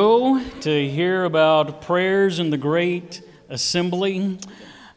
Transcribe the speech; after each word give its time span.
Go 0.00 0.42
to 0.62 0.88
hear 0.88 1.24
about 1.24 1.82
prayers 1.82 2.38
in 2.38 2.48
the 2.48 2.56
great 2.56 3.20
assembly. 3.50 4.38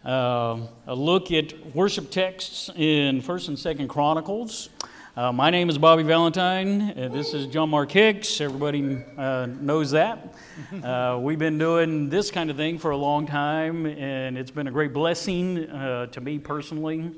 Uh, 0.06 0.62
a 0.88 0.96
look 0.96 1.30
at 1.30 1.76
worship 1.76 2.10
texts 2.10 2.70
in 2.74 3.20
First 3.20 3.50
and 3.50 3.60
Second 3.60 3.90
Chronicles. 3.90 4.70
Uh, 5.18 5.34
my 5.34 5.50
name 5.50 5.70
is 5.70 5.78
Bobby 5.78 6.04
Valentine. 6.04 6.98
Uh, 6.98 7.10
this 7.12 7.34
is 7.34 7.48
John 7.48 7.70
Mark 7.70 7.92
Hicks. 7.92 8.40
Everybody 8.40 9.04
uh, 9.18 9.48
knows 9.48 9.92
that. 9.92 10.36
Uh, 10.82 11.20
we've 11.22 11.38
been 11.38 11.58
doing 11.58 12.08
this 12.08 12.32
kind 12.32 12.50
of 12.50 12.56
thing 12.56 12.80
for 12.80 12.92
a 12.92 12.98
long 12.98 13.26
time, 13.26 13.86
and 13.86 14.38
it's 14.38 14.52
been 14.52 14.68
a 14.68 14.72
great 14.72 14.94
blessing 14.94 15.70
uh, 15.70 16.06
to 16.06 16.22
me 16.22 16.40
personally. 16.40 17.12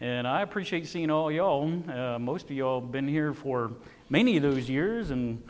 And 0.00 0.28
I 0.28 0.42
appreciate 0.42 0.86
seeing 0.86 1.10
all 1.10 1.32
y'all. 1.32 1.66
most 2.20 2.44
of 2.44 2.52
y'all 2.52 2.80
have 2.80 2.92
been 2.92 3.08
here 3.08 3.34
for 3.34 3.72
many 4.08 4.36
of 4.36 4.44
those 4.44 4.70
years, 4.70 5.10
and 5.10 5.42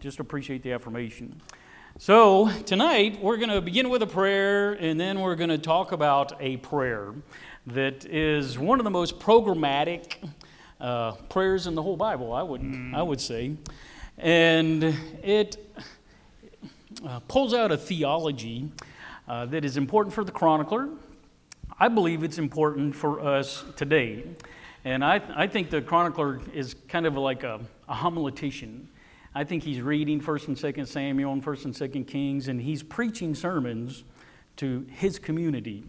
just 0.00 0.20
appreciate 0.20 0.62
the 0.62 0.72
affirmation. 0.72 1.40
So, 1.98 2.50
tonight 2.66 3.20
we're 3.20 3.36
going 3.36 3.50
to 3.50 3.60
begin 3.60 3.90
with 3.90 4.02
a 4.02 4.06
prayer, 4.06 4.72
and 4.72 4.98
then 4.98 5.20
we're 5.20 5.34
going 5.34 5.50
to 5.50 5.58
talk 5.58 5.92
about 5.92 6.32
a 6.40 6.56
prayer 6.58 7.12
that 7.66 8.06
is 8.06 8.58
one 8.58 8.80
of 8.80 8.84
the 8.84 8.90
most 8.90 9.18
programmatic 9.18 10.16
uh, 10.80 11.12
prayers 11.28 11.66
in 11.66 11.74
the 11.74 11.82
whole 11.82 11.96
Bible, 11.96 12.32
I 12.32 12.42
would, 12.42 12.62
mm. 12.62 12.94
I 12.94 13.02
would 13.02 13.20
say. 13.20 13.56
And 14.16 14.82
it 15.22 15.56
uh, 17.06 17.20
pulls 17.28 17.54
out 17.54 17.72
a 17.72 17.76
theology 17.76 18.70
uh, 19.28 19.46
that 19.46 19.64
is 19.64 19.76
important 19.76 20.14
for 20.14 20.24
the 20.24 20.32
chronicler. 20.32 20.88
I 21.78 21.88
believe 21.88 22.22
it's 22.22 22.38
important 22.38 22.94
for 22.94 23.20
us 23.20 23.64
today. 23.76 24.24
And 24.84 25.04
I, 25.04 25.20
I 25.34 25.46
think 25.46 25.70
the 25.70 25.82
chronicler 25.82 26.40
is 26.54 26.74
kind 26.88 27.06
of 27.06 27.16
like 27.16 27.42
a, 27.42 27.60
a 27.88 27.94
homiletician. 27.94 28.86
I 29.34 29.44
think 29.44 29.62
he's 29.62 29.80
reading 29.80 30.20
1st 30.20 30.48
and 30.48 30.56
2nd 30.56 30.86
Samuel 30.86 31.32
and 31.32 31.44
1st 31.44 31.64
and 31.66 31.74
2nd 31.74 32.06
Kings, 32.06 32.48
and 32.48 32.60
he's 32.60 32.82
preaching 32.82 33.34
sermons 33.34 34.04
to 34.56 34.86
his 34.90 35.18
community. 35.18 35.84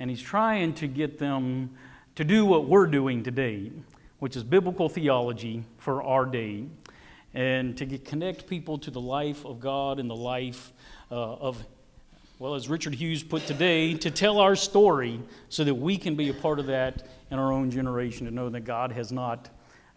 And 0.00 0.10
he's 0.10 0.22
trying 0.22 0.74
to 0.74 0.88
get 0.88 1.18
them 1.18 1.70
to 2.16 2.24
do 2.24 2.44
what 2.44 2.66
we're 2.66 2.86
doing 2.86 3.22
today 3.22 3.70
which 4.22 4.36
is 4.36 4.44
biblical 4.44 4.88
theology 4.88 5.64
for 5.78 6.00
our 6.00 6.24
day, 6.24 6.64
and 7.34 7.76
to 7.76 7.98
connect 7.98 8.46
people 8.46 8.78
to 8.78 8.88
the 8.88 9.00
life 9.00 9.44
of 9.44 9.58
God 9.58 9.98
and 9.98 10.08
the 10.08 10.14
life 10.14 10.72
uh, 11.10 11.14
of, 11.14 11.66
well, 12.38 12.54
as 12.54 12.68
Richard 12.68 12.94
Hughes 12.94 13.24
put 13.24 13.48
today, 13.48 13.94
to 13.94 14.12
tell 14.12 14.38
our 14.38 14.54
story 14.54 15.20
so 15.48 15.64
that 15.64 15.74
we 15.74 15.98
can 15.98 16.14
be 16.14 16.28
a 16.28 16.34
part 16.34 16.60
of 16.60 16.66
that 16.66 17.02
in 17.32 17.38
our 17.40 17.50
own 17.52 17.68
generation 17.68 18.26
to 18.26 18.32
know 18.32 18.48
that 18.48 18.60
God 18.60 18.92
has 18.92 19.10
not 19.10 19.48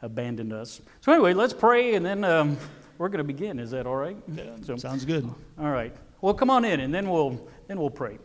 abandoned 0.05 0.53
us. 0.53 0.81
So, 1.01 1.11
anyway, 1.11 1.33
let's 1.33 1.53
pray 1.53 1.95
and 1.95 2.05
then 2.05 2.23
um, 2.23 2.57
we're 2.97 3.09
going 3.09 3.19
to 3.19 3.23
begin. 3.23 3.59
Is 3.59 3.71
that 3.71 3.85
all 3.85 3.95
right? 3.95 4.17
Yeah, 4.33 4.43
so, 4.63 4.77
sounds 4.77 5.05
good. 5.05 5.29
All 5.59 5.71
right. 5.71 5.93
Well, 6.21 6.33
come 6.33 6.49
on 6.49 6.63
in 6.65 6.79
and 6.79 6.93
then 6.93 7.09
we'll, 7.09 7.47
then 7.67 7.79
we'll 7.79 7.89
pray. 7.89 8.17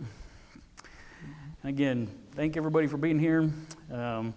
Again, 1.65 2.09
thank 2.35 2.57
everybody 2.57 2.87
for 2.87 2.97
being 2.97 3.19
here. 3.19 3.51
Um, 3.93 4.35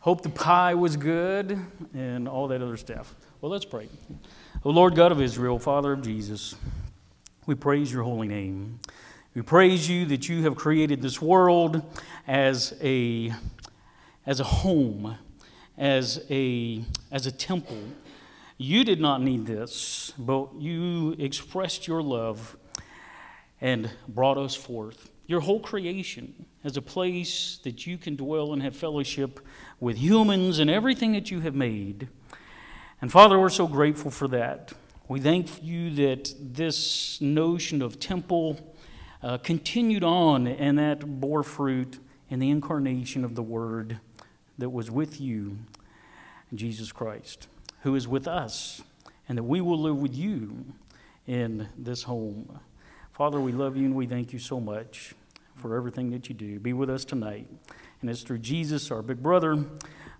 Hope 0.00 0.22
the 0.22 0.30
pie 0.30 0.74
was 0.74 0.96
good 0.96 1.58
and 1.92 2.26
all 2.26 2.48
that 2.48 2.62
other 2.62 2.78
stuff. 2.78 3.14
Well, 3.42 3.52
let's 3.52 3.66
pray. 3.66 3.86
O 4.64 4.70
Lord 4.70 4.94
God 4.94 5.12
of 5.12 5.20
Israel, 5.20 5.58
Father 5.58 5.92
of 5.92 6.00
Jesus, 6.00 6.54
we 7.44 7.54
praise 7.54 7.92
your 7.92 8.02
holy 8.02 8.26
name. 8.26 8.80
We 9.34 9.42
praise 9.42 9.90
you 9.90 10.06
that 10.06 10.26
you 10.26 10.42
have 10.44 10.56
created 10.56 11.02
this 11.02 11.20
world 11.20 11.82
as 12.26 12.74
a, 12.80 13.30
as 14.24 14.40
a 14.40 14.44
home, 14.44 15.18
as 15.80 16.24
a, 16.28 16.84
as 17.10 17.26
a 17.26 17.32
temple. 17.32 17.82
You 18.58 18.84
did 18.84 19.00
not 19.00 19.22
need 19.22 19.46
this, 19.46 20.12
but 20.18 20.50
you 20.58 21.16
expressed 21.18 21.88
your 21.88 22.02
love 22.02 22.56
and 23.62 23.90
brought 24.06 24.36
us 24.36 24.54
forth. 24.54 25.10
Your 25.26 25.40
whole 25.40 25.60
creation 25.60 26.44
as 26.62 26.76
a 26.76 26.82
place 26.82 27.58
that 27.64 27.86
you 27.86 27.96
can 27.96 28.14
dwell 28.14 28.52
and 28.52 28.62
have 28.62 28.76
fellowship 28.76 29.40
with 29.80 29.96
humans 29.96 30.58
and 30.58 30.68
everything 30.68 31.12
that 31.12 31.30
you 31.30 31.40
have 31.40 31.54
made. 31.54 32.08
And 33.00 33.10
Father, 33.10 33.40
we're 33.40 33.48
so 33.48 33.66
grateful 33.66 34.10
for 34.10 34.28
that. 34.28 34.74
We 35.08 35.20
thank 35.20 35.62
you 35.62 35.90
that 35.94 36.34
this 36.38 37.18
notion 37.22 37.80
of 37.80 37.98
temple 37.98 38.74
uh, 39.22 39.38
continued 39.38 40.04
on 40.04 40.46
and 40.46 40.78
that 40.78 41.20
bore 41.20 41.42
fruit 41.42 41.98
in 42.28 42.38
the 42.38 42.50
incarnation 42.50 43.24
of 43.24 43.34
the 43.34 43.42
Word 43.42 43.98
that 44.60 44.70
was 44.70 44.90
with 44.90 45.20
you, 45.20 45.56
Jesus 46.54 46.92
Christ, 46.92 47.48
who 47.82 47.94
is 47.94 48.08
with 48.08 48.26
us, 48.26 48.82
and 49.28 49.38
that 49.38 49.44
we 49.44 49.60
will 49.60 49.78
live 49.78 49.96
with 49.96 50.14
you 50.14 50.64
in 51.26 51.68
this 51.78 52.02
home. 52.04 52.58
Father, 53.12 53.40
we 53.40 53.52
love 53.52 53.76
you 53.76 53.84
and 53.84 53.94
we 53.94 54.06
thank 54.06 54.32
you 54.32 54.38
so 54.38 54.58
much 54.58 55.14
for 55.56 55.76
everything 55.76 56.10
that 56.10 56.28
you 56.28 56.34
do. 56.34 56.58
Be 56.58 56.72
with 56.72 56.90
us 56.90 57.04
tonight. 57.04 57.46
And 58.00 58.10
it's 58.10 58.22
through 58.22 58.38
Jesus, 58.38 58.90
our 58.90 59.02
big 59.02 59.22
brother, 59.22 59.64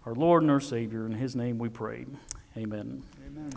our 0.05 0.15
Lord 0.15 0.43
and 0.43 0.51
our 0.51 0.61
Savior. 0.61 1.07
In 1.07 1.13
his 1.13 1.35
name 1.35 1.59
we 1.59 1.69
pray. 1.69 2.05
Amen. 2.57 3.03
Amen. 3.27 3.53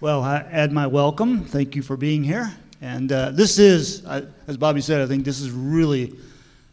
Well, 0.00 0.22
I 0.22 0.38
add 0.50 0.72
my 0.72 0.86
welcome. 0.86 1.44
Thank 1.44 1.76
you 1.76 1.82
for 1.82 1.96
being 1.96 2.24
here. 2.24 2.52
And 2.80 3.12
uh, 3.12 3.30
this 3.30 3.58
is, 3.58 4.04
uh, 4.06 4.26
as 4.48 4.56
Bobby 4.56 4.80
said, 4.80 5.00
I 5.00 5.06
think 5.06 5.24
this 5.24 5.40
is 5.40 5.50
really 5.50 6.18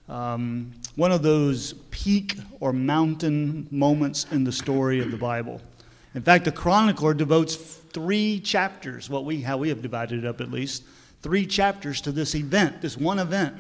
um, 0.08 0.72
one 0.96 1.12
of 1.12 1.22
those 1.22 1.74
peak 1.92 2.38
or 2.60 2.74
mountain 2.74 3.68
moments 3.72 4.26
in 4.32 4.44
the 4.44 4.52
story 4.52 5.00
of 5.00 5.12
the 5.12 5.18
Bible. 5.18 5.62
In 6.16 6.22
fact, 6.22 6.46
the 6.46 6.52
chronicler 6.52 7.14
devotes 7.14 7.56
three 7.56 8.40
chapters, 8.40 9.10
what 9.10 9.26
we, 9.26 9.42
how 9.42 9.58
we 9.58 9.70
have 9.70 9.82
divided 9.82 10.24
it 10.24 10.28
up 10.28 10.42
at 10.42 10.52
least, 10.52 10.84
three 11.22 11.46
chapters 11.46 12.02
to 12.02 12.12
this 12.12 12.36
event, 12.36 12.82
this 12.82 12.98
one 12.98 13.20
event 13.20 13.56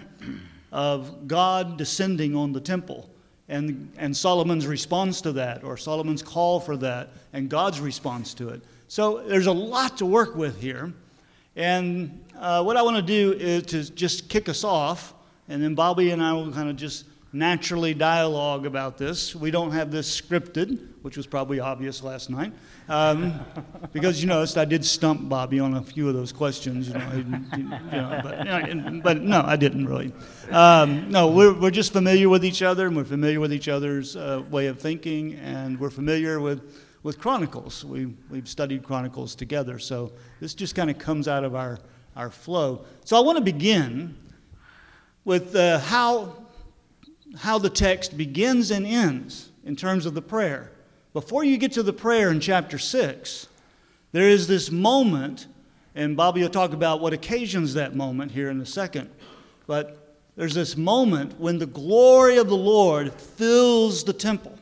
of 0.71 1.27
God 1.27 1.77
descending 1.77 2.35
on 2.35 2.53
the 2.53 2.59
temple 2.59 3.09
and, 3.49 3.91
and 3.97 4.15
Solomon's 4.15 4.67
response 4.67 5.21
to 5.21 5.31
that, 5.33 5.63
or 5.63 5.75
Solomon's 5.75 6.21
call 6.21 6.59
for 6.59 6.77
that, 6.77 7.09
and 7.33 7.49
God's 7.49 7.79
response 7.79 8.33
to 8.35 8.49
it. 8.49 8.61
So 8.87 9.23
there's 9.27 9.47
a 9.47 9.51
lot 9.51 9.97
to 9.97 10.05
work 10.05 10.35
with 10.35 10.61
here. 10.61 10.93
And 11.55 12.23
uh, 12.37 12.63
what 12.63 12.77
I 12.77 12.83
want 12.83 12.97
to 12.97 13.01
do 13.01 13.33
is 13.33 13.63
to 13.67 13.83
just 13.91 14.29
kick 14.29 14.49
us 14.49 14.63
off, 14.63 15.13
and 15.49 15.61
then 15.61 15.73
Bobby 15.73 16.11
and 16.11 16.21
I 16.21 16.31
will 16.33 16.51
kind 16.51 16.69
of 16.69 16.75
just 16.75 17.05
naturally 17.31 17.93
dialogue 17.93 18.65
about 18.65 18.97
this. 18.97 19.35
We 19.35 19.51
don't 19.51 19.71
have 19.71 19.91
this 19.91 20.19
scripted, 20.19 20.79
which 21.03 21.15
was 21.15 21.27
probably 21.27 21.59
obvious 21.59 22.03
last 22.03 22.29
night, 22.29 22.53
um, 22.87 23.39
because 23.93 24.21
you 24.21 24.27
noticed 24.27 24.57
I 24.57 24.65
did 24.65 24.83
stump 24.83 25.29
Bobby 25.29 25.59
on 25.59 25.75
a 25.75 25.81
few 25.81 26.07
of 26.07 26.15
those 26.15 26.31
questions. 26.31 26.87
You 26.87 26.95
know, 26.95 27.11
you 27.13 27.63
know 27.63 28.19
but, 28.23 29.03
but, 29.03 29.21
no, 29.21 29.43
I 29.45 29.55
didn't 29.55 29.85
really. 29.85 30.11
Um, 30.49 31.09
no, 31.11 31.29
we're, 31.29 31.53
we're 31.53 31.71
just 31.71 31.93
familiar 31.93 32.29
with 32.29 32.43
each 32.43 32.61
other, 32.61 32.87
and 32.87 32.95
we're 32.95 33.03
familiar 33.03 33.39
with 33.39 33.53
each 33.53 33.67
other's 33.67 34.15
uh, 34.15 34.43
way 34.49 34.67
of 34.67 34.79
thinking, 34.79 35.35
and 35.35 35.79
we're 35.79 35.91
familiar 35.91 36.39
with 36.39 36.61
with 37.03 37.17
Chronicles. 37.17 37.85
We, 37.85 38.07
we've 38.29 38.47
studied 38.47 38.83
Chronicles 38.83 39.35
together, 39.35 39.79
so 39.79 40.11
this 40.39 40.53
just 40.53 40.75
kind 40.75 40.89
of 40.89 40.97
comes 40.97 41.27
out 41.27 41.43
of 41.43 41.55
our, 41.55 41.79
our 42.15 42.29
flow. 42.29 42.85
So 43.05 43.15
I 43.15 43.21
want 43.21 43.37
to 43.37 43.43
begin 43.43 44.17
with 45.23 45.55
uh, 45.55 45.79
how 45.79 46.35
how 47.37 47.57
the 47.57 47.69
text 47.69 48.17
begins 48.17 48.71
and 48.71 48.85
ends 48.85 49.49
in 49.63 49.75
terms 49.75 50.05
of 50.05 50.13
the 50.13 50.21
prayer. 50.21 50.71
Before 51.13 51.43
you 51.43 51.57
get 51.57 51.71
to 51.73 51.83
the 51.83 51.93
prayer 51.93 52.29
in 52.31 52.39
chapter 52.39 52.77
6, 52.77 53.47
there 54.11 54.29
is 54.29 54.47
this 54.47 54.71
moment, 54.71 55.47
and 55.95 56.17
Bobby 56.17 56.41
will 56.41 56.49
talk 56.49 56.73
about 56.73 57.01
what 57.01 57.13
occasions 57.13 57.73
that 57.75 57.95
moment 57.95 58.31
here 58.31 58.49
in 58.49 58.59
a 58.61 58.65
second. 58.65 59.09
But 59.67 60.15
there's 60.35 60.55
this 60.55 60.77
moment 60.77 61.39
when 61.39 61.57
the 61.57 61.65
glory 61.65 62.37
of 62.37 62.47
the 62.47 62.57
Lord 62.57 63.13
fills 63.13 64.03
the 64.03 64.13
temple. 64.13 64.57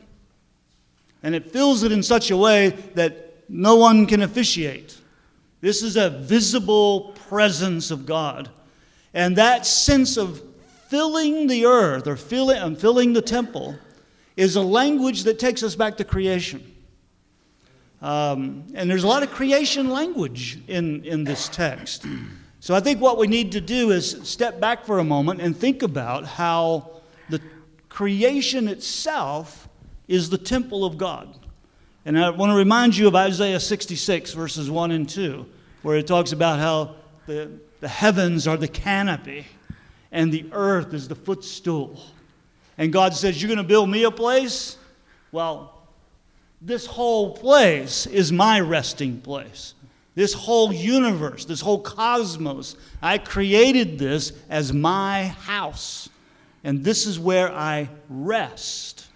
And 1.22 1.34
it 1.34 1.50
fills 1.50 1.82
it 1.82 1.92
in 1.92 2.02
such 2.02 2.30
a 2.30 2.36
way 2.36 2.70
that 2.94 3.44
no 3.48 3.76
one 3.76 4.06
can 4.06 4.22
officiate. 4.22 4.98
This 5.60 5.82
is 5.82 5.96
a 5.96 6.10
visible 6.10 7.12
presence 7.28 7.90
of 7.90 8.06
God. 8.06 8.50
And 9.14 9.36
that 9.36 9.66
sense 9.66 10.16
of 10.16 10.42
filling 10.88 11.46
the 11.46 11.66
earth 11.66 12.06
or 12.06 12.16
filling, 12.16 12.76
filling 12.76 13.12
the 13.12 13.22
temple 13.22 13.76
is 14.36 14.56
a 14.56 14.62
language 14.62 15.24
that 15.24 15.38
takes 15.38 15.62
us 15.62 15.74
back 15.74 15.96
to 15.98 16.04
creation. 16.04 16.74
Um, 18.00 18.64
and 18.74 18.88
there's 18.88 19.04
a 19.04 19.08
lot 19.08 19.22
of 19.22 19.30
creation 19.30 19.90
language 19.90 20.58
in, 20.68 21.04
in 21.04 21.24
this 21.24 21.48
text. 21.48 22.06
So 22.60 22.74
I 22.74 22.80
think 22.80 23.00
what 23.00 23.18
we 23.18 23.26
need 23.26 23.52
to 23.52 23.60
do 23.60 23.90
is 23.90 24.20
step 24.22 24.60
back 24.60 24.84
for 24.84 24.98
a 24.98 25.04
moment 25.04 25.40
and 25.40 25.56
think 25.56 25.82
about 25.82 26.24
how 26.24 26.90
the 27.28 27.40
creation 27.88 28.68
itself 28.68 29.68
is 30.06 30.30
the 30.30 30.38
temple 30.38 30.84
of 30.84 30.96
God. 30.96 31.36
And 32.04 32.18
I 32.18 32.30
want 32.30 32.50
to 32.50 32.56
remind 32.56 32.96
you 32.96 33.08
of 33.08 33.14
Isaiah 33.14 33.60
66, 33.60 34.32
verses 34.32 34.70
1 34.70 34.92
and 34.92 35.08
2, 35.08 35.44
where 35.82 35.96
it 35.96 36.06
talks 36.06 36.32
about 36.32 36.60
how 36.60 36.94
the, 37.26 37.50
the 37.80 37.88
heavens 37.88 38.46
are 38.46 38.56
the 38.56 38.68
canopy 38.68 39.44
and 40.12 40.32
the 40.32 40.46
earth 40.52 40.94
is 40.94 41.08
the 41.08 41.14
footstool. 41.14 42.00
And 42.76 42.92
God 42.92 43.14
says, 43.14 43.40
You're 43.40 43.48
going 43.48 43.58
to 43.58 43.64
build 43.64 43.90
me 43.90 44.04
a 44.04 44.10
place? 44.10 44.76
Well, 45.32 45.74
this 46.60 46.86
whole 46.86 47.36
place 47.36 48.06
is 48.06 48.32
my 48.32 48.60
resting 48.60 49.20
place. 49.20 49.74
this 50.14 50.32
whole 50.32 50.72
universe, 50.72 51.44
this 51.44 51.60
whole 51.60 51.80
cosmos. 51.80 52.74
I 53.00 53.18
created 53.18 54.00
this 54.00 54.32
as 54.50 54.72
my 54.72 55.26
house. 55.26 56.08
And 56.64 56.82
this 56.82 57.06
is 57.06 57.20
where 57.20 57.52
I 57.52 57.88
rest. 58.08 59.06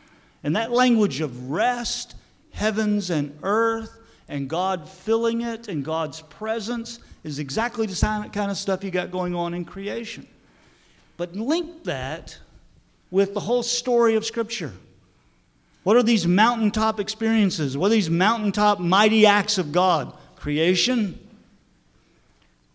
And 0.45 0.55
that 0.55 0.71
language 0.71 1.21
of 1.21 1.51
rest, 1.51 2.15
heavens 2.53 3.11
and 3.11 3.37
earth, 3.43 3.99
and 4.29 4.49
God 4.49 4.89
filling 4.89 5.41
it, 5.41 5.67
and 5.67 5.85
God's 5.85 6.23
presence 6.23 7.01
is 7.25 7.41
exactly 7.41 7.87
the 7.87 8.31
kind 8.33 8.51
of 8.51 8.57
stuff 8.57 8.85
you 8.85 8.93
got 8.93 9.11
going 9.11 9.35
on 9.35 9.55
in 9.55 9.65
creation. 9.65 10.27
But 11.23 11.37
link 11.37 11.85
that 11.85 12.37
with 13.13 13.33
the 13.33 13.39
whole 13.39 13.63
story 13.63 14.17
of 14.17 14.27
Scripture. 14.27 14.73
What 15.85 15.97
are 15.97 16.03
these 16.03 16.27
mountaintop 16.27 16.99
experiences? 16.99 17.79
What 17.79 17.93
are 17.93 17.95
these 17.95 18.11
mountaintop 18.11 18.81
mighty 18.81 19.25
acts 19.25 19.57
of 19.57 19.71
God? 19.71 20.15
Creation, 20.35 21.17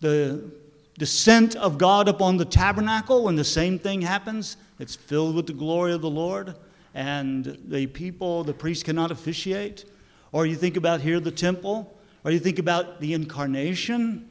the 0.00 0.50
descent 0.96 1.56
of 1.56 1.76
God 1.76 2.08
upon 2.08 2.38
the 2.38 2.46
tabernacle 2.46 3.24
when 3.24 3.36
the 3.36 3.44
same 3.44 3.78
thing 3.78 4.00
happens. 4.00 4.56
It's 4.78 4.96
filled 4.96 5.36
with 5.36 5.46
the 5.46 5.52
glory 5.52 5.92
of 5.92 6.00
the 6.00 6.08
Lord, 6.08 6.54
and 6.94 7.58
the 7.66 7.86
people, 7.86 8.44
the 8.44 8.54
priests 8.54 8.82
cannot 8.82 9.10
officiate. 9.10 9.84
Or 10.32 10.46
you 10.46 10.56
think 10.56 10.78
about 10.78 11.02
here 11.02 11.20
the 11.20 11.30
temple, 11.30 11.94
or 12.24 12.30
you 12.30 12.38
think 12.38 12.58
about 12.58 12.98
the 12.98 13.12
incarnation 13.12 14.26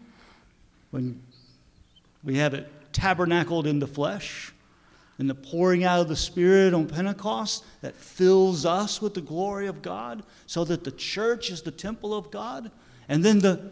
when 0.89 1.21
we 2.23 2.37
have 2.37 2.55
it 2.55 2.67
tabernacled 2.97 3.67
in 3.67 3.77
the 3.77 3.87
flesh 3.87 4.51
and 5.19 5.29
the 5.29 5.35
pouring 5.35 5.83
out 5.83 5.99
of 5.99 6.07
the 6.07 6.15
Spirit 6.15 6.73
on 6.73 6.87
Pentecost 6.87 7.63
that 7.81 7.95
fills 7.95 8.65
us 8.65 9.01
with 9.01 9.13
the 9.13 9.21
glory 9.21 9.67
of 9.67 9.83
God 9.83 10.23
so 10.47 10.63
that 10.63 10.83
the 10.83 10.91
church 10.91 11.51
is 11.51 11.61
the 11.61 11.71
temple 11.71 12.15
of 12.15 12.31
God. 12.31 12.71
And 13.07 13.23
then 13.23 13.39
the 13.39 13.71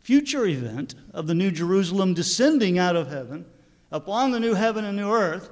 future 0.00 0.46
event 0.46 0.94
of 1.12 1.26
the 1.26 1.34
New 1.34 1.50
Jerusalem 1.50 2.14
descending 2.14 2.78
out 2.78 2.96
of 2.96 3.10
heaven 3.10 3.44
upon 3.90 4.30
the 4.30 4.40
new 4.40 4.54
heaven 4.54 4.86
and 4.86 4.96
new 4.96 5.12
earth 5.12 5.50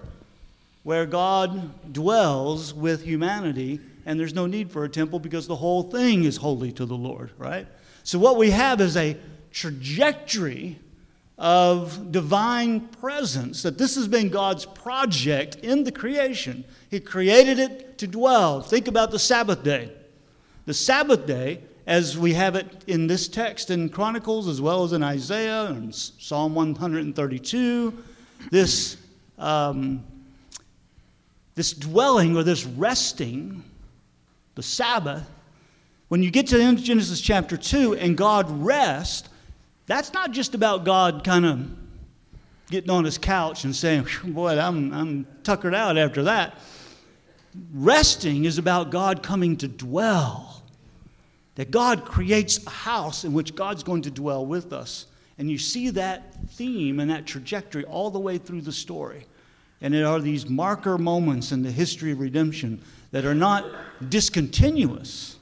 where 0.82 1.04
God 1.04 1.92
dwells 1.92 2.72
with 2.72 3.04
humanity 3.04 3.80
and 4.06 4.18
there's 4.18 4.34
no 4.34 4.46
need 4.46 4.70
for 4.70 4.84
a 4.84 4.88
temple 4.88 5.18
because 5.18 5.46
the 5.46 5.56
whole 5.56 5.82
thing 5.82 6.24
is 6.24 6.38
holy 6.38 6.72
to 6.72 6.86
the 6.86 6.96
Lord, 6.96 7.32
right? 7.36 7.66
So 8.02 8.18
what 8.18 8.38
we 8.38 8.50
have 8.50 8.80
is 8.80 8.96
a 8.96 9.18
trajectory 9.52 10.78
of 11.40 12.12
divine 12.12 12.80
presence, 12.80 13.62
that 13.62 13.78
this 13.78 13.94
has 13.94 14.06
been 14.06 14.28
God's 14.28 14.66
project 14.66 15.56
in 15.56 15.84
the 15.84 15.90
creation. 15.90 16.64
He 16.90 17.00
created 17.00 17.58
it 17.58 17.96
to 17.96 18.06
dwell. 18.06 18.60
Think 18.60 18.88
about 18.88 19.10
the 19.10 19.18
Sabbath 19.18 19.62
day. 19.64 19.90
The 20.66 20.74
Sabbath 20.74 21.24
day, 21.26 21.62
as 21.86 22.18
we 22.18 22.34
have 22.34 22.56
it 22.56 22.84
in 22.86 23.06
this 23.06 23.26
text 23.26 23.70
in 23.70 23.88
Chronicles, 23.88 24.48
as 24.48 24.60
well 24.60 24.84
as 24.84 24.92
in 24.92 25.02
Isaiah 25.02 25.64
and 25.64 25.94
Psalm 25.94 26.54
132, 26.54 28.04
this, 28.50 28.98
um, 29.38 30.04
this 31.54 31.72
dwelling 31.72 32.36
or 32.36 32.42
this 32.42 32.66
resting, 32.66 33.64
the 34.56 34.62
Sabbath, 34.62 35.26
when 36.08 36.22
you 36.22 36.30
get 36.30 36.48
to 36.48 36.74
Genesis 36.74 37.22
chapter 37.22 37.56
2 37.56 37.94
and 37.94 38.14
God 38.14 38.46
rests, 38.50 39.30
that's 39.90 40.12
not 40.12 40.32
just 40.32 40.54
about 40.54 40.84
God 40.84 41.24
kind 41.24 41.44
of 41.44 41.68
getting 42.70 42.90
on 42.90 43.04
his 43.04 43.18
couch 43.18 43.64
and 43.64 43.74
saying, 43.74 44.06
Boy, 44.24 44.58
I'm, 44.58 44.92
I'm 44.92 45.26
tuckered 45.42 45.74
out 45.74 45.98
after 45.98 46.22
that. 46.24 46.58
Resting 47.72 48.44
is 48.44 48.58
about 48.58 48.90
God 48.90 49.22
coming 49.22 49.56
to 49.58 49.68
dwell. 49.68 50.62
That 51.56 51.70
God 51.70 52.04
creates 52.04 52.64
a 52.66 52.70
house 52.70 53.24
in 53.24 53.32
which 53.32 53.54
God's 53.54 53.82
going 53.82 54.02
to 54.02 54.10
dwell 54.10 54.46
with 54.46 54.72
us. 54.72 55.06
And 55.36 55.50
you 55.50 55.58
see 55.58 55.90
that 55.90 56.34
theme 56.50 57.00
and 57.00 57.10
that 57.10 57.26
trajectory 57.26 57.84
all 57.84 58.10
the 58.10 58.20
way 58.20 58.38
through 58.38 58.60
the 58.60 58.72
story. 58.72 59.26
And 59.80 59.94
it 59.94 60.04
are 60.04 60.20
these 60.20 60.48
marker 60.48 60.98
moments 60.98 61.52
in 61.52 61.62
the 61.62 61.70
history 61.70 62.12
of 62.12 62.20
redemption 62.20 62.80
that 63.10 63.24
are 63.24 63.34
not 63.34 63.64
discontinuous, 64.08 65.38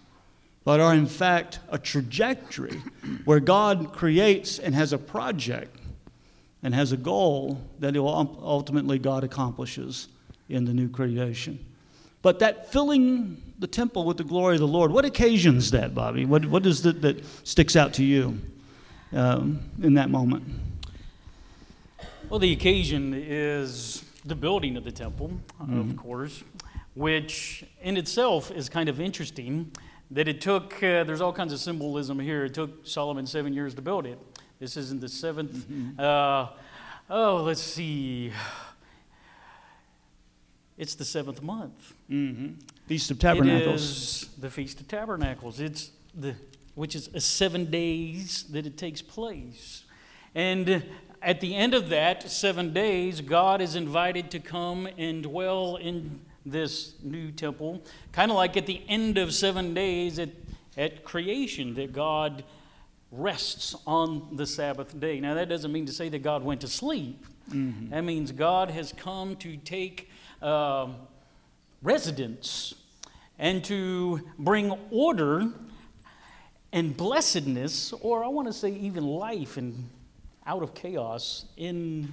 but 0.69 0.81
are 0.81 0.93
in 0.93 1.07
fact 1.07 1.61
a 1.71 1.79
trajectory 1.79 2.83
where 3.25 3.41
God 3.41 3.91
creates 3.95 4.59
and 4.59 4.75
has 4.75 4.93
a 4.93 4.99
project 4.99 5.75
and 6.63 6.75
has 6.75 6.93
a 6.93 6.97
goal 6.99 7.59
that 7.79 7.97
ultimately 7.97 8.99
God 8.99 9.25
accomplishes 9.25 10.09
in 10.51 10.67
the 10.67 10.75
new 10.75 10.91
creation. 10.91 11.59
But 12.21 12.41
that 12.41 12.71
filling 12.71 13.41
the 13.59 13.67
temple 13.67 14.05
with 14.05 14.19
the 14.19 14.25
glory 14.25 14.57
of 14.57 14.61
the 14.61 14.69
Lord, 14.69 14.93
what 14.93 15.07
occasions 15.07 15.71
that, 15.71 15.95
Bobby? 15.95 16.27
What, 16.27 16.45
what 16.45 16.67
is 16.67 16.85
it 16.85 17.01
that 17.01 17.25
sticks 17.45 17.75
out 17.75 17.95
to 17.95 18.05
you 18.05 18.39
um, 19.15 19.61
in 19.83 19.95
that 19.95 20.11
moment? 20.11 20.45
Well, 22.29 22.41
the 22.41 22.53
occasion 22.53 23.15
is 23.17 24.05
the 24.23 24.35
building 24.35 24.77
of 24.77 24.85
the 24.85 24.93
temple, 24.93 25.31
mm-hmm. 25.63 25.81
of 25.81 25.97
course, 25.97 26.45
which 26.93 27.65
in 27.81 27.97
itself 27.97 28.51
is 28.51 28.69
kind 28.69 28.91
of 28.91 29.01
interesting 29.01 29.73
that 30.11 30.29
it 30.29 30.41
took, 30.41 30.75
uh, 30.83 31.05
there's 31.05 31.21
all 31.21 31.33
kinds 31.33 31.53
of 31.53 31.61
symbolism 31.61 32.19
here. 32.19 32.45
It 32.45 32.55
took 32.55 32.87
Solomon 32.87 33.27
seven 33.27 33.53
years 33.53 33.75
to 33.75 33.83
build 33.83 34.07
it. 34.07 34.19
This 34.59 34.77
isn't 34.77 35.01
the 35.01 35.07
7th 35.07 35.51
mm-hmm. 35.51 36.01
uh, 36.01 36.49
oh, 37.11 37.43
let's 37.43 37.61
see. 37.61 38.33
It's 40.77 40.95
the 40.95 41.05
seventh 41.05 41.43
month. 41.43 41.95
Mm-hmm. 42.11 42.55
Feast 42.87 43.11
of 43.11 43.19
Tabernacles. 43.19 43.67
It 43.67 43.75
is 43.75 44.29
the 44.39 44.51
Feast 44.51 44.81
of 44.81 44.89
Tabernacles. 44.89 45.61
It's 45.61 45.91
the, 46.15 46.37
which 46.75 46.95
is 46.95 47.09
a 47.15 47.21
seven 47.21 47.71
days 47.71 48.45
that 48.51 48.65
it 48.65 48.77
takes 48.77 49.03
place. 49.03 49.85
And 50.35 50.85
at 51.21 51.41
the 51.41 51.57
end 51.57 51.75
of 51.75 51.89
that 51.89 52.31
seven 52.31 52.73
days, 52.73 53.21
God 53.21 53.61
is 53.61 53.75
invited 53.75 54.31
to 54.31 54.39
come 54.39 54.89
and 54.97 55.23
dwell 55.23 55.77
in 55.77 56.21
this 56.51 56.95
new 57.03 57.31
temple, 57.31 57.83
kind 58.13 58.31
of 58.31 58.37
like 58.37 58.57
at 58.57 58.67
the 58.67 58.83
end 58.89 59.19
of 59.19 59.33
seven 59.33 59.75
days 59.75 60.19
at, 60.19 60.31
at 60.77 61.05
creation, 61.05 61.75
that 61.75 61.93
God 61.93 62.45
rests 63.11 63.75
on 63.87 64.37
the 64.37 64.47
Sabbath 64.47 64.99
day. 64.99 65.21
Now, 65.21 65.35
that 65.35 65.49
doesn't 65.49 65.73
mean 65.73 65.87
to 65.87 65.93
say 65.93 66.09
that 66.11 66.23
God 66.23 66.43
went 66.43 66.61
to 66.61 66.69
sleep. 66.69 67.25
Mm-hmm. 67.51 67.91
That 67.91 68.05
means 68.05 68.33
God 68.33 68.71
has 68.71 68.93
come 68.93 69.37
to 69.37 69.57
take 69.57 70.11
uh, 70.43 70.89
residence 71.83 72.75
and 73.39 73.65
to 73.65 74.21
bring 74.39 74.73
order 74.91 75.49
and 76.73 76.97
blessedness, 76.97 77.93
or 77.95 78.25
I 78.25 78.29
want 78.29 78.49
to 78.49 78.53
say 78.53 78.71
even 78.73 79.07
life 79.07 79.57
and 79.57 79.89
out 80.47 80.63
of 80.63 80.75
chaos 80.75 81.47
in 81.57 82.13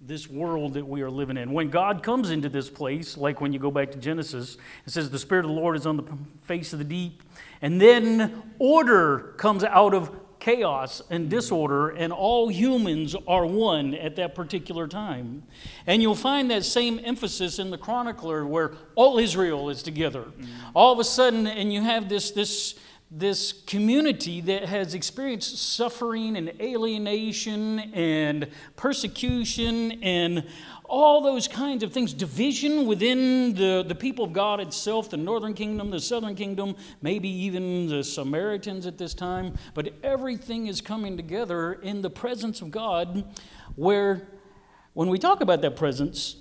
this 0.00 0.28
world 0.28 0.74
that 0.74 0.86
we 0.86 1.02
are 1.02 1.10
living 1.10 1.36
in. 1.36 1.52
When 1.52 1.70
God 1.70 2.02
comes 2.02 2.30
into 2.30 2.48
this 2.48 2.70
place, 2.70 3.16
like 3.16 3.40
when 3.40 3.52
you 3.52 3.58
go 3.58 3.70
back 3.70 3.90
to 3.92 3.98
Genesis, 3.98 4.56
it 4.86 4.90
says, 4.90 5.10
The 5.10 5.18
Spirit 5.18 5.44
of 5.44 5.50
the 5.50 5.56
Lord 5.56 5.76
is 5.76 5.86
on 5.86 5.96
the 5.96 6.04
face 6.42 6.72
of 6.72 6.78
the 6.78 6.84
deep. 6.84 7.22
And 7.60 7.80
then 7.80 8.42
order 8.58 9.34
comes 9.36 9.64
out 9.64 9.94
of 9.94 10.14
chaos 10.38 11.02
and 11.10 11.28
disorder, 11.28 11.90
and 11.90 12.12
all 12.12 12.48
humans 12.48 13.16
are 13.26 13.44
one 13.44 13.94
at 13.94 14.14
that 14.16 14.36
particular 14.36 14.86
time. 14.86 15.42
And 15.86 16.00
you'll 16.00 16.14
find 16.14 16.50
that 16.52 16.64
same 16.64 17.00
emphasis 17.02 17.58
in 17.58 17.70
the 17.70 17.78
chronicler 17.78 18.46
where 18.46 18.72
all 18.94 19.18
Israel 19.18 19.68
is 19.68 19.82
together. 19.82 20.22
Mm-hmm. 20.22 20.46
All 20.74 20.92
of 20.92 21.00
a 21.00 21.04
sudden, 21.04 21.48
and 21.48 21.72
you 21.72 21.82
have 21.82 22.08
this, 22.08 22.30
this 22.30 22.76
this 23.10 23.52
community 23.66 24.42
that 24.42 24.66
has 24.66 24.92
experienced 24.92 25.56
suffering 25.56 26.36
and 26.36 26.52
alienation 26.60 27.78
and 27.94 28.48
persecution 28.76 29.92
and 30.02 30.46
all 30.84 31.20
those 31.22 31.48
kinds 31.48 31.82
of 31.82 31.92
things, 31.92 32.12
division 32.12 32.86
within 32.86 33.54
the, 33.54 33.84
the 33.86 33.94
people 33.94 34.24
of 34.24 34.32
God 34.32 34.60
itself, 34.60 35.10
the 35.10 35.16
northern 35.16 35.54
kingdom, 35.54 35.90
the 35.90 36.00
southern 36.00 36.34
kingdom, 36.34 36.76
maybe 37.02 37.28
even 37.28 37.88
the 37.88 38.02
Samaritans 38.02 38.86
at 38.86 38.98
this 38.98 39.14
time, 39.14 39.54
but 39.74 39.92
everything 40.02 40.66
is 40.66 40.80
coming 40.80 41.16
together 41.16 41.74
in 41.74 42.02
the 42.02 42.10
presence 42.10 42.62
of 42.62 42.70
God, 42.70 43.24
where 43.76 44.28
when 44.94 45.08
we 45.08 45.18
talk 45.18 45.40
about 45.40 45.60
that 45.62 45.76
presence, 45.76 46.36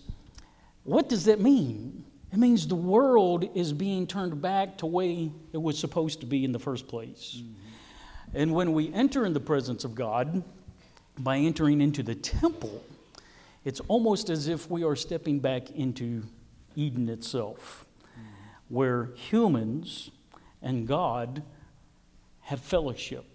what 0.83 1.09
does 1.09 1.25
that 1.25 1.39
mean? 1.39 2.05
It 2.37 2.39
means 2.39 2.67
the 2.67 2.75
world 2.75 3.49
is 3.55 3.73
being 3.73 4.05
turned 4.05 4.43
back 4.43 4.77
to 4.77 4.81
the 4.81 4.85
way 4.85 5.31
it 5.53 5.57
was 5.59 5.79
supposed 5.79 6.19
to 6.19 6.27
be 6.27 6.45
in 6.45 6.51
the 6.51 6.59
first 6.59 6.87
place. 6.87 7.41
Mm-hmm. 7.41 8.37
And 8.37 8.53
when 8.53 8.73
we 8.73 8.93
enter 8.93 9.25
in 9.25 9.33
the 9.33 9.39
presence 9.39 9.83
of 9.83 9.95
God, 9.95 10.43
by 11.17 11.37
entering 11.39 11.81
into 11.81 12.03
the 12.03 12.13
temple, 12.13 12.83
it's 13.65 13.79
almost 13.87 14.29
as 14.29 14.47
if 14.47 14.69
we 14.69 14.83
are 14.83 14.95
stepping 14.95 15.39
back 15.39 15.71
into 15.71 16.21
Eden 16.75 17.09
itself, 17.09 17.87
mm-hmm. 18.11 18.21
where 18.69 19.09
humans 19.15 20.11
and 20.61 20.87
God 20.87 21.41
have 22.41 22.59
fellowship. 22.59 23.25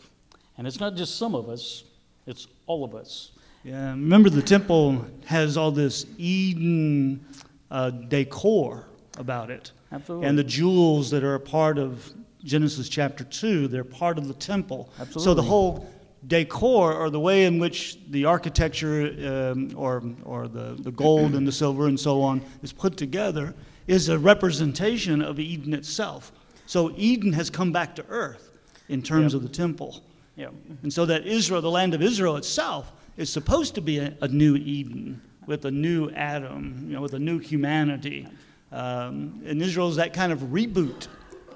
And 0.57 0.65
it's 0.65 0.79
not 0.79 0.95
just 0.95 1.19
some 1.19 1.35
of 1.35 1.49
us, 1.49 1.83
it's 2.25 2.47
all 2.69 2.85
of 2.85 2.95
us. 2.95 3.33
Yeah, 3.65 3.91
remember 3.91 4.31
the 4.31 4.43
temple 4.43 5.05
has 5.25 5.57
all 5.57 5.73
this 5.73 6.07
Eden 6.19 7.27
uh, 7.69 7.91
decor 7.91 8.87
about 9.19 9.51
it. 9.51 9.73
Absolutely. 9.91 10.27
And 10.29 10.39
the 10.39 10.45
jewels 10.45 11.11
that 11.11 11.23
are 11.25 11.35
a 11.35 11.41
part 11.41 11.79
of 11.79 12.13
Genesis 12.45 12.89
chapter 12.89 13.25
2, 13.25 13.69
they're 13.69 13.85
part 13.85 14.19
of 14.19 14.27
the 14.29 14.35
temple. 14.35 14.91
Absolutely. 14.99 15.25
So 15.25 15.35
the 15.35 15.43
whole 15.43 15.91
decor 16.27 16.93
or 16.95 17.11
the 17.11 17.21
way 17.21 17.45
in 17.45 17.59
which 17.59 17.99
the 18.11 18.25
architecture 18.25 19.51
um, 19.53 19.73
or, 19.77 20.03
or 20.25 20.49
the, 20.49 20.77
the 20.79 20.91
gold 20.93 21.35
and 21.35 21.47
the 21.47 21.53
silver 21.53 21.87
and 21.89 21.99
so 21.99 22.23
on 22.23 22.41
is 22.63 22.73
put 22.73 22.97
together 22.97 23.55
is 23.87 24.09
a 24.09 24.19
representation 24.19 25.21
of 25.23 25.41
Eden 25.41 25.75
itself. 25.75 26.33
So 26.67 26.93
Eden 26.97 27.33
has 27.33 27.51
come 27.51 27.73
back 27.73 27.97
to 27.97 28.05
earth 28.09 28.51
in 28.89 29.03
terms 29.03 29.33
Yep. 29.35 29.43
of 29.43 29.49
the 29.49 29.55
temple. 29.55 30.01
Yeah. 30.37 30.49
And 30.83 30.93
so 30.93 31.05
that 31.07 31.27
Israel, 31.27 31.61
the 31.61 31.71
land 31.71 31.93
of 31.95 32.03
Israel 32.03 32.37
itself, 32.37 32.93
is 33.17 33.29
supposed 33.31 33.75
to 33.75 33.81
be 33.81 33.99
a, 33.99 34.15
a 34.23 34.29
new 34.29 34.57
Eden 34.57 35.21
with 35.47 35.65
a 35.65 35.71
new 35.71 36.11
Adam, 36.11 36.85
you 36.87 36.95
know, 36.95 37.01
with 37.03 37.15
a 37.15 37.19
new 37.19 37.39
humanity. 37.39 38.27
Um, 38.73 39.43
and 39.45 39.61
Israel 39.61 39.89
is 39.91 39.97
that 39.97 40.15
kind 40.15 40.33
of 40.33 40.39
reboot, 40.41 41.09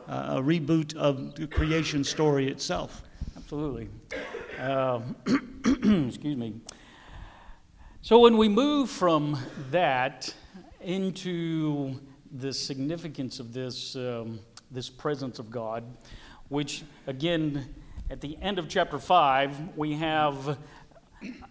uh, 0.07 0.35
a 0.37 0.43
reboot 0.43 0.95
of 0.97 1.35
the 1.35 1.47
creation 1.47 2.05
story 2.05 2.49
itself. 2.49 3.03
Absolutely. 3.37 3.89
Uh, 4.61 5.01
excuse 5.67 6.37
me. 6.37 6.61
So 8.03 8.19
when 8.19 8.37
we 8.37 8.49
move 8.49 8.91
from 8.91 9.39
that 9.71 10.33
into 10.81 11.99
the 12.33 12.53
significance 12.53 13.41
of 13.41 13.55
this, 13.55 13.97
um, 13.97 14.39
this 14.71 14.91
presence 14.91 15.39
of 15.39 15.51
God, 15.51 15.85
which 16.49 16.85
again, 17.07 17.75
at 18.11 18.21
the 18.21 18.37
end 18.43 18.59
of 18.59 18.69
chapter 18.69 18.99
5, 18.99 19.77
we 19.77 19.95
have 19.95 20.59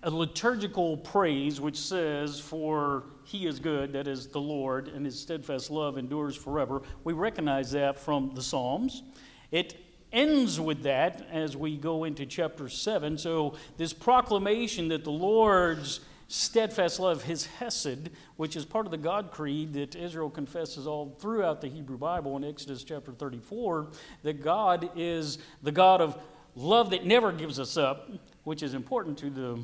a 0.04 0.12
liturgical 0.12 0.98
praise 0.98 1.60
which 1.60 1.78
says, 1.78 2.40
For 2.40 3.04
he 3.26 3.48
is 3.48 3.60
good, 3.60 3.94
that 3.94 4.08
is 4.08 4.28
the 4.28 4.40
Lord, 4.40 4.88
and 4.88 5.06
his 5.06 5.20
steadfast 5.20 5.72
love 5.72 5.98
endures 5.98 6.36
forever. 6.36 6.82
We 7.04 7.14
recognize 7.14 7.72
that 7.72 8.00
from 8.00 8.32
the 8.36 8.44
Psalms. 8.44 9.04
It 9.52 9.76
ends 10.14 10.60
with 10.60 10.84
that 10.84 11.28
as 11.32 11.58
we 11.58 11.76
go 11.76 12.04
into 12.04 12.26
chapter 12.26 12.70
7. 12.70 13.18
So, 13.18 13.56
this 13.78 13.94
proclamation 13.94 14.90
that 14.90 15.04
the 15.04 15.12
Lord's 15.12 16.02
steadfast 16.28 17.00
love, 17.00 17.24
his 17.24 17.46
hesed, 17.46 18.10
which 18.38 18.56
is 18.56 18.64
part 18.64 18.86
of 18.86 18.92
the 18.92 18.98
God 18.98 19.32
creed 19.32 19.74
that 19.74 19.96
Israel 19.96 20.30
confesses 20.30 20.88
all 20.88 21.16
throughout 21.20 21.62
the 21.62 21.68
Hebrew 21.68 21.98
Bible 21.98 22.38
in 22.38 22.44
Exodus 22.44 22.84
chapter 22.84 23.12
34, 23.12 23.90
that 24.24 24.44
God 24.44 24.90
is 24.96 25.40
the 25.64 25.72
God 25.72 26.02
of 26.02 26.18
love 26.56 26.92
that 26.92 27.06
never 27.06 27.32
gives 27.32 27.60
us 27.60 27.76
up, 27.76 28.10
which 28.44 28.64
is 28.64 28.74
important 28.74 29.18
to, 29.20 29.30
the, 29.30 29.64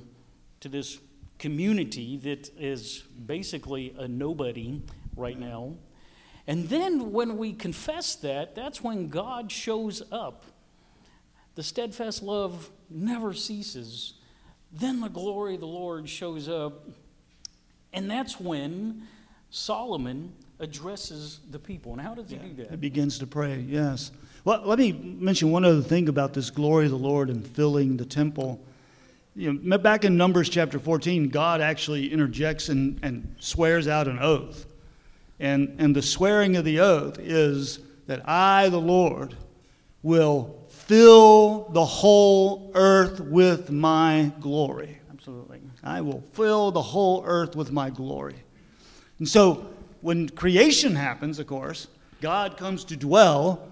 to 0.59 0.69
this 0.69 0.99
community 1.41 2.17
that 2.17 2.51
is 2.59 3.01
basically 3.25 3.95
a 3.97 4.07
nobody 4.07 4.79
right 5.17 5.39
now. 5.39 5.73
And 6.45 6.69
then 6.69 7.11
when 7.11 7.35
we 7.37 7.51
confess 7.53 8.15
that, 8.17 8.53
that's 8.55 8.83
when 8.83 9.09
God 9.09 9.51
shows 9.51 10.03
up. 10.11 10.45
The 11.55 11.63
steadfast 11.63 12.21
love 12.21 12.69
never 12.91 13.33
ceases. 13.33 14.13
Then 14.71 15.01
the 15.01 15.09
glory 15.09 15.55
of 15.55 15.61
the 15.61 15.67
Lord 15.67 16.07
shows 16.07 16.47
up. 16.47 16.87
And 17.91 18.09
that's 18.09 18.39
when 18.39 19.07
Solomon 19.49 20.33
addresses 20.59 21.39
the 21.49 21.57
people. 21.57 21.91
And 21.93 22.01
how 22.01 22.13
does 22.13 22.29
he 22.29 22.35
do 22.35 22.53
that? 22.57 22.69
He 22.69 22.75
begins 22.75 23.17
to 23.17 23.25
pray, 23.25 23.65
yes. 23.67 24.11
Well, 24.45 24.61
let 24.63 24.77
me 24.77 24.91
mention 24.91 25.49
one 25.49 25.65
other 25.65 25.81
thing 25.81 26.07
about 26.07 26.33
this 26.33 26.51
glory 26.51 26.85
of 26.85 26.91
the 26.91 26.97
Lord 26.97 27.31
and 27.31 27.45
filling 27.45 27.97
the 27.97 28.05
temple. 28.05 28.63
You 29.35 29.53
know, 29.53 29.77
back 29.77 30.03
in 30.03 30.17
Numbers 30.17 30.49
chapter 30.49 30.77
14, 30.77 31.29
God 31.29 31.61
actually 31.61 32.11
interjects 32.11 32.67
and, 32.67 32.99
and 33.01 33.35
swears 33.39 33.87
out 33.87 34.07
an 34.07 34.19
oath. 34.19 34.65
And, 35.39 35.75
and 35.79 35.95
the 35.95 36.01
swearing 36.01 36.57
of 36.57 36.65
the 36.65 36.81
oath 36.81 37.17
is 37.17 37.79
that 38.07 38.27
I, 38.27 38.67
the 38.69 38.79
Lord, 38.79 39.35
will 40.03 40.65
fill 40.69 41.69
the 41.69 41.85
whole 41.85 42.71
earth 42.75 43.21
with 43.21 43.71
my 43.71 44.33
glory. 44.41 44.99
Absolutely. 45.11 45.61
I 45.83 46.01
will 46.01 46.23
fill 46.33 46.71
the 46.71 46.81
whole 46.81 47.23
earth 47.25 47.55
with 47.55 47.71
my 47.71 47.89
glory. 47.89 48.35
And 49.19 49.27
so, 49.27 49.67
when 50.01 50.29
creation 50.29 50.95
happens, 50.95 51.39
of 51.39 51.47
course, 51.47 51.87
God 52.21 52.57
comes 52.57 52.83
to 52.85 52.97
dwell 52.97 53.70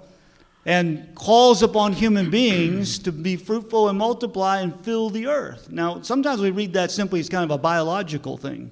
and 0.65 1.13
calls 1.15 1.63
upon 1.63 1.93
human 1.93 2.29
beings 2.29 2.99
to 2.99 3.11
be 3.11 3.35
fruitful 3.35 3.89
and 3.89 3.97
multiply 3.97 4.59
and 4.59 4.77
fill 4.81 5.09
the 5.09 5.27
earth. 5.27 5.71
Now, 5.71 6.01
sometimes 6.01 6.41
we 6.41 6.51
read 6.51 6.73
that 6.73 6.91
simply 6.91 7.19
as 7.19 7.29
kind 7.29 7.43
of 7.43 7.51
a 7.51 7.57
biological 7.57 8.37
thing 8.37 8.71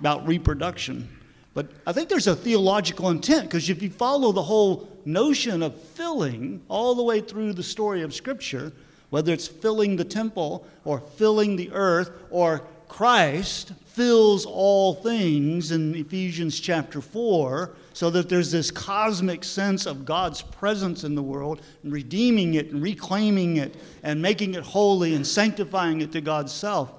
about 0.00 0.26
reproduction. 0.26 1.08
But 1.54 1.70
I 1.86 1.92
think 1.92 2.08
there's 2.08 2.26
a 2.26 2.36
theological 2.36 3.10
intent 3.10 3.44
because 3.44 3.68
if 3.68 3.82
you 3.82 3.90
follow 3.90 4.32
the 4.32 4.42
whole 4.42 4.88
notion 5.04 5.62
of 5.62 5.80
filling 5.80 6.62
all 6.68 6.94
the 6.94 7.02
way 7.02 7.20
through 7.20 7.54
the 7.54 7.62
story 7.62 8.02
of 8.02 8.14
Scripture, 8.14 8.72
whether 9.10 9.32
it's 9.32 9.48
filling 9.48 9.96
the 9.96 10.04
temple 10.04 10.66
or 10.84 11.00
filling 11.00 11.56
the 11.56 11.70
earth 11.72 12.10
or 12.30 12.62
Christ 12.88 13.72
fills 13.84 14.46
all 14.46 14.94
things 14.94 15.72
in 15.72 15.94
Ephesians 15.94 16.58
chapter 16.60 17.00
4, 17.00 17.74
so 17.92 18.10
that 18.10 18.28
there's 18.28 18.52
this 18.52 18.70
cosmic 18.70 19.42
sense 19.42 19.86
of 19.86 20.04
God's 20.04 20.40
presence 20.40 21.04
in 21.04 21.14
the 21.14 21.22
world, 21.22 21.62
and 21.82 21.92
redeeming 21.92 22.54
it 22.54 22.70
and 22.70 22.82
reclaiming 22.82 23.56
it 23.56 23.76
and 24.02 24.22
making 24.22 24.54
it 24.54 24.62
holy 24.62 25.14
and 25.14 25.26
sanctifying 25.26 26.00
it 26.00 26.12
to 26.12 26.20
God's 26.20 26.52
self, 26.52 26.92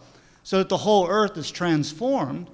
so 0.44 0.58
that 0.58 0.70
the 0.70 0.78
whole 0.78 1.08
earth 1.08 1.38
is 1.38 1.50
transformed. 1.50 2.50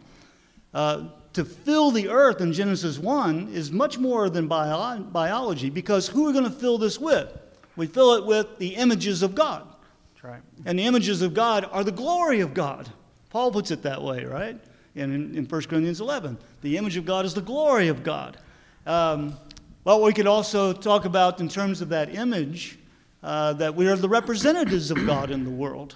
Uh, 0.74 1.06
to 1.34 1.44
fill 1.44 1.92
the 1.92 2.08
earth 2.08 2.39
in 2.39 2.54
Genesis 2.54 2.98
1 2.98 3.50
is 3.51 3.72
much 3.72 3.98
more 3.98 4.30
than 4.30 4.48
bio- 4.48 5.00
biology 5.00 5.70
because 5.70 6.08
who 6.08 6.24
are 6.24 6.27
we 6.27 6.34
going 6.34 6.46
to 6.46 6.50
fill 6.50 6.77
this 6.77 6.98
with? 7.00 7.27
We 7.75 7.88
fill 7.88 8.13
it 8.13 8.25
with 8.25 8.58
the 8.58 8.75
images 8.75 9.22
of 9.22 9.36
God. 9.36 9.68
That's 10.13 10.24
right. 10.24 10.42
And 10.65 10.80
the 10.80 10.84
images 10.84 11.22
of 11.22 11.34
God 11.34 11.68
are 11.72 11.84
the 11.84 11.92
glory 11.92 12.39
of 12.39 12.54
God. 12.54 12.89
Paul 13.36 13.51
puts 13.51 13.70
it 13.70 13.82
that 13.82 14.01
way, 14.01 14.24
right? 14.24 14.58
And 14.96 15.13
in, 15.13 15.38
in 15.39 15.46
1 15.46 15.62
Corinthians 15.63 16.00
11, 16.00 16.38
the 16.62 16.77
image 16.77 16.96
of 16.96 17.06
God 17.06 17.25
is 17.25 17.34
the 17.34 17.42
glory 17.42 17.89
of 17.89 18.01
God. 18.01 18.38
Um, 18.86 19.36
well, 19.84 20.01
we 20.01 20.13
could 20.13 20.25
also 20.25 20.72
talk 20.72 21.04
about, 21.04 21.42
in 21.42 21.50
terms 21.50 21.82
of 21.82 21.89
that 21.89 22.15
image, 22.15 22.80
uh, 23.22 23.51
that 23.51 23.75
we 23.75 23.89
are 23.89 23.98
the 23.98 24.08
representatives 24.08 24.89
of 24.89 25.06
God 25.06 25.32
in 25.32 25.44
the 25.44 25.50
world. 25.50 25.96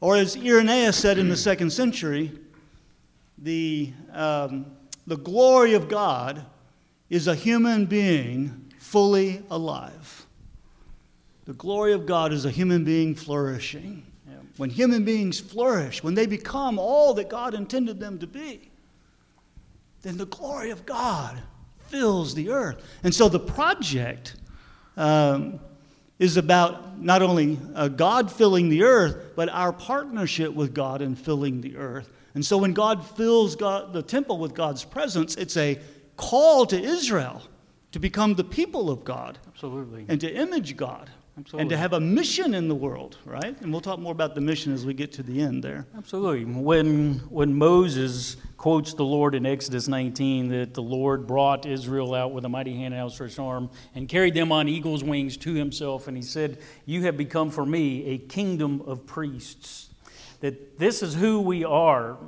Or 0.00 0.16
as 0.16 0.38
Irenaeus 0.38 0.96
said 0.96 1.18
in 1.18 1.28
the 1.28 1.36
second 1.36 1.70
century, 1.70 2.32
the, 3.36 3.92
um, 4.14 4.64
the 5.06 5.18
glory 5.18 5.74
of 5.74 5.86
God 5.86 6.46
is 7.10 7.28
a 7.28 7.34
human 7.34 7.84
being 7.84 8.72
fully 8.78 9.42
alive. 9.50 10.24
The 11.44 11.52
glory 11.52 11.92
of 11.92 12.06
God 12.06 12.32
is 12.32 12.46
a 12.46 12.50
human 12.50 12.84
being 12.84 13.14
flourishing. 13.14 14.09
When 14.60 14.68
human 14.68 15.06
beings 15.06 15.40
flourish, 15.40 16.02
when 16.02 16.12
they 16.12 16.26
become 16.26 16.78
all 16.78 17.14
that 17.14 17.30
God 17.30 17.54
intended 17.54 17.98
them 17.98 18.18
to 18.18 18.26
be, 18.26 18.70
then 20.02 20.18
the 20.18 20.26
glory 20.26 20.68
of 20.68 20.84
God 20.84 21.40
fills 21.86 22.34
the 22.34 22.50
earth. 22.50 22.84
And 23.02 23.14
so 23.14 23.30
the 23.30 23.40
project 23.40 24.36
um, 24.98 25.60
is 26.18 26.36
about 26.36 27.00
not 27.00 27.22
only 27.22 27.58
uh, 27.74 27.88
God 27.88 28.30
filling 28.30 28.68
the 28.68 28.82
earth, 28.82 29.32
but 29.34 29.48
our 29.48 29.72
partnership 29.72 30.52
with 30.52 30.74
God 30.74 31.00
in 31.00 31.14
filling 31.14 31.62
the 31.62 31.78
earth. 31.78 32.12
And 32.34 32.44
so 32.44 32.58
when 32.58 32.74
God 32.74 33.06
fills 33.16 33.56
God, 33.56 33.94
the 33.94 34.02
temple 34.02 34.36
with 34.36 34.52
God's 34.52 34.84
presence, 34.84 35.36
it's 35.36 35.56
a 35.56 35.78
call 36.18 36.66
to 36.66 36.78
Israel 36.78 37.40
to 37.92 37.98
become 37.98 38.34
the 38.34 38.44
people 38.44 38.90
of 38.90 39.04
God 39.04 39.38
Absolutely. 39.48 40.04
and 40.06 40.20
to 40.20 40.30
image 40.30 40.76
God 40.76 41.08
and 41.56 41.70
to 41.70 41.76
have 41.76 41.92
a 41.92 42.00
mission 42.00 42.54
in 42.54 42.68
the 42.68 42.74
world, 42.74 43.16
right? 43.24 43.58
And 43.60 43.72
we'll 43.72 43.80
talk 43.80 43.98
more 43.98 44.12
about 44.12 44.34
the 44.34 44.40
mission 44.40 44.72
as 44.74 44.84
we 44.84 44.94
get 44.94 45.12
to 45.12 45.22
the 45.22 45.40
end 45.40 45.64
there. 45.64 45.86
Absolutely. 45.96 46.44
When, 46.44 47.14
when 47.30 47.54
Moses 47.54 48.36
quotes 48.56 48.92
the 48.94 49.04
Lord 49.04 49.34
in 49.34 49.46
Exodus 49.46 49.88
19 49.88 50.48
that 50.48 50.74
the 50.74 50.82
Lord 50.82 51.26
brought 51.26 51.66
Israel 51.66 52.14
out 52.14 52.32
with 52.32 52.44
a 52.44 52.48
mighty 52.48 52.74
hand 52.74 52.92
and 52.92 53.02
outstretched 53.02 53.38
arm 53.38 53.70
and 53.94 54.08
carried 54.08 54.34
them 54.34 54.52
on 54.52 54.68
eagle's 54.68 55.02
wings 55.02 55.36
to 55.38 55.54
himself, 55.54 56.08
and 56.08 56.16
he 56.16 56.22
said, 56.22 56.58
You 56.84 57.02
have 57.04 57.16
become 57.16 57.50
for 57.50 57.64
me 57.64 58.06
a 58.06 58.18
kingdom 58.18 58.82
of 58.82 59.06
priests. 59.06 59.90
That 60.40 60.78
this 60.78 61.02
is 61.02 61.14
who 61.14 61.40
we 61.40 61.64
are. 61.64 62.18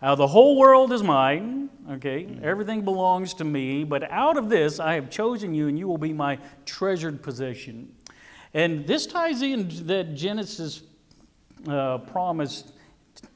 Uh, 0.00 0.14
the 0.14 0.28
whole 0.28 0.56
world 0.56 0.92
is 0.92 1.02
mine, 1.02 1.70
okay? 1.90 2.38
Everything 2.42 2.82
belongs 2.82 3.34
to 3.34 3.44
me, 3.44 3.82
but 3.82 4.08
out 4.10 4.36
of 4.36 4.48
this 4.48 4.78
I 4.78 4.94
have 4.94 5.10
chosen 5.10 5.54
you, 5.54 5.66
and 5.68 5.78
you 5.78 5.88
will 5.88 5.98
be 5.98 6.12
my 6.12 6.38
treasured 6.64 7.20
possession. 7.22 7.92
And 8.54 8.86
this 8.86 9.06
ties 9.06 9.42
in 9.42 9.68
that 9.86 10.14
Genesis 10.14 10.82
uh, 11.66 11.98
promise 11.98 12.72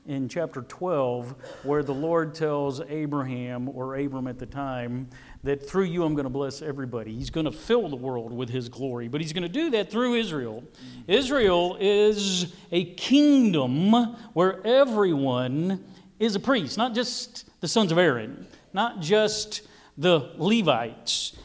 in 0.07 0.29
chapter 0.29 0.63
12, 0.63 1.35
where 1.63 1.83
the 1.83 1.95
Lord 1.95 2.35
tells 2.35 2.81
Abraham, 2.81 3.69
or 3.69 3.97
Abram 3.97 4.27
at 4.27 4.39
the 4.39 4.47
time, 4.47 5.09
that 5.45 5.69
through 5.69 5.85
you 5.85 6.05
I'm 6.05 6.15
going 6.15 6.25
to 6.25 6.31
bless 6.31 6.63
everybody. 6.63 7.15
He's 7.15 7.31
going 7.31 7.47
to 7.47 7.53
fill 7.53 7.89
the 7.89 7.97
world 7.97 8.33
with 8.33 8.49
his 8.49 8.69
glory, 8.69 9.09
but 9.09 9.21
he's 9.21 9.33
going 9.33 9.43
to 9.43 9.49
do 9.49 9.71
that 9.71 9.91
through 9.91 10.15
Israel. 10.15 10.65
Israel 11.07 11.77
is 11.81 12.53
a 12.71 12.95
kingdom 12.95 13.93
where 14.33 14.65
everyone 14.67 15.85
is 16.19 16.35
a 16.35 16.41
priest, 16.41 16.79
not 16.79 16.95
just 16.95 17.49
the 17.61 17.69
sons 17.69 17.93
of 17.93 17.99
Aaron, 17.99 18.47
not 18.73 19.01
just 19.01 19.63
the 19.99 20.33
Levites. 20.37 21.37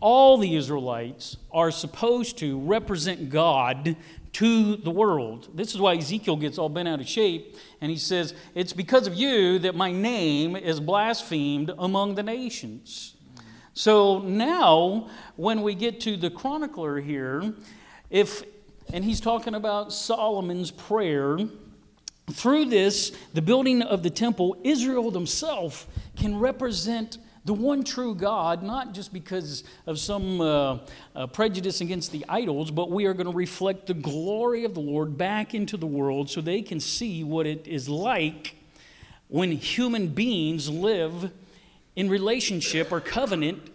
All 0.00 0.36
the 0.36 0.54
Israelites 0.56 1.38
are 1.50 1.70
supposed 1.70 2.38
to 2.38 2.58
represent 2.60 3.30
God 3.30 3.96
to 4.34 4.76
the 4.76 4.90
world. 4.90 5.48
This 5.54 5.74
is 5.74 5.80
why 5.80 5.96
Ezekiel 5.96 6.36
gets 6.36 6.58
all 6.58 6.68
bent 6.68 6.88
out 6.88 7.00
of 7.00 7.08
shape, 7.08 7.56
and 7.80 7.90
he 7.90 7.96
says, 7.96 8.34
It's 8.54 8.74
because 8.74 9.06
of 9.06 9.14
you 9.14 9.58
that 9.60 9.74
my 9.74 9.92
name 9.92 10.56
is 10.56 10.78
blasphemed 10.78 11.72
among 11.78 12.16
the 12.16 12.22
nations. 12.22 13.14
So 13.72 14.20
now, 14.20 15.08
when 15.36 15.62
we 15.62 15.74
get 15.74 16.00
to 16.02 16.16
the 16.18 16.30
chronicler 16.30 17.00
here, 17.00 17.54
if, 18.10 18.42
and 18.92 19.04
he's 19.04 19.20
talking 19.20 19.54
about 19.54 19.92
Solomon's 19.92 20.70
prayer, 20.70 21.38
through 22.30 22.66
this, 22.66 23.12
the 23.32 23.42
building 23.42 23.82
of 23.82 24.02
the 24.02 24.10
temple, 24.10 24.56
Israel 24.64 25.10
themselves 25.10 25.86
can 26.16 26.38
represent 26.38 27.18
the 27.46 27.54
one 27.54 27.84
true 27.84 28.16
God, 28.16 28.64
not 28.64 28.92
just 28.92 29.12
because 29.12 29.62
of 29.86 30.00
some 30.00 30.40
uh, 30.40 30.78
uh, 31.14 31.28
prejudice 31.28 31.80
against 31.80 32.10
the 32.10 32.24
idols, 32.28 32.72
but 32.72 32.90
we 32.90 33.06
are 33.06 33.14
going 33.14 33.28
to 33.28 33.32
reflect 33.32 33.86
the 33.86 33.94
glory 33.94 34.64
of 34.64 34.74
the 34.74 34.80
Lord 34.80 35.16
back 35.16 35.54
into 35.54 35.76
the 35.76 35.86
world 35.86 36.28
so 36.28 36.40
they 36.40 36.60
can 36.60 36.80
see 36.80 37.22
what 37.22 37.46
it 37.46 37.68
is 37.68 37.88
like 37.88 38.56
when 39.28 39.52
human 39.52 40.08
beings 40.08 40.68
live 40.68 41.30
in 41.94 42.10
relationship 42.10 42.90
or 42.90 43.00
covenant 43.00 43.70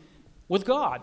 with 0.49 0.65
God. 0.65 1.01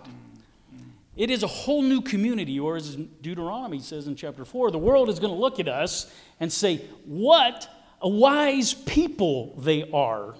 It 1.17 1.31
is 1.31 1.43
a 1.43 1.49
whole 1.49 1.81
new 1.81 2.03
community, 2.03 2.61
or 2.61 2.77
as 2.77 2.97
Deuteronomy 2.97 3.81
says 3.81 4.07
in 4.07 4.15
chapter 4.15 4.45
4, 4.45 4.71
the 4.71 4.79
world 4.79 5.09
is 5.09 5.19
going 5.19 5.33
to 5.33 5.41
look 5.41 5.59
at 5.59 5.69
us 5.69 6.13
and 6.39 6.53
say, 6.53 6.83
What 7.07 7.67
a 8.03 8.09
wise 8.11 8.75
people 8.75 9.55
they 9.57 9.91
are. 9.91 10.35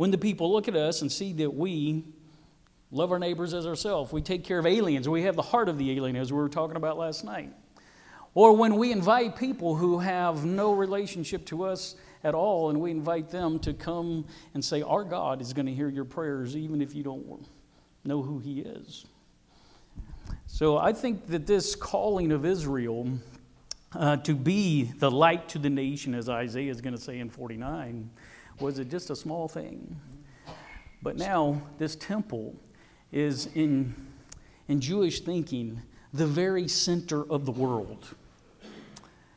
When 0.00 0.10
the 0.10 0.16
people 0.16 0.50
look 0.50 0.66
at 0.66 0.74
us 0.74 1.02
and 1.02 1.12
see 1.12 1.34
that 1.34 1.54
we 1.54 2.06
love 2.90 3.12
our 3.12 3.18
neighbors 3.18 3.52
as 3.52 3.66
ourselves, 3.66 4.14
we 4.14 4.22
take 4.22 4.44
care 4.44 4.58
of 4.58 4.64
aliens, 4.64 5.06
we 5.06 5.24
have 5.24 5.36
the 5.36 5.42
heart 5.42 5.68
of 5.68 5.76
the 5.76 5.94
alien, 5.94 6.16
as 6.16 6.32
we 6.32 6.38
were 6.38 6.48
talking 6.48 6.76
about 6.76 6.96
last 6.96 7.22
night. 7.22 7.52
Or 8.32 8.56
when 8.56 8.76
we 8.76 8.92
invite 8.92 9.36
people 9.36 9.76
who 9.76 9.98
have 9.98 10.42
no 10.42 10.72
relationship 10.72 11.44
to 11.48 11.64
us 11.64 11.96
at 12.24 12.34
all, 12.34 12.70
and 12.70 12.80
we 12.80 12.90
invite 12.90 13.28
them 13.28 13.58
to 13.58 13.74
come 13.74 14.24
and 14.54 14.64
say, 14.64 14.80
Our 14.80 15.04
God 15.04 15.42
is 15.42 15.52
going 15.52 15.66
to 15.66 15.74
hear 15.74 15.90
your 15.90 16.06
prayers, 16.06 16.56
even 16.56 16.80
if 16.80 16.94
you 16.94 17.02
don't 17.02 17.46
know 18.02 18.22
who 18.22 18.38
He 18.38 18.60
is. 18.60 19.04
So 20.46 20.78
I 20.78 20.94
think 20.94 21.26
that 21.26 21.46
this 21.46 21.76
calling 21.76 22.32
of 22.32 22.46
Israel 22.46 23.18
uh, 23.92 24.16
to 24.16 24.34
be 24.34 24.84
the 24.84 25.10
light 25.10 25.48
to 25.50 25.58
the 25.58 25.68
nation, 25.68 26.14
as 26.14 26.30
Isaiah 26.30 26.70
is 26.70 26.80
going 26.80 26.94
to 26.94 27.00
say 27.00 27.18
in 27.18 27.28
49, 27.28 28.08
was 28.60 28.78
it 28.78 28.90
just 28.90 29.10
a 29.10 29.16
small 29.16 29.48
thing? 29.48 29.98
But 31.02 31.16
now, 31.16 31.62
this 31.78 31.96
temple 31.96 32.54
is 33.10 33.48
in, 33.54 33.94
in 34.68 34.80
Jewish 34.80 35.20
thinking 35.20 35.80
the 36.12 36.26
very 36.26 36.68
center 36.68 37.24
of 37.30 37.46
the 37.46 37.52
world. 37.52 38.14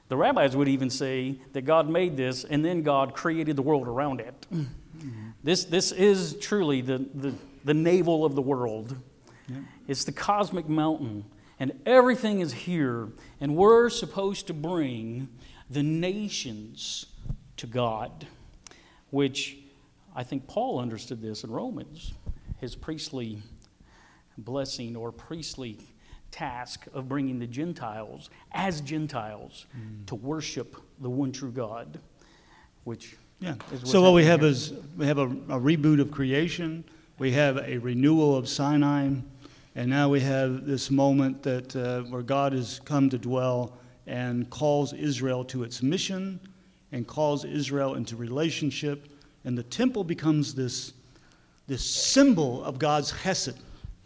The 0.10 0.18
rabbis 0.18 0.56
would 0.56 0.68
even 0.68 0.90
say 0.90 1.40
that 1.54 1.62
God 1.62 1.90
made 1.90 2.18
this 2.18 2.44
and 2.44 2.64
then 2.64 2.84
God 2.84 3.14
created 3.14 3.56
the 3.56 3.62
world 3.62 3.88
around 3.88 4.20
it. 4.20 4.46
Mm-hmm. 4.54 5.30
This, 5.44 5.66
this 5.66 5.92
is 5.92 6.38
truly 6.40 6.82
the, 6.82 7.06
the, 7.14 7.34
the 7.64 7.74
navel 7.74 8.26
of 8.26 8.36
the 8.36 8.42
world. 8.42 8.96
It's 9.88 10.06
the 10.06 10.12
cosmic 10.12 10.70
mountain, 10.70 11.26
and 11.60 11.74
everything 11.86 12.40
is 12.40 12.54
here, 12.54 13.10
and 13.42 13.56
we're 13.56 13.90
supposed 13.90 14.48
to 14.48 14.54
bring 14.54 15.28
the 15.70 15.84
nations 15.84 17.08
to 17.58 17.68
God 17.68 18.28
which 19.14 19.58
I 20.16 20.24
think 20.24 20.48
Paul 20.48 20.80
understood 20.80 21.22
this 21.22 21.44
in 21.44 21.52
Romans, 21.52 22.14
his 22.60 22.76
priestly 22.76 23.44
blessing 24.40 24.96
or 24.96 25.12
priestly 25.12 25.78
task 26.32 26.88
of 26.96 27.08
bringing 27.08 27.38
the 27.38 27.46
Gentiles 27.46 28.32
as 28.54 28.82
Gentiles 28.82 29.68
mm. 29.78 30.04
to 30.08 30.16
worship 30.16 30.78
the 31.00 31.12
one 31.12 31.32
true 31.32 31.52
God, 31.52 32.00
which 32.86 33.16
yeah. 33.40 33.54
So 33.84 34.02
what 34.02 34.14
we 34.14 34.26
have 34.26 34.40
here. 34.40 34.50
is 34.50 34.74
we 34.98 35.06
have 35.06 35.20
a, 35.20 35.26
a, 35.28 35.60
reboot 35.60 36.02
of 36.02 36.10
creation, 36.10 36.84
we 37.20 37.34
have 37.34 37.58
a 37.58 37.78
renewal 37.78 38.36
of 38.36 38.50
Sinai, 38.50 39.12
and 39.76 39.90
now 39.92 40.10
we 40.10 40.22
have 40.22 40.66
this 40.66 40.90
moment 40.90 41.44
that 41.44 41.76
uh, 41.76 42.02
where 42.10 42.24
God 42.24 42.54
has 42.54 42.82
come 42.84 43.12
to 43.12 43.20
dwell 43.20 43.78
and 44.08 44.50
calls 44.50 44.92
Israel 44.92 45.46
to 45.46 45.62
its 45.62 45.84
mission 45.84 46.40
and 46.94 47.08
calls 47.08 47.44
Israel 47.44 47.96
into 47.96 48.16
relationship. 48.16 49.10
And 49.44 49.58
the 49.58 49.64
temple 49.64 50.06
becomes 50.06 50.54
this, 50.54 50.94
this 51.68 51.84
symbol 51.84 52.64
of 52.64 52.78
God's 52.80 53.12
hesed, 53.12 53.58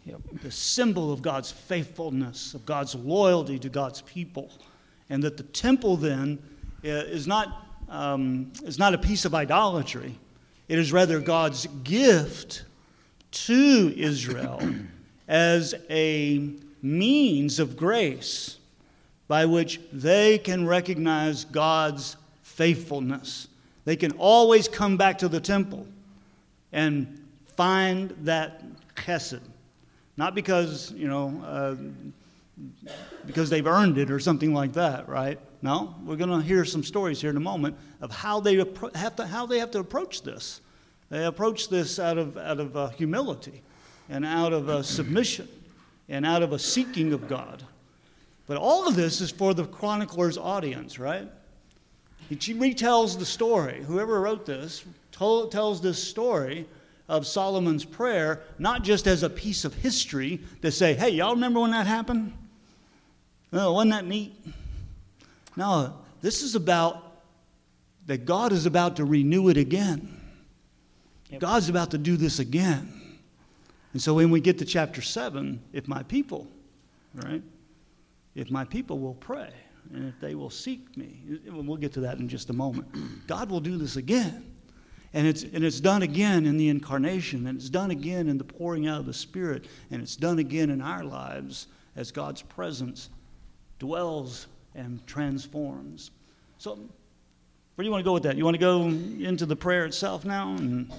yep. 0.04 0.20
the 0.42 0.50
symbol 0.50 1.12
of 1.12 1.20
God's 1.20 1.52
faithfulness, 1.52 2.54
of 2.54 2.64
God's 2.66 2.94
loyalty 2.94 3.58
to 3.60 3.68
God's 3.68 4.00
people. 4.02 4.50
And 5.10 5.22
that 5.22 5.36
the 5.36 5.42
temple 5.42 5.96
then 5.98 6.38
uh, 6.82 6.88
is 6.88 7.26
not, 7.26 7.66
um, 7.90 8.52
is 8.64 8.78
not 8.78 8.94
a 8.94 8.98
piece 8.98 9.26
of 9.26 9.34
idolatry, 9.34 10.18
it 10.66 10.78
is 10.78 10.92
rather 10.92 11.20
God's 11.20 11.66
gift 11.84 12.64
to 13.30 13.94
Israel 13.96 14.60
as 15.28 15.74
a 15.90 16.50
means 16.80 17.58
of 17.58 17.76
grace 17.76 18.56
by 19.26 19.44
which 19.44 19.78
they 19.92 20.38
can 20.38 20.66
recognize 20.66 21.44
God's 21.44 22.16
faithfulness. 22.58 23.46
They 23.84 23.94
can 23.94 24.10
always 24.18 24.66
come 24.66 24.96
back 24.96 25.18
to 25.18 25.28
the 25.28 25.40
temple 25.40 25.86
and 26.72 27.24
find 27.54 28.10
that 28.22 28.64
chesed. 28.96 29.40
Not 30.16 30.34
because, 30.34 30.90
you 30.90 31.06
know, 31.06 31.40
uh, 31.46 31.76
because 33.26 33.48
they've 33.48 33.66
earned 33.66 33.96
it 33.96 34.10
or 34.10 34.18
something 34.18 34.52
like 34.52 34.72
that, 34.72 35.08
right? 35.08 35.38
No, 35.62 35.94
we're 36.04 36.16
going 36.16 36.30
to 36.30 36.40
hear 36.44 36.64
some 36.64 36.82
stories 36.82 37.20
here 37.20 37.30
in 37.30 37.36
a 37.36 37.40
moment 37.40 37.76
of 38.00 38.10
how 38.10 38.40
they 38.40 38.56
have 38.56 39.14
to, 39.14 39.24
how 39.24 39.46
they 39.46 39.60
have 39.60 39.70
to 39.70 39.78
approach 39.78 40.22
this. 40.22 40.60
They 41.10 41.24
approach 41.24 41.68
this 41.68 42.00
out 42.00 42.18
of, 42.18 42.36
out 42.36 42.58
of 42.58 42.76
uh, 42.76 42.88
humility 42.88 43.62
and 44.08 44.26
out 44.26 44.52
of 44.52 44.68
uh, 44.68 44.82
submission 44.82 45.48
and 46.08 46.26
out 46.26 46.42
of 46.42 46.52
a 46.52 46.58
seeking 46.58 47.12
of 47.12 47.28
God. 47.28 47.62
But 48.48 48.56
all 48.56 48.88
of 48.88 48.96
this 48.96 49.20
is 49.20 49.30
for 49.30 49.54
the 49.54 49.64
chronicler's 49.64 50.36
audience, 50.36 50.98
right? 50.98 51.30
He 52.28 52.36
retells 52.36 53.18
the 53.18 53.24
story. 53.24 53.82
Whoever 53.84 54.20
wrote 54.20 54.44
this 54.44 54.84
told, 55.12 55.50
tells 55.50 55.80
this 55.80 56.02
story 56.02 56.66
of 57.08 57.26
Solomon's 57.26 57.84
prayer 57.84 58.42
not 58.58 58.84
just 58.84 59.06
as 59.06 59.22
a 59.22 59.30
piece 59.30 59.64
of 59.64 59.74
history 59.74 60.40
to 60.60 60.70
say, 60.70 60.94
hey, 60.94 61.08
y'all 61.08 61.34
remember 61.34 61.60
when 61.60 61.70
that 61.70 61.86
happened? 61.86 62.34
No, 63.50 63.72
wasn't 63.72 63.92
that 63.92 64.04
neat? 64.06 64.34
No, 65.56 65.96
this 66.20 66.42
is 66.42 66.54
about 66.54 67.22
that 68.06 68.24
God 68.24 68.52
is 68.52 68.66
about 68.66 68.96
to 68.96 69.04
renew 69.04 69.48
it 69.48 69.56
again. 69.56 70.20
Yep. 71.30 71.40
God's 71.40 71.68
about 71.68 71.90
to 71.92 71.98
do 71.98 72.16
this 72.16 72.38
again. 72.38 72.92
And 73.92 74.02
so 74.02 74.14
when 74.14 74.30
we 74.30 74.40
get 74.40 74.58
to 74.58 74.64
chapter 74.64 75.02
7, 75.02 75.60
if 75.72 75.88
my 75.88 76.02
people, 76.02 76.46
right, 77.14 77.42
if 78.34 78.50
my 78.50 78.64
people 78.64 78.98
will 78.98 79.14
pray, 79.14 79.50
and 79.94 80.08
if 80.08 80.20
they 80.20 80.34
will 80.34 80.50
seek 80.50 80.96
me, 80.96 81.40
we'll 81.46 81.76
get 81.76 81.92
to 81.94 82.00
that 82.00 82.18
in 82.18 82.28
just 82.28 82.50
a 82.50 82.52
moment. 82.52 83.26
God 83.26 83.50
will 83.50 83.60
do 83.60 83.76
this 83.76 83.96
again. 83.96 84.54
And 85.14 85.26
it's, 85.26 85.42
and 85.42 85.64
it's 85.64 85.80
done 85.80 86.02
again 86.02 86.44
in 86.44 86.58
the 86.58 86.68
incarnation, 86.68 87.46
and 87.46 87.58
it's 87.58 87.70
done 87.70 87.90
again 87.90 88.28
in 88.28 88.36
the 88.36 88.44
pouring 88.44 88.86
out 88.86 89.00
of 89.00 89.06
the 89.06 89.14
Spirit, 89.14 89.66
and 89.90 90.02
it's 90.02 90.16
done 90.16 90.38
again 90.38 90.68
in 90.68 90.82
our 90.82 91.02
lives 91.02 91.68
as 91.96 92.12
God's 92.12 92.42
presence 92.42 93.08
dwells 93.78 94.46
and 94.74 95.04
transforms. 95.06 96.10
So, 96.58 96.74
where 96.74 97.82
do 97.82 97.84
you 97.84 97.90
want 97.90 98.02
to 98.02 98.04
go 98.04 98.12
with 98.12 98.24
that? 98.24 98.36
You 98.36 98.44
want 98.44 98.56
to 98.56 98.60
go 98.60 98.82
into 98.82 99.46
the 99.46 99.56
prayer 99.56 99.86
itself 99.86 100.24
now? 100.24 100.54
And 100.56 100.92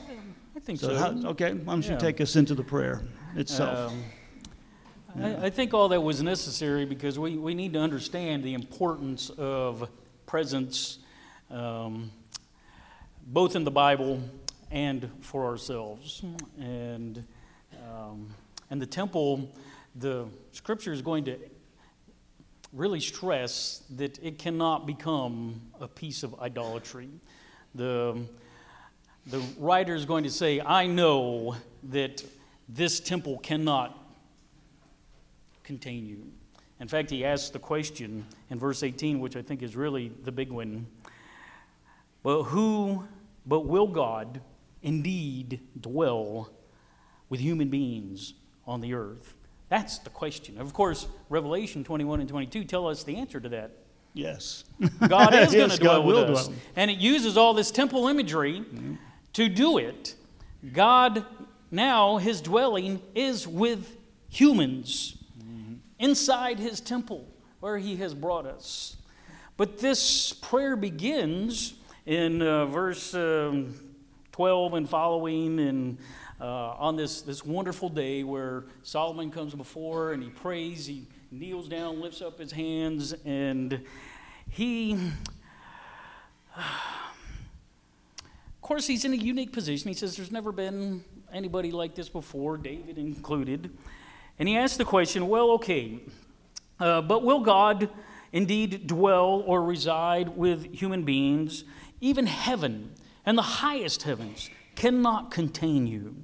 I 0.55 0.59
think 0.59 0.79
so. 0.79 0.87
so. 0.87 0.95
How, 0.95 1.29
okay, 1.29 1.53
why 1.53 1.73
don't 1.73 1.87
you 1.87 1.97
take 1.97 2.19
us 2.19 2.35
into 2.35 2.55
the 2.55 2.63
prayer 2.63 3.03
itself? 3.35 3.91
Um, 3.91 4.03
I, 5.17 5.45
I, 5.45 5.49
think 5.49 5.73
all 5.73 5.89
that 5.89 6.01
was 6.01 6.21
necessary 6.21 6.85
because 6.85 7.17
we, 7.17 7.35
we 7.35 7.55
need 7.55 7.73
to 7.73 7.79
understand 7.79 8.43
the 8.43 8.53
importance 8.53 9.29
of 9.31 9.89
presence, 10.25 10.99
um, 11.49 12.11
both 13.25 13.55
in 13.55 13.63
the 13.63 13.71
Bible 13.71 14.21
and 14.69 15.09
for 15.21 15.45
ourselves. 15.45 16.21
And, 16.59 17.25
um, 17.89 18.29
and 18.69 18.81
the 18.81 18.85
temple, 18.85 19.51
the 19.95 20.27
scripture 20.51 20.93
is 20.93 21.01
going 21.01 21.25
to 21.25 21.37
really 22.71 22.99
stress 22.99 23.83
that 23.95 24.19
it 24.23 24.37
cannot 24.37 24.85
become 24.85 25.59
a 25.81 25.87
piece 25.87 26.21
of 26.21 26.39
idolatry. 26.39 27.09
The, 27.73 28.15
the 29.25 29.41
writer 29.57 29.95
is 29.95 30.05
going 30.05 30.23
to 30.25 30.29
say, 30.29 30.61
I 30.61 30.85
know 30.85 31.55
that 31.83 32.23
this 32.67 32.99
temple 32.99 33.39
cannot 33.39 33.95
contain 35.69 36.03
you. 36.03 36.25
In 36.79 36.87
fact, 36.87 37.11
he 37.11 37.23
asks 37.23 37.51
the 37.51 37.59
question 37.59 38.25
in 38.49 38.57
verse 38.57 38.81
18, 38.81 39.19
which 39.19 39.35
I 39.35 39.43
think 39.43 39.61
is 39.61 39.75
really 39.75 40.11
the 40.23 40.31
big 40.31 40.51
one. 40.51 40.87
But 42.23 42.45
who, 42.45 43.03
but 43.45 43.67
will 43.67 43.85
God 43.85 44.41
indeed 44.81 45.59
dwell 45.79 46.49
with 47.29 47.39
human 47.39 47.69
beings 47.69 48.33
on 48.65 48.81
the 48.81 48.95
earth? 48.95 49.35
That's 49.67 49.99
the 49.99 50.09
question. 50.09 50.59
Of 50.59 50.73
course, 50.73 51.05
Revelation 51.29 51.83
21 51.83 52.21
and 52.21 52.27
22 52.27 52.63
tell 52.63 52.87
us 52.87 53.03
the 53.03 53.17
answer 53.17 53.39
to 53.39 53.49
that. 53.49 53.69
Yes. 54.15 54.63
God 55.07 55.35
is 55.35 55.51
going 55.51 55.69
Yes, 55.69 55.77
to 55.77 55.83
dwell 55.83 56.01
God 56.01 56.07
with 56.07 56.17
us. 56.17 56.47
dwell. 56.47 56.57
And 56.75 56.89
it 56.89 56.97
uses 56.97 57.37
all 57.37 57.53
this 57.53 57.69
temple 57.69 58.07
imagery 58.07 58.61
mm-hmm. 58.61 58.95
to 59.33 59.47
do 59.47 59.77
it. 59.77 60.15
God, 60.73 61.23
now, 61.69 62.17
his 62.17 62.41
dwelling 62.41 63.03
is 63.13 63.47
with 63.47 63.97
humans 64.29 65.18
inside 65.99 66.59
his 66.59 66.81
temple 66.81 67.27
where 67.59 67.77
he 67.77 67.97
has 67.97 68.13
brought 68.13 68.45
us. 68.45 68.95
But 69.57 69.79
this 69.79 70.33
prayer 70.33 70.75
begins 70.75 71.73
in 72.05 72.41
uh, 72.41 72.65
verse 72.65 73.13
um, 73.13 73.75
12 74.31 74.73
and 74.75 74.89
following, 74.89 75.59
and 75.59 75.97
uh, 76.39 76.45
on 76.45 76.95
this, 76.95 77.21
this 77.21 77.45
wonderful 77.45 77.89
day 77.89 78.23
where 78.23 78.63
Solomon 78.83 79.29
comes 79.29 79.53
before 79.53 80.13
and 80.13 80.23
he 80.23 80.29
prays, 80.29 80.85
he 80.85 81.07
kneels 81.29 81.67
down, 81.67 81.99
lifts 81.99 82.21
up 82.21 82.39
his 82.39 82.51
hands, 82.53 83.13
and 83.25 83.85
he. 84.49 84.97
Of 86.55 86.63
course, 88.61 88.87
he's 88.87 89.03
in 89.03 89.13
a 89.13 89.17
unique 89.17 89.51
position. 89.51 89.87
He 89.87 89.95
says 89.95 90.15
there's 90.15 90.31
never 90.31 90.51
been 90.51 91.03
anybody 91.33 91.71
like 91.71 91.95
this 91.95 92.07
before, 92.07 92.55
David 92.57 92.97
included. 92.97 93.71
And 94.39 94.47
he 94.47 94.57
asked 94.57 94.77
the 94.77 94.85
question 94.85 95.27
well, 95.27 95.51
okay, 95.51 95.99
uh, 96.79 97.01
but 97.01 97.23
will 97.23 97.41
God 97.41 97.89
indeed 98.31 98.87
dwell 98.87 99.43
or 99.45 99.61
reside 99.61 100.29
with 100.29 100.73
human 100.73 101.03
beings? 101.03 101.65
Even 102.01 102.25
heaven 102.25 102.91
and 103.25 103.37
the 103.37 103.43
highest 103.43 104.03
heavens 104.03 104.49
cannot 104.75 105.29
contain 105.29 105.85
you. 105.85 106.15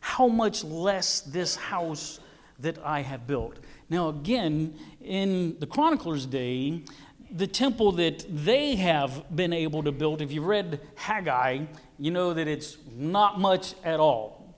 How 0.00 0.28
much 0.28 0.62
less 0.62 1.20
this 1.20 1.56
house 1.56 2.20
that 2.60 2.78
I 2.84 3.02
have 3.02 3.26
built? 3.26 3.58
Now, 3.90 4.08
again, 4.08 4.78
in 5.00 5.58
the 5.58 5.66
Chronicler's 5.66 6.26
day, 6.26 6.82
the 7.30 7.46
temple 7.46 7.92
that 7.92 8.24
they 8.28 8.76
have 8.76 9.24
been 9.34 9.52
able 9.52 9.82
to 9.82 9.92
build, 9.92 10.22
if 10.22 10.30
you've 10.30 10.46
read 10.46 10.80
Haggai, 10.94 11.64
you 11.98 12.10
know 12.10 12.32
that 12.32 12.46
it's 12.46 12.78
not 12.96 13.40
much 13.40 13.74
at 13.84 13.98
all. 13.98 14.54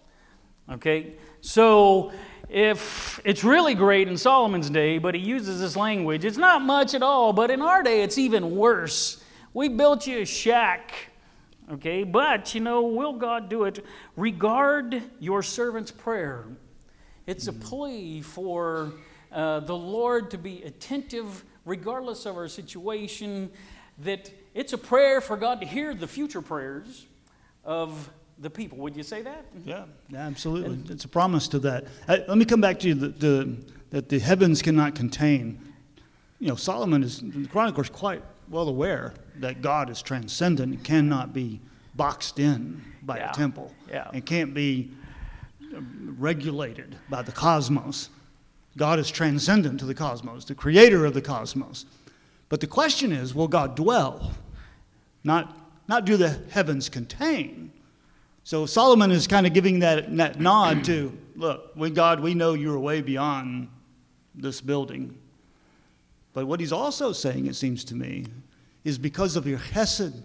Okay? 0.70 1.14
So, 1.40 2.12
if 2.50 3.20
it's 3.24 3.44
really 3.44 3.74
great 3.74 4.08
in 4.08 4.16
Solomon's 4.16 4.70
day, 4.70 4.98
but 4.98 5.14
he 5.14 5.20
uses 5.20 5.60
this 5.60 5.76
language, 5.76 6.24
it's 6.24 6.36
not 6.36 6.62
much 6.62 6.94
at 6.94 7.02
all, 7.02 7.32
but 7.32 7.50
in 7.50 7.62
our 7.62 7.82
day, 7.82 8.02
it's 8.02 8.18
even 8.18 8.56
worse. 8.56 9.22
We 9.54 9.68
built 9.68 10.06
you 10.06 10.22
a 10.22 10.24
shack. 10.24 10.92
Okay? 11.70 12.02
But, 12.02 12.52
you 12.54 12.60
know, 12.60 12.82
will 12.82 13.12
God 13.12 13.48
do 13.48 13.64
it? 13.64 13.84
Regard 14.16 15.00
your 15.20 15.44
servant's 15.44 15.92
prayer. 15.92 16.46
It's 17.26 17.46
a 17.46 17.52
plea 17.52 18.22
for 18.22 18.94
uh, 19.30 19.60
the 19.60 19.76
Lord 19.76 20.32
to 20.32 20.38
be 20.38 20.64
attentive, 20.64 21.44
regardless 21.64 22.26
of 22.26 22.36
our 22.36 22.48
situation, 22.48 23.50
that 23.98 24.32
it's 24.54 24.72
a 24.72 24.78
prayer 24.78 25.20
for 25.20 25.36
God 25.36 25.60
to 25.60 25.66
hear 25.66 25.94
the 25.94 26.08
future 26.08 26.42
prayers 26.42 27.06
of 27.64 28.10
the 28.40 28.50
people. 28.50 28.78
Would 28.78 28.96
you 28.96 29.02
say 29.02 29.22
that? 29.22 29.44
Yeah, 29.64 29.84
yeah 30.08 30.26
absolutely. 30.26 30.92
it's 30.92 31.04
a 31.04 31.08
promise 31.08 31.46
to 31.48 31.58
that. 31.60 31.84
Uh, 32.08 32.18
let 32.26 32.38
me 32.38 32.44
come 32.44 32.60
back 32.60 32.80
to 32.80 32.88
you 32.88 32.94
the, 32.94 33.08
the, 33.08 33.56
that 33.90 34.08
the 34.08 34.18
heavens 34.18 34.62
cannot 34.62 34.94
contain. 34.94 35.60
You 36.38 36.48
know, 36.48 36.56
Solomon 36.56 37.02
is, 37.02 37.20
the 37.20 37.46
Chronicler 37.48 37.84
is 37.84 37.90
quite 37.90 38.22
well 38.48 38.68
aware 38.68 39.14
that 39.36 39.62
God 39.62 39.90
is 39.90 40.00
transcendent 40.02 40.72
and 40.72 40.84
cannot 40.84 41.32
be 41.32 41.60
boxed 41.94 42.38
in 42.38 42.82
by 43.02 43.18
Yeah, 43.18 43.30
a 43.30 43.34
temple 43.34 43.74
yeah. 43.88 44.10
and 44.12 44.24
can't 44.24 44.54
be 44.54 44.90
um, 45.76 46.16
regulated 46.18 46.96
by 47.08 47.22
the 47.22 47.32
cosmos. 47.32 48.08
God 48.76 48.98
is 48.98 49.10
transcendent 49.10 49.80
to 49.80 49.86
the 49.86 49.94
cosmos, 49.94 50.44
the 50.46 50.54
creator 50.54 51.04
of 51.04 51.12
the 51.12 51.20
cosmos. 51.20 51.84
But 52.48 52.60
the 52.60 52.66
question 52.66 53.12
is 53.12 53.34
will 53.34 53.48
God 53.48 53.76
dwell? 53.76 54.32
Not, 55.22 55.56
not 55.86 56.06
do 56.06 56.16
the 56.16 56.40
heavens 56.50 56.88
contain. 56.88 57.72
So 58.50 58.66
Solomon 58.66 59.12
is 59.12 59.28
kind 59.28 59.46
of 59.46 59.52
giving 59.52 59.78
that, 59.78 60.16
that 60.16 60.40
nod 60.40 60.82
to 60.86 61.16
look, 61.36 61.70
with 61.76 61.94
God, 61.94 62.18
we 62.18 62.34
know 62.34 62.54
you're 62.54 62.80
way 62.80 63.00
beyond 63.00 63.68
this 64.34 64.60
building. 64.60 65.16
But 66.32 66.46
what 66.46 66.58
he's 66.58 66.72
also 66.72 67.12
saying, 67.12 67.46
it 67.46 67.54
seems 67.54 67.84
to 67.84 67.94
me, 67.94 68.26
is 68.82 68.98
because 68.98 69.36
of 69.36 69.46
your 69.46 69.60
chesed, 69.60 70.20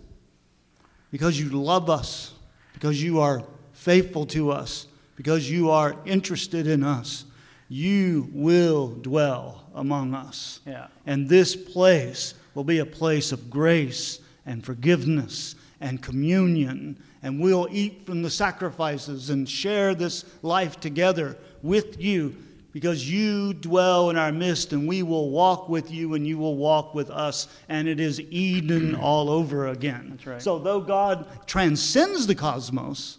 because 1.11 1.39
you 1.39 1.49
love 1.49 1.88
us, 1.88 2.33
because 2.73 2.99
you 2.99 3.19
are 3.19 3.43
faithful 3.73 4.25
to 4.25 4.49
us, 4.49 4.88
because 5.15 5.47
you 5.51 5.69
are 5.69 5.95
interested 6.03 6.65
in 6.65 6.83
us, 6.83 7.25
you 7.69 8.27
will 8.33 8.88
dwell 8.88 9.69
among 9.75 10.15
us. 10.15 10.61
Yeah. 10.65 10.88
And 11.05 11.29
this 11.29 11.55
place 11.55 12.33
will 12.55 12.63
be 12.63 12.79
a 12.79 12.88
place 12.88 13.31
of 13.31 13.51
grace 13.51 14.19
and 14.47 14.65
forgiveness 14.65 15.53
and 15.79 16.01
communion. 16.01 16.97
And 17.25 17.39
we'll 17.39 17.67
eat 17.71 18.05
from 18.05 18.21
the 18.21 18.29
sacrifices 18.29 19.31
and 19.31 19.49
share 19.49 19.95
this 19.95 20.25
life 20.43 20.79
together 20.79 21.35
with 21.63 21.99
you 21.99 22.35
because 22.71 23.09
you 23.09 23.51
dwell 23.55 24.11
in 24.11 24.15
our 24.15 24.31
midst 24.31 24.73
and 24.73 24.88
we 24.88 25.01
will 25.01 25.31
walk 25.31 25.67
with 25.67 25.89
you 25.89 26.13
and 26.13 26.27
you 26.27 26.38
will 26.38 26.55
walk 26.55 26.93
with 26.93 27.09
us. 27.09 27.47
And 27.67 27.88
it 27.88 27.99
is 27.99 28.21
Eden 28.21 28.93
all 28.93 29.31
over 29.31 29.69
again. 29.69 30.09
That's 30.11 30.27
right. 30.27 30.39
So, 30.39 30.59
though 30.59 30.79
God 30.79 31.27
transcends 31.47 32.27
the 32.27 32.35
cosmos, 32.35 33.17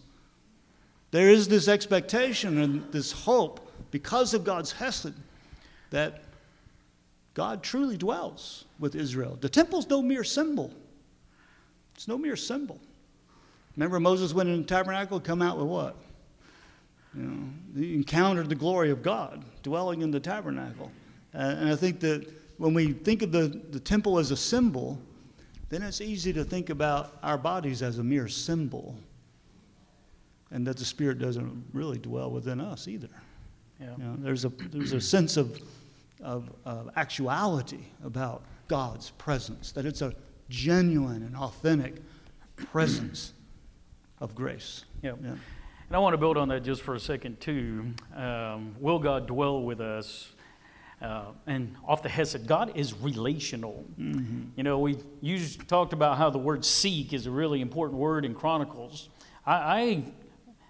there 1.11 1.29
is 1.29 1.49
this 1.49 1.67
expectation 1.67 2.59
and 2.59 2.93
this 2.93 3.11
hope 3.11 3.73
because 3.91 4.35
of 4.35 4.45
God's 4.45 4.71
Hesed 4.71 5.15
that 5.91 6.23
God 7.35 7.65
truly 7.65 7.97
dwells 7.97 8.67
with 8.79 8.95
Israel. 8.95 9.37
The 9.41 9.49
temple's 9.49 9.89
no 9.89 10.01
mere 10.01 10.23
symbol. 10.23 10.71
It's 11.97 12.07
no 12.07 12.17
mere 12.17 12.37
symbol. 12.37 12.79
Remember 13.77 14.01
Moses 14.01 14.33
went 14.33 14.49
in 14.49 14.63
the 14.63 14.67
tabernacle, 14.67 15.21
come 15.21 15.43
out 15.43 15.59
with 15.59 15.67
what? 15.67 15.97
You 17.15 17.23
know, 17.23 17.49
he 17.75 17.95
encountered 17.95 18.49
the 18.49 18.55
glory 18.55 18.91
of 18.91 19.03
God 19.03 19.45
dwelling 19.63 20.03
in 20.03 20.11
the 20.11 20.21
tabernacle. 20.21 20.91
Uh, 21.35 21.39
and 21.39 21.69
I 21.69 21.77
think 21.77 22.01
that 22.01 22.27
when 22.57 22.73
we 22.73 22.93
think 22.93 23.23
of 23.23 23.33
the, 23.33 23.49
the 23.71 23.81
temple 23.81 24.19
as 24.19 24.31
a 24.31 24.37
symbol, 24.37 24.99
then 25.69 25.83
it's 25.83 26.01
easy 26.01 26.33
to 26.33 26.45
think 26.45 26.71
about 26.71 27.19
our 27.23 27.37
bodies 27.37 27.83
as 27.83 27.99
a 27.99 28.05
mere 28.05 28.29
symbol. 28.29 28.97
And 30.51 30.67
that 30.67 30.77
the 30.77 30.85
Spirit 30.85 31.19
doesn't 31.19 31.65
really 31.73 31.99
dwell 31.99 32.31
within 32.31 32.61
us 32.61 32.89
either. 32.89 33.09
Yeah. 33.81 33.91
You 33.99 34.05
know, 34.05 34.17
there's, 34.19 34.45
a, 34.45 34.49
there's 34.49 34.93
a 34.93 35.01
sense 35.01 35.37
of, 35.37 35.61
of, 36.23 36.51
of 36.65 36.89
actuality 36.97 37.85
about 38.05 38.45
God's 38.69 39.11
presence, 39.11 39.73
that 39.73 39.85
it's 39.85 40.03
a 40.03 40.15
genuine 40.49 41.23
and 41.23 41.37
authentic 41.37 41.97
presence 42.57 43.33
of 44.21 44.35
grace. 44.35 44.85
Yeah. 45.03 45.13
Yeah. 45.23 45.31
And 45.89 45.95
I 45.95 45.99
want 45.99 46.15
to 46.15 46.19
build 46.19 46.37
on 46.37 46.49
that 46.49 46.65
just 46.65 46.83
for 46.83 46.95
a 46.95 47.01
second, 47.01 47.41
too. 47.41 47.93
Um, 48.15 48.75
will 48.81 48.99
God 48.99 49.27
dwell 49.27 49.63
with 49.63 49.81
us? 49.81 50.33
Uh, 51.01 51.27
and 51.47 51.77
off 51.87 52.03
the 52.03 52.09
Hesed, 52.09 52.47
God 52.47 52.73
is 52.75 52.95
relational. 52.95 53.85
You 54.57 54.63
know, 54.63 54.79
we 54.79 54.97
used, 55.21 55.69
talked 55.69 55.93
about 55.93 56.17
how 56.17 56.31
the 56.31 56.39
word 56.39 56.65
seek 56.65 57.13
is 57.13 57.27
a 57.27 57.31
really 57.31 57.61
important 57.61 58.01
word 58.01 58.25
in 58.25 58.35
Chronicles. 58.35 59.11
I, 59.45 59.55
I 59.55 60.05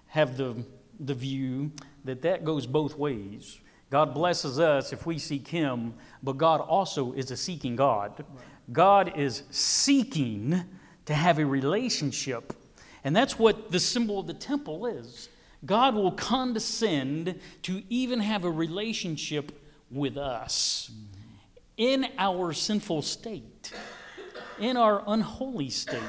have 0.08 0.36
the, 0.36 0.64
the 0.98 1.14
view 1.14 1.70
that 2.04 2.22
that 2.22 2.44
goes 2.44 2.66
both 2.66 2.98
ways. 2.98 3.60
God 3.88 4.12
blesses 4.12 4.58
us 4.58 4.92
if 4.92 5.06
we 5.06 5.18
seek 5.18 5.46
Him, 5.48 5.94
but 6.22 6.36
God 6.36 6.60
also 6.60 7.12
is 7.12 7.30
a 7.30 7.36
seeking 7.36 7.76
God. 7.76 8.24
God 8.72 9.16
is 9.16 9.44
seeking 9.50 10.64
to 11.04 11.14
have 11.14 11.38
a 11.38 11.46
relationship. 11.46 12.52
And 13.06 13.14
that's 13.14 13.38
what 13.38 13.70
the 13.70 13.78
symbol 13.78 14.18
of 14.18 14.26
the 14.26 14.34
temple 14.34 14.84
is. 14.86 15.28
God 15.64 15.94
will 15.94 16.10
condescend 16.10 17.38
to 17.62 17.84
even 17.88 18.18
have 18.18 18.44
a 18.44 18.50
relationship 18.50 19.52
with 19.92 20.16
us 20.16 20.90
in 21.76 22.08
our 22.18 22.52
sinful 22.52 23.02
state, 23.02 23.72
in 24.58 24.76
our 24.76 25.04
unholy 25.06 25.70
state, 25.70 26.02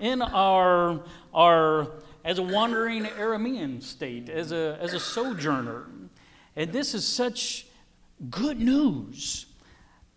in 0.00 0.22
our, 0.22 1.02
our 1.34 1.88
as 2.24 2.38
a 2.38 2.42
wandering 2.42 3.04
Aramean 3.04 3.82
state, 3.82 4.30
as 4.30 4.52
a, 4.52 4.78
as 4.80 4.94
a 4.94 5.00
sojourner. 5.00 5.84
And 6.56 6.72
this 6.72 6.94
is 6.94 7.06
such 7.06 7.66
good 8.30 8.58
news. 8.58 9.44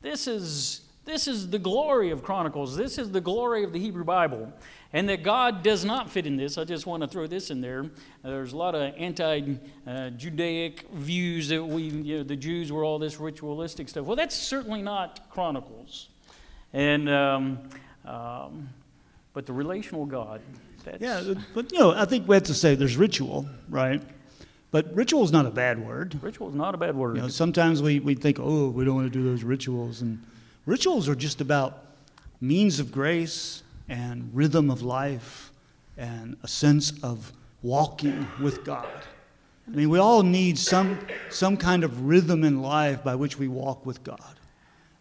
This 0.02 0.28
is, 0.28 0.85
this 1.06 1.28
is 1.28 1.50
the 1.50 1.60
glory 1.60 2.10
of 2.10 2.24
Chronicles. 2.24 2.76
This 2.76 2.98
is 2.98 3.12
the 3.12 3.22
glory 3.22 3.64
of 3.64 3.72
the 3.72 3.80
Hebrew 3.80 4.04
Bible. 4.04 4.52
And 4.92 5.08
that 5.10 5.24
God 5.24 5.62
does 5.62 5.86
not 5.86 6.10
fit 6.10 6.26
in 6.26 6.38
this. 6.38 6.58
I 6.58 6.64
just 6.64 6.86
want 6.86 7.04
to 7.04 7.08
throw 7.08 7.28
this 7.28 7.52
in 7.52 7.62
there. 7.62 7.86
There's 8.24 8.54
a 8.54 8.58
lot 8.58 8.76
of 8.76 8.94
anti 8.98 9.58
Judaic 10.18 10.90
views 10.92 11.50
that 11.50 11.64
we, 11.64 11.84
you 11.84 12.18
know, 12.18 12.24
the 12.24 12.36
Jews 12.36 12.72
were 12.72 12.84
all 12.84 12.98
this 12.98 13.20
ritualistic 13.20 13.90
stuff. 13.90 14.06
Well, 14.06 14.16
that's 14.16 14.36
certainly 14.36 14.82
not 14.82 15.30
Chronicles. 15.30 16.10
And, 16.74 17.10
um, 17.10 17.70
um, 18.06 18.70
but 19.34 19.46
the 19.46 19.54
relational 19.54 20.06
God, 20.06 20.42
that's. 20.84 21.02
Yeah, 21.02 21.34
but 21.54 21.72
you 21.72 21.80
know, 21.80 21.92
I 21.92 22.06
think 22.06 22.28
we 22.28 22.36
have 22.36 22.44
to 22.44 22.54
say 22.54 22.76
there's 22.76 22.96
ritual, 22.96 23.48
right? 23.70 24.02
But 24.72 24.94
ritual 24.96 25.24
is 25.24 25.32
not 25.32 25.46
a 25.46 25.52
bad 25.52 25.80
word. 25.86 26.18
Ritual 26.22 26.50
is 26.50 26.56
not 26.56 26.76
a 26.76 26.78
bad 26.78 26.96
word. 26.96 27.16
You 27.16 27.24
know, 27.24 27.28
sometimes 27.28 27.82
we, 27.82 28.00
we 28.00 28.14
think, 28.16 28.40
oh, 28.40 28.70
we 28.70 28.86
don't 28.86 28.96
want 28.96 29.12
to 29.12 29.20
do 29.20 29.24
those 29.24 29.44
rituals. 29.44 30.02
And 30.02 30.22
Rituals 30.66 31.08
are 31.08 31.16
just 31.16 31.42
about 31.42 31.86
means 32.42 32.80
of 32.80 32.92
grace 32.92 33.64
and 33.88 34.30
rhythm 34.34 34.72
of 34.72 34.82
life 34.82 35.52
and 35.98 36.38
a 36.44 36.48
sense 36.48 36.92
of 37.04 37.32
walking 37.62 38.28
with 38.42 38.64
God. 38.64 38.88
I 39.68 39.76
mean, 39.76 39.90
we 39.90 40.00
all 40.00 40.24
need 40.24 40.58
some, 40.58 41.00
some 41.30 41.58
kind 41.58 41.84
of 41.84 42.06
rhythm 42.06 42.44
in 42.44 42.62
life 42.62 43.04
by 43.04 43.16
which 43.16 43.38
we 43.38 43.48
walk 43.48 43.86
with 43.86 44.04
God. 44.04 44.40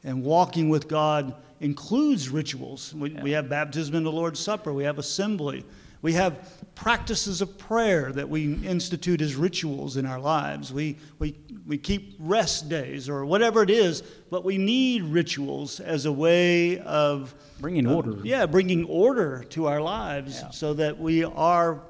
And 0.03 0.23
walking 0.23 0.69
with 0.69 0.87
God 0.87 1.35
includes 1.61 2.29
rituals. 2.29 2.95
We, 2.95 3.11
we 3.11 3.31
have 3.33 3.49
baptism 3.49 3.95
in 3.95 4.05
the 4.05 4.13
Lord's 4.13 4.41
Supper, 4.41 4.73
we 4.73 4.85
have 4.85 4.99
assembly, 4.99 5.65
we 6.03 6.13
have 6.13 6.63
practices 6.75 7.41
of 7.41 7.57
prayer 7.57 8.13
that 8.13 8.29
we 8.29 8.55
institute 8.67 9.23
as 9.23 9.35
rituals 9.35 9.97
in 9.97 10.05
our 10.05 10.21
lives. 10.21 10.71
We, 10.71 10.99
we, 11.19 11.39
we 11.67 11.79
keep 11.79 12.15
rest 12.19 12.69
days 12.69 13.09
or 13.09 13.25
whatever 13.25 13.63
it 13.63 13.71
is, 13.71 14.03
but 14.31 14.45
we 14.45 14.59
need 14.59 15.03
rituals 15.03 15.81
as 15.81 16.05
a 16.05 16.13
way 16.13 16.79
of 16.81 17.35
bringing 17.61 17.87
order. 17.87 18.17
yeah, 18.23 18.45
bringing 18.47 18.85
order 18.85 19.45
to 19.51 19.67
our 19.67 19.81
lives 19.81 20.41
Yeah. 20.43 20.51
so 20.51 20.75
that 20.75 20.99
we 20.99 21.25
are 21.25 21.81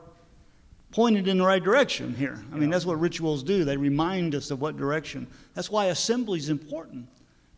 pointed 0.92 1.26
in 1.26 1.38
the 1.38 1.44
right 1.44 1.62
direction 1.62 2.14
here. 2.14 2.44
I 2.52 2.56
mean, 2.56 2.70
that's 2.70 2.86
what 2.86 3.00
rituals 3.00 3.42
do. 3.42 3.64
They 3.64 3.76
remind 3.76 4.34
us 4.36 4.52
of 4.52 4.60
what 4.60 4.76
direction. 4.76 5.26
That's 5.54 5.70
why 5.70 5.86
assembly 5.86 6.38
is 6.38 6.50
important 6.50 7.08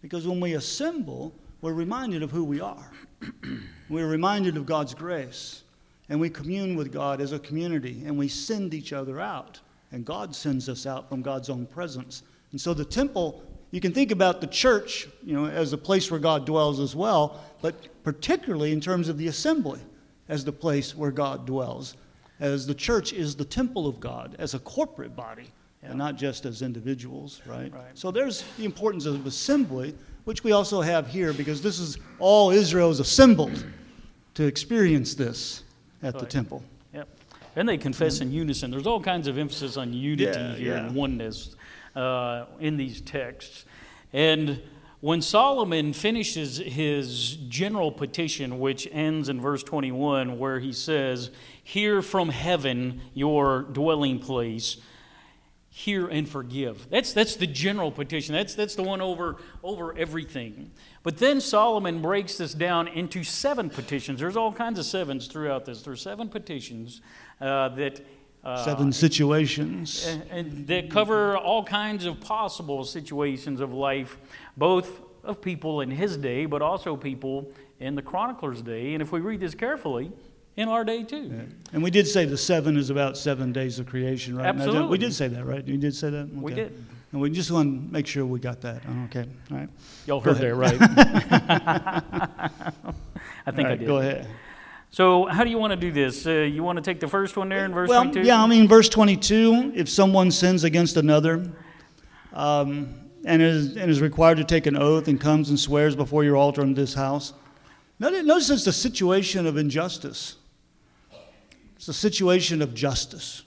because 0.01 0.27
when 0.27 0.41
we 0.41 0.55
assemble, 0.55 1.35
we're 1.61 1.75
reminded 1.75 2.23
of 2.23 2.31
who 2.31 2.45
we 2.45 2.61
are. 2.61 2.91
we're 3.91 4.07
reminded 4.09 4.57
of 4.57 4.65
God's 4.65 4.95
grace. 4.95 5.63
And 6.09 6.21
we 6.21 6.31
commune 6.31 6.77
with 6.77 6.93
God 6.93 7.21
as 7.21 7.33
a 7.33 7.39
community 7.39 8.05
and 8.07 8.17
we 8.17 8.29
send 8.29 8.73
each 8.73 8.93
other 8.93 9.21
out. 9.21 9.61
And 9.93 10.05
God 10.05 10.35
sends 10.35 10.69
us 10.69 10.87
out 10.87 11.09
from 11.09 11.23
God's 11.23 11.49
own 11.49 11.67
presence. 11.67 12.23
And 12.53 12.61
so 12.61 12.75
the 12.75 12.85
temple, 12.85 13.43
you 13.71 13.81
can 13.81 13.93
think 13.93 14.11
about 14.11 14.41
the 14.41 14.47
church, 14.47 15.09
you 15.25 15.35
know, 15.35 15.47
as 15.47 15.73
a 15.73 15.79
place 15.79 16.11
where 16.11 16.21
God 16.21 16.45
dwells 16.45 16.81
as 16.81 16.95
well, 16.97 17.41
but 17.63 18.03
particularly 18.03 18.73
in 18.73 18.81
terms 18.81 19.09
of 19.09 19.19
the 19.19 19.29
assembly 19.29 19.81
as 20.29 20.45
the 20.45 20.53
place 20.53 20.95
where 20.97 21.11
God 21.11 21.47
dwells. 21.47 21.95
As 22.41 22.67
the 22.67 22.75
church 22.75 23.13
is 23.13 23.37
the 23.37 23.45
temple 23.45 23.87
of 23.87 24.01
God 24.01 24.37
as 24.39 24.55
a 24.55 24.59
corporate 24.59 25.15
body 25.17 25.51
Yeah. 25.83 25.91
and 25.91 25.99
not 25.99 26.17
just 26.17 26.45
as 26.47 26.63
individuals, 26.63 27.41
right? 27.47 27.73
Right. 27.73 27.85
So 27.95 28.11
there's 28.11 28.45
the 28.59 28.65
importance 28.65 29.07
of 29.07 29.25
assembly, 29.27 29.95
which 30.25 30.43
we 30.45 30.53
also 30.53 30.81
have 30.81 31.07
here 31.07 31.33
because 31.33 31.63
this 31.63 31.79
is 31.79 31.97
all 32.19 32.51
Israel 32.51 32.91
is 32.91 33.01
assembled 33.01 33.65
to 34.35 34.45
experience 34.45 35.15
this 35.15 35.63
at 36.03 36.19
the 36.19 36.27
temple. 36.27 36.63
And 37.57 37.69
they 37.69 37.79
confess 37.79 38.21
in 38.21 38.31
unison. 38.31 38.71
There's 38.71 38.87
all 38.87 39.01
kinds 39.01 39.27
of 39.27 39.39
emphasis 39.39 39.77
on 39.77 39.93
unity 39.93 40.25
Yeah, 40.39 40.55
here 40.55 40.75
yeah. 40.75 40.87
and 40.87 40.95
oneness 40.95 41.57
uh, 41.97 42.45
in 42.61 42.77
these 42.77 43.01
texts. 43.01 43.65
And 44.13 44.61
when 45.01 45.23
Solomon 45.23 45.93
finishes 45.93 46.59
his 46.59 47.37
general 47.49 47.91
petition, 47.93 48.59
which 48.59 48.89
ends 48.93 49.29
in 49.29 49.41
verse 49.41 49.63
21, 49.63 50.39
where 50.39 50.61
he 50.61 50.73
says, 50.73 51.31
Hear 51.63 52.03
from 52.03 52.29
heaven 52.29 53.01
your 53.15 53.63
dwelling 53.63 54.19
place, 54.19 54.77
hear 55.77 56.07
and 56.09 56.27
forgive. 56.27 56.89
That's, 56.89 57.13
that's 57.13 57.37
the 57.37 57.47
general 57.47 57.93
petition. 57.93 58.35
That's, 58.35 58.55
that's 58.55 58.77
the 58.77 58.83
one 58.83 59.03
over, 59.03 59.37
over 59.63 59.95
everything. 59.99 60.71
But 61.03 61.19
then 61.19 61.39
Solomon 61.39 62.01
breaks 62.01 62.39
this 62.39 62.55
down 62.55 62.89
into 62.89 63.23
seven 63.23 63.69
petitions. 63.69 64.19
There's 64.19 64.39
all 64.39 64.55
kinds 64.55 64.79
of 64.79 64.87
sevens 64.87 65.27
throughout 65.27 65.67
this. 65.67 65.83
There's 65.83 66.01
seven 66.01 66.31
petitions 66.31 67.03
uh, 67.43 67.69
that. 67.71 68.01
Uh, 68.43 68.65
Seven 68.65 68.91
situations. 68.91 70.07
and, 70.07 70.23
and 70.31 70.67
that 70.69 70.89
cover 70.89 71.37
all 71.37 71.63
kinds 71.63 72.07
of 72.07 72.21
possible 72.21 72.85
situations 72.85 73.61
of 73.61 73.75
life, 73.75 74.17
both 74.57 75.03
of 75.25 75.43
people 75.43 75.83
in 75.83 75.91
his 75.91 76.17
day, 76.17 76.47
but 76.47 76.63
also 76.63 76.97
people 76.97 77.53
in 77.81 77.97
the 77.97 78.03
chronicler's 78.03 78.63
day. 78.63 78.95
And 78.95 79.03
if 79.03 79.13
we 79.13 79.21
read 79.21 79.41
this 79.41 79.55
carefully, 79.55 80.11
in 80.57 80.69
our 80.69 80.85
day 80.85 81.03
too. 81.05 81.47
And 81.73 81.83
we 81.83 81.91
did 81.91 82.07
say 82.07 82.25
the 82.25 82.37
seven 82.39 82.77
is 82.77 82.91
about 82.91 83.17
seven 83.17 83.53
days 83.53 83.79
of 83.79 83.87
creation, 83.87 84.37
right? 84.37 84.47
Absolutely. 84.47 84.89
We 84.89 84.99
did 84.99 85.15
say 85.15 85.29
that, 85.29 85.45
right? 85.45 85.67
You 85.67 85.77
did 85.77 85.95
say 85.95 86.11
that? 86.11 86.29
We 86.35 86.55
did. 86.55 86.85
And 87.13 87.21
we 87.21 87.31
just 87.31 87.51
want 87.51 87.89
to 87.89 87.93
make 87.93 88.07
sure 88.07 88.27
we 88.27 88.41
got 88.41 88.61
that. 88.63 88.83
Oh, 88.89 89.05
Okay, 89.05 89.27
all 89.51 89.57
right. 89.59 89.69
Y'all 90.07 90.21
heard 90.21 90.37
that 90.39 90.55
right. 90.55 90.77
I 93.47 93.51
think 93.53 93.67
All 93.69 93.73
I 93.73 93.77
did. 93.77 93.87
Go 93.87 93.99
ahead. 93.99 94.29
So, 94.91 95.27
how 95.27 95.45
do 95.45 95.51
you 95.51 95.59
want 95.59 95.73
to 95.73 95.77
do 95.77 95.93
this? 95.93 96.27
Uh, 96.27 96.31
you 96.31 96.63
want 96.63 96.77
to 96.77 96.83
take 96.83 97.01
the 97.01 97.09
first 97.09 97.37
one 97.37 97.49
there 97.49 97.65
in 97.65 97.73
verse 97.75 97.89
Well, 97.89 98.03
22? 98.05 98.23
yeah, 98.23 98.43
I 98.43 98.47
mean, 98.47 98.67
verse 98.67 98.89
22 98.89 99.73
if 99.75 99.89
someone 99.89 100.31
sins 100.31 100.65
against 100.65 100.97
another 100.97 101.51
um, 102.33 102.95
and, 103.25 103.43
is, 103.43 103.77
and 103.77 103.91
is 103.91 104.01
required 104.01 104.39
to 104.39 104.45
take 104.45 104.67
an 104.67 104.77
oath 104.77 105.07
and 105.09 105.21
comes 105.21 105.51
and 105.51 105.61
swears 105.61 105.95
before 105.95 106.25
your 106.25 106.37
altar 106.37 106.63
in 106.63 106.75
this 106.75 106.95
house, 106.95 107.35
notice, 107.99 108.25
notice 108.25 108.49
it's 108.51 108.67
a 108.67 108.73
situation 108.73 109.47
of 109.47 109.57
injustice. 109.57 110.37
It's 111.87 111.97
a 111.97 112.01
situation 112.01 112.63
of 112.63 112.75
justice. 112.75 113.45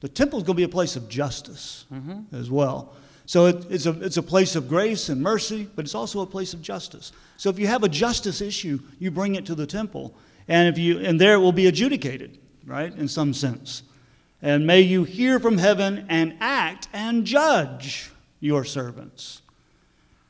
The 0.00 0.08
temple 0.08 0.38
is 0.38 0.42
going 0.42 0.54
to 0.54 0.60
be 0.60 0.62
a 0.62 0.70
place 0.70 0.96
of 0.96 1.06
justice 1.06 1.84
mm-hmm. 1.92 2.34
as 2.34 2.50
well. 2.50 2.94
So 3.26 3.44
it, 3.44 3.66
it's, 3.68 3.84
a, 3.84 3.90
it's 4.02 4.16
a 4.16 4.22
place 4.22 4.56
of 4.56 4.70
grace 4.70 5.10
and 5.10 5.20
mercy, 5.20 5.68
but 5.76 5.84
it's 5.84 5.94
also 5.94 6.22
a 6.22 6.26
place 6.26 6.54
of 6.54 6.62
justice. 6.62 7.12
So 7.36 7.50
if 7.50 7.58
you 7.58 7.66
have 7.66 7.84
a 7.84 7.88
justice 7.90 8.40
issue, 8.40 8.80
you 8.98 9.10
bring 9.10 9.34
it 9.34 9.44
to 9.44 9.54
the 9.54 9.66
temple, 9.66 10.14
and 10.48 10.66
if 10.66 10.78
you 10.78 11.00
and 11.00 11.20
there 11.20 11.34
it 11.34 11.40
will 11.40 11.52
be 11.52 11.66
adjudicated, 11.66 12.38
right, 12.64 12.90
in 12.96 13.06
some 13.06 13.34
sense. 13.34 13.82
And 14.40 14.66
may 14.66 14.80
you 14.80 15.04
hear 15.04 15.38
from 15.38 15.58
heaven 15.58 16.06
and 16.08 16.38
act 16.40 16.88
and 16.94 17.26
judge 17.26 18.10
your 18.40 18.64
servants. 18.64 19.42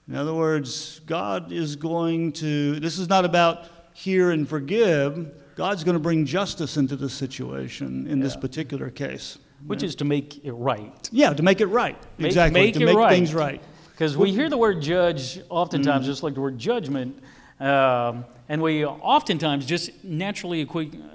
In 0.09 0.17
other 0.17 0.35
words, 0.35 1.01
God 1.07 1.53
is 1.53 1.77
going 1.77 2.33
to. 2.33 2.81
This 2.81 2.99
is 2.99 3.09
not 3.09 3.25
about 3.25 3.69
hear 3.95 4.33
and 4.33 4.49
forgive. 4.49 5.33
God's 5.59 5.83
going 5.83 5.97
to 5.97 6.01
bring 6.01 6.25
justice 6.25 6.77
into 6.77 6.95
the 6.95 7.11
situation 7.11 8.07
in 8.07 8.21
this 8.21 8.37
particular 8.37 8.91
case. 8.91 9.39
Which 9.67 9.83
is 9.83 9.97
to 9.97 10.05
make 10.05 10.45
it 10.45 10.53
right. 10.53 11.09
Yeah, 11.11 11.33
to 11.33 11.43
make 11.43 11.61
it 11.61 11.67
right. 11.67 11.99
Make- 12.17 12.27
exactly. 12.29 12.61
make 12.61 12.75
to 12.75 12.85
make 12.85 12.97
right. 12.97 13.11
things 13.11 13.35
right. 13.35 13.61
Because 13.91 14.17
we 14.17 14.31
hear 14.31 14.49
the 14.49 14.57
word 14.57 14.81
judge 14.81 15.41
oftentimes, 15.49 16.07
just 16.07 16.23
like 16.23 16.35
the 16.35 16.41
word 16.41 16.61
judgment, 16.61 17.21
um, 17.59 18.25
and 18.49 18.63
we 18.63 18.85
oftentimes 18.85 19.67
just 19.67 20.05
naturally 20.05 20.65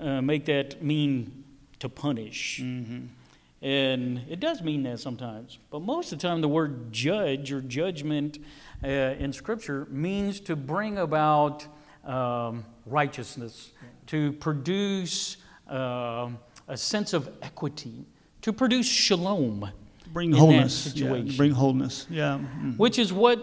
uh, 0.02 0.22
make 0.22 0.44
that 0.48 0.84
mean 0.84 1.46
to 1.80 1.88
punish. 1.88 2.60
And 2.60 4.22
it 4.30 4.42
does 4.42 4.62
mean 4.62 4.84
that 4.84 5.00
sometimes. 5.00 5.58
But 5.72 5.84
most 5.84 6.12
of 6.12 6.20
the 6.20 6.28
time, 6.28 6.42
the 6.42 6.50
word 6.50 6.92
judge 6.92 7.54
or 7.54 7.62
judgment 7.62 8.40
uh, 8.84 8.88
in 8.88 9.32
Scripture 9.32 9.88
means 9.90 10.42
to 10.42 10.58
bring 10.58 10.98
about 10.98 11.66
um, 12.04 12.66
righteousness, 12.86 13.72
to 14.08 14.34
produce 14.34 15.38
um 15.68 16.38
a 16.68 16.78
sense 16.78 17.14
of 17.14 17.30
equity, 17.42 18.06
to 18.42 18.54
produce 18.54 18.88
shalom. 18.88 19.70
Bring 20.14 20.32
wholeness. 20.32 20.94
Yeah, 20.96 21.22
bring 21.38 21.52
wholeness. 21.52 22.06
Yeah. 22.10 22.40
mm. 22.40 22.78
Which 22.78 22.98
is 23.00 23.12
what 23.12 23.40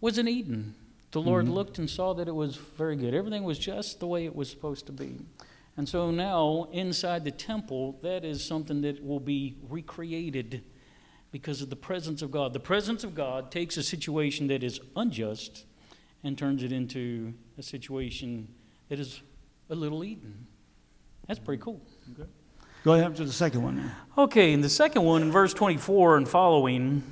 was 0.00 0.18
in 0.18 0.28
Eden. 0.28 0.74
The 1.12 1.20
Lord 1.20 1.46
Mm-hmm. 1.46 1.54
looked 1.54 1.78
and 1.78 1.90
saw 1.90 2.14
that 2.14 2.28
it 2.28 2.34
was 2.34 2.56
very 2.56 2.94
good. 2.96 3.14
Everything 3.14 3.42
was 3.42 3.58
just 3.58 3.98
the 4.00 4.06
way 4.06 4.24
it 4.24 4.34
was 4.34 4.48
supposed 4.48 4.86
to 4.86 4.92
be. 4.92 5.16
And 5.76 5.88
so 5.88 6.10
now, 6.10 6.68
inside 6.72 7.24
the 7.24 7.30
temple, 7.32 7.98
that 8.02 8.24
is 8.24 8.44
something 8.44 8.80
that 8.82 9.04
will 9.04 9.20
be 9.20 9.56
recreated 9.68 10.62
because 11.32 11.62
of 11.62 11.68
the 11.70 11.76
presence 11.76 12.22
of 12.22 12.30
God. 12.30 12.52
The 12.52 12.60
presence 12.60 13.02
of 13.02 13.14
God 13.14 13.50
takes 13.50 13.76
a 13.76 13.82
situation 13.82 14.46
that 14.48 14.62
is 14.62 14.80
unjust 14.94 15.64
and 16.22 16.36
turns 16.36 16.62
it 16.62 16.72
into 16.72 17.34
a 17.58 17.62
situation 17.62 18.48
that 18.88 18.98
is 18.98 19.22
a 19.70 19.74
little 19.74 20.04
Eden. 20.04 20.46
That's 21.26 21.40
pretty 21.40 21.62
cool. 21.62 21.80
Go 22.84 22.94
ahead 22.94 23.14
to 23.16 23.24
the 23.24 23.32
second 23.32 23.62
one. 23.62 23.76
now. 23.76 23.92
Okay, 24.18 24.52
and 24.52 24.64
the 24.64 24.68
second 24.68 25.02
one 25.02 25.22
in 25.22 25.30
verse 25.30 25.54
24 25.54 26.16
and 26.16 26.28
following, 26.28 27.02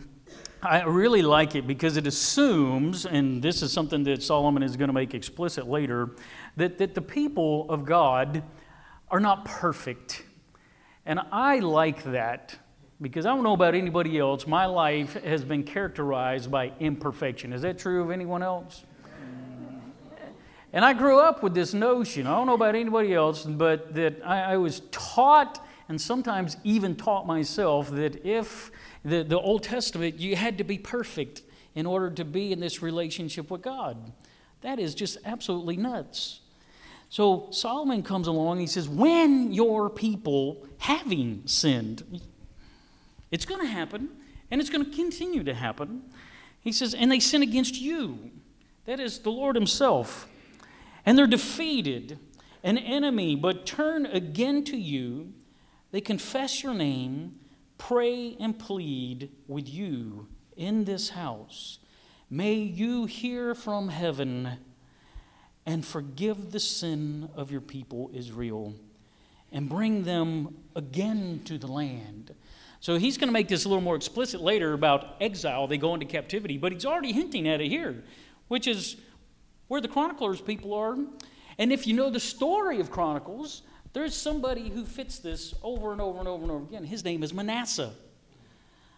I 0.62 0.82
really 0.82 1.22
like 1.22 1.54
it 1.54 1.66
because 1.66 1.96
it 1.96 2.06
assumes, 2.06 3.06
and 3.06 3.42
this 3.42 3.62
is 3.62 3.72
something 3.72 4.02
that 4.04 4.22
Solomon 4.22 4.62
is 4.62 4.76
going 4.76 4.88
to 4.88 4.94
make 4.94 5.14
explicit 5.14 5.68
later, 5.68 6.16
that, 6.56 6.78
that 6.78 6.94
the 6.94 7.02
people 7.02 7.70
of 7.70 7.84
God 7.84 8.42
are 9.10 9.20
not 9.20 9.44
perfect. 9.44 10.24
And 11.06 11.20
I 11.30 11.60
like 11.60 12.02
that 12.04 12.56
because 13.00 13.24
I 13.24 13.28
don't 13.34 13.44
know 13.44 13.52
about 13.52 13.74
anybody 13.74 14.18
else. 14.18 14.46
My 14.46 14.66
life 14.66 15.14
has 15.22 15.44
been 15.44 15.62
characterized 15.62 16.50
by 16.50 16.72
imperfection. 16.80 17.52
Is 17.52 17.62
that 17.62 17.78
true 17.78 18.02
of 18.02 18.10
anyone 18.10 18.42
else? 18.42 18.84
And 20.72 20.84
I 20.84 20.92
grew 20.92 21.18
up 21.18 21.42
with 21.42 21.54
this 21.54 21.72
notion, 21.72 22.26
I 22.26 22.36
don't 22.36 22.46
know 22.46 22.54
about 22.54 22.74
anybody 22.74 23.14
else, 23.14 23.44
but 23.44 23.94
that 23.94 24.20
I, 24.24 24.52
I 24.52 24.56
was 24.58 24.82
taught 24.90 25.64
and 25.88 25.98
sometimes 25.98 26.58
even 26.62 26.94
taught 26.94 27.26
myself 27.26 27.90
that 27.90 28.24
if 28.26 28.70
the, 29.04 29.22
the 29.22 29.38
Old 29.38 29.62
Testament, 29.62 30.18
you 30.18 30.36
had 30.36 30.58
to 30.58 30.64
be 30.64 30.76
perfect 30.76 31.42
in 31.74 31.86
order 31.86 32.10
to 32.10 32.24
be 32.24 32.52
in 32.52 32.60
this 32.60 32.82
relationship 32.82 33.50
with 33.50 33.62
God. 33.62 34.12
That 34.60 34.78
is 34.78 34.94
just 34.94 35.16
absolutely 35.24 35.76
nuts. 35.76 36.40
So 37.08 37.48
Solomon 37.50 38.02
comes 38.02 38.26
along, 38.26 38.58
he 38.58 38.66
says, 38.66 38.88
When 38.88 39.52
your 39.52 39.88
people, 39.88 40.66
having 40.78 41.42
sinned, 41.46 42.20
it's 43.30 43.46
going 43.46 43.62
to 43.62 43.66
happen, 43.66 44.10
and 44.50 44.60
it's 44.60 44.68
going 44.68 44.84
to 44.84 44.90
continue 44.94 45.42
to 45.44 45.54
happen. 45.54 46.02
He 46.60 46.72
says, 46.72 46.92
And 46.92 47.10
they 47.10 47.20
sin 47.20 47.42
against 47.42 47.80
you. 47.80 48.30
That 48.84 49.00
is 49.00 49.20
the 49.20 49.30
Lord 49.30 49.54
Himself. 49.54 50.28
And 51.08 51.16
they're 51.16 51.26
defeated, 51.26 52.18
an 52.62 52.76
enemy, 52.76 53.34
but 53.34 53.64
turn 53.64 54.04
again 54.04 54.62
to 54.64 54.76
you. 54.76 55.32
They 55.90 56.02
confess 56.02 56.62
your 56.62 56.74
name, 56.74 57.36
pray 57.78 58.36
and 58.38 58.58
plead 58.58 59.30
with 59.46 59.70
you 59.70 60.28
in 60.54 60.84
this 60.84 61.08
house. 61.08 61.78
May 62.28 62.56
you 62.56 63.06
hear 63.06 63.54
from 63.54 63.88
heaven 63.88 64.58
and 65.64 65.82
forgive 65.82 66.52
the 66.52 66.60
sin 66.60 67.30
of 67.34 67.50
your 67.50 67.62
people, 67.62 68.10
Israel, 68.12 68.74
and 69.50 69.66
bring 69.66 70.04
them 70.04 70.58
again 70.76 71.40
to 71.46 71.56
the 71.56 71.68
land. 71.68 72.34
So 72.80 72.98
he's 72.98 73.16
going 73.16 73.28
to 73.28 73.32
make 73.32 73.48
this 73.48 73.64
a 73.64 73.68
little 73.70 73.82
more 73.82 73.96
explicit 73.96 74.42
later 74.42 74.74
about 74.74 75.16
exile. 75.22 75.66
They 75.68 75.78
go 75.78 75.94
into 75.94 76.04
captivity, 76.04 76.58
but 76.58 76.72
he's 76.72 76.84
already 76.84 77.12
hinting 77.12 77.48
at 77.48 77.62
it 77.62 77.68
here, 77.68 78.04
which 78.48 78.66
is 78.66 78.96
where 79.68 79.80
the 79.80 79.88
chroniclers 79.88 80.40
people 80.40 80.74
are. 80.74 80.96
And 81.58 81.72
if 81.72 81.86
you 81.86 81.94
know 81.94 82.10
the 82.10 82.20
story 82.20 82.80
of 82.80 82.90
Chronicles, 82.90 83.62
there's 83.92 84.14
somebody 84.14 84.68
who 84.68 84.84
fits 84.84 85.18
this 85.18 85.54
over 85.62 85.92
and 85.92 86.00
over 86.00 86.18
and 86.18 86.28
over 86.28 86.42
and 86.42 86.50
over 86.52 86.64
again. 86.64 86.84
His 86.84 87.04
name 87.04 87.22
is 87.22 87.32
Manasseh. 87.32 87.92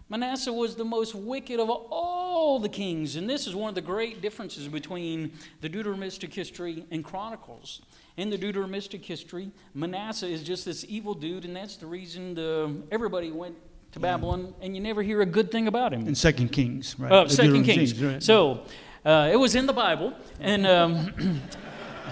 Manasseh 0.09 0.53
was 0.53 0.75
the 0.75 0.85
most 0.85 1.15
wicked 1.15 1.61
of 1.61 1.71
all 1.71 2.59
the 2.59 2.69
kings, 2.69 3.15
and 3.15 3.31
this 3.31 3.47
is 3.47 3.55
one 3.55 3.69
of 3.69 3.77
the 3.77 3.81
great 3.81 4.21
differences 4.21 4.67
between 4.67 5.31
the 5.61 5.69
Deuteronomistic 5.69 6.35
history 6.35 6.85
and 6.91 7.05
Chronicles. 7.05 7.81
In 8.17 8.29
the 8.29 8.37
Deuteronomistic 8.37 9.05
history, 9.05 9.53
Manasseh 9.73 10.27
is 10.27 10.43
just 10.43 10.65
this 10.65 10.85
evil 10.89 11.15
dude, 11.15 11.45
and 11.45 11.55
that's 11.55 11.77
the 11.77 11.87
reason 11.87 12.35
the, 12.35 12.83
everybody 12.91 13.31
went 13.31 13.55
to 13.93 14.01
Babylon, 14.01 14.53
and 14.61 14.75
you 14.75 14.83
never 14.83 15.01
hear 15.01 15.21
a 15.21 15.27
good 15.27 15.53
thing 15.53 15.69
about 15.69 15.93
him. 15.93 16.07
In 16.09 16.17
Second 16.17 16.51
Kings, 16.51 16.99
right? 16.99 17.13
Oh, 17.13 17.25
The 17.25 17.31
Second 17.31 17.53
Deuteronomy 17.63 17.87
Kings. 17.87 18.03
right. 18.03 18.23
So 18.23 18.67
uh, 19.05 19.31
it 19.33 19.37
was 19.37 19.55
in 19.55 19.67
the 19.67 19.73
Bible, 19.73 20.13
and 20.41 20.67
um, 20.67 21.41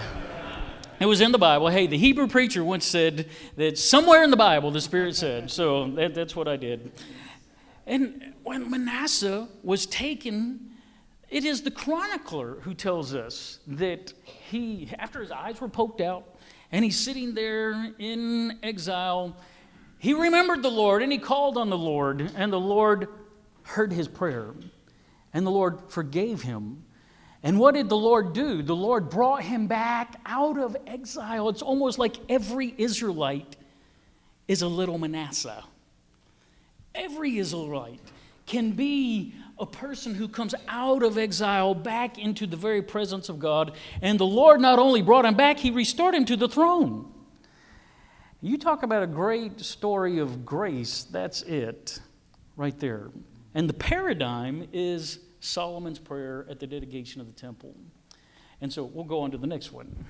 it 0.99 1.05
was 1.05 1.21
in 1.21 1.31
the 1.31 1.37
Bible. 1.37 1.69
Hey, 1.69 1.85
the 1.85 1.97
Hebrew 1.97 2.27
preacher 2.27 2.63
once 2.63 2.85
said 2.85 3.29
that 3.57 3.77
somewhere 3.77 4.23
in 4.23 4.31
the 4.31 4.37
Bible 4.37 4.71
the 4.71 4.81
Spirit 4.81 5.15
said. 5.15 5.51
So 5.51 5.91
that, 5.91 6.15
that's 6.15 6.35
what 6.35 6.47
I 6.47 6.55
did. 6.55 6.91
And 7.85 8.33
when 8.43 8.69
Manasseh 8.71 9.47
was 9.63 9.85
taken, 9.85 10.71
it 11.29 11.45
is 11.45 11.61
the 11.61 11.71
chronicler 11.71 12.55
who 12.61 12.73
tells 12.73 13.13
us 13.13 13.59
that 13.67 14.13
he, 14.23 14.89
after 14.97 15.21
his 15.21 15.31
eyes 15.31 15.61
were 15.61 15.69
poked 15.69 16.01
out, 16.01 16.37
and 16.71 16.83
he's 16.83 16.97
sitting 16.97 17.35
there 17.35 17.93
in 17.99 18.57
exile, 18.63 19.35
he 19.99 20.13
remembered 20.13 20.63
the 20.63 20.71
Lord 20.71 21.03
and 21.03 21.11
he 21.11 21.19
called 21.19 21.57
on 21.57 21.69
the 21.69 21.77
Lord, 21.77 22.31
and 22.35 22.51
the 22.51 22.59
Lord 22.59 23.09
heard 23.63 23.93
his 23.93 24.07
prayer, 24.07 24.53
and 25.33 25.45
the 25.45 25.51
Lord 25.51 25.79
forgave 25.89 26.41
him. 26.41 26.83
And 27.41 27.59
what 27.59 27.75
did 27.75 27.87
the 27.89 27.97
Lord 27.97 28.33
do? 28.33 28.61
The 28.61 28.75
Lord 28.75 29.09
brought 29.09 29.43
him 29.43 29.67
back 29.67 30.19
out 30.25 30.57
of 30.57 30.75
exile. 30.85 31.49
It's 31.49 31.61
almost 31.61 31.97
like 31.97 32.17
every 32.27 32.73
Israelite 32.77 33.55
is 34.47 34.61
a 34.61 34.67
little 34.67 34.97
Manasseh. 34.97 35.63
Every 36.93 37.37
Israelite 37.37 38.01
can 38.45 38.71
be 38.71 39.33
a 39.59 39.65
person 39.65 40.15
who 40.15 40.27
comes 40.27 40.55
out 40.67 41.03
of 41.03 41.17
exile 41.17 41.75
back 41.75 42.17
into 42.17 42.47
the 42.47 42.57
very 42.57 42.81
presence 42.81 43.29
of 43.29 43.39
God. 43.39 43.73
And 44.01 44.19
the 44.19 44.25
Lord 44.25 44.59
not 44.59 44.79
only 44.79 45.01
brought 45.01 45.25
him 45.25 45.35
back, 45.35 45.59
he 45.59 45.69
restored 45.71 46.15
him 46.15 46.25
to 46.25 46.35
the 46.35 46.49
throne. 46.49 47.13
You 48.41 48.57
talk 48.57 48.83
about 48.83 49.03
a 49.03 49.07
great 49.07 49.59
story 49.59 50.17
of 50.19 50.45
grace, 50.45 51.03
that's 51.03 51.41
it 51.43 51.99
right 52.55 52.77
there. 52.79 53.09
And 53.53 53.69
the 53.69 53.73
paradigm 53.73 54.67
is 54.71 55.19
Solomon's 55.39 55.99
prayer 55.99 56.45
at 56.49 56.59
the 56.59 56.67
dedication 56.67 57.21
of 57.21 57.27
the 57.27 57.33
temple. 57.33 57.75
And 58.61 58.71
so 58.71 58.83
we'll 58.83 59.05
go 59.05 59.21
on 59.21 59.31
to 59.31 59.37
the 59.37 59.47
next 59.47 59.71
one. 59.71 60.05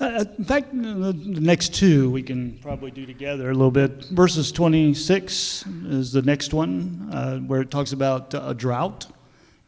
Uh, 0.00 0.24
in 0.36 0.44
fact, 0.44 0.72
the, 0.72 1.12
the 1.12 1.40
next 1.40 1.74
two 1.74 2.10
we 2.10 2.22
can 2.22 2.58
probably 2.58 2.90
do 2.90 3.06
together 3.06 3.50
a 3.50 3.54
little 3.54 3.70
bit. 3.70 4.04
Verses 4.06 4.50
26 4.50 5.64
is 5.86 6.12
the 6.12 6.22
next 6.22 6.52
one, 6.52 7.08
uh, 7.12 7.38
where 7.38 7.60
it 7.60 7.70
talks 7.70 7.92
about 7.92 8.34
uh, 8.34 8.42
a 8.46 8.54
drought. 8.54 9.06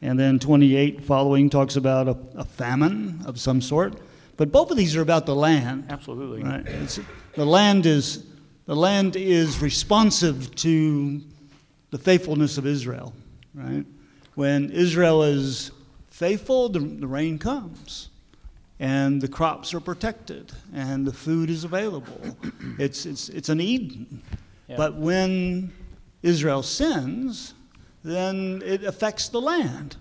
And 0.02 0.18
then 0.18 0.38
28 0.38 1.04
following 1.04 1.48
talks 1.48 1.76
about 1.76 2.08
a, 2.08 2.16
a 2.36 2.44
famine 2.44 3.22
of 3.24 3.40
some 3.40 3.60
sort. 3.60 3.98
But 4.36 4.50
both 4.50 4.70
of 4.70 4.76
these 4.76 4.96
are 4.96 5.02
about 5.02 5.26
the 5.26 5.34
land. 5.34 5.86
Absolutely. 5.88 6.42
Right. 6.42 6.66
It's, 6.66 6.98
the 7.34 7.46
land 7.46 7.86
is 7.86 8.26
the 8.66 8.74
land 8.74 9.14
is 9.14 9.60
responsive 9.60 10.54
to 10.56 11.20
the 11.94 11.98
faithfulness 12.00 12.58
of 12.58 12.66
Israel. 12.66 13.12
Right. 13.54 13.86
When 14.34 14.70
Israel 14.70 15.22
is 15.22 15.70
faithful, 16.08 16.68
the, 16.68 16.80
the 16.80 17.06
rain 17.06 17.38
comes, 17.38 18.08
and 18.80 19.22
the 19.22 19.28
crops 19.28 19.72
are 19.72 19.78
protected, 19.78 20.50
and 20.74 21.06
the 21.06 21.12
food 21.12 21.50
is 21.50 21.62
available. 21.62 22.20
It's 22.80 23.06
it's 23.06 23.28
it's 23.28 23.48
an 23.48 23.60
Eden. 23.60 24.22
Yeah. 24.66 24.76
But 24.76 24.96
when 24.96 25.72
Israel 26.24 26.64
sins, 26.64 27.54
then 28.02 28.60
it 28.66 28.82
affects 28.82 29.28
the 29.28 29.40
land. 29.40 29.96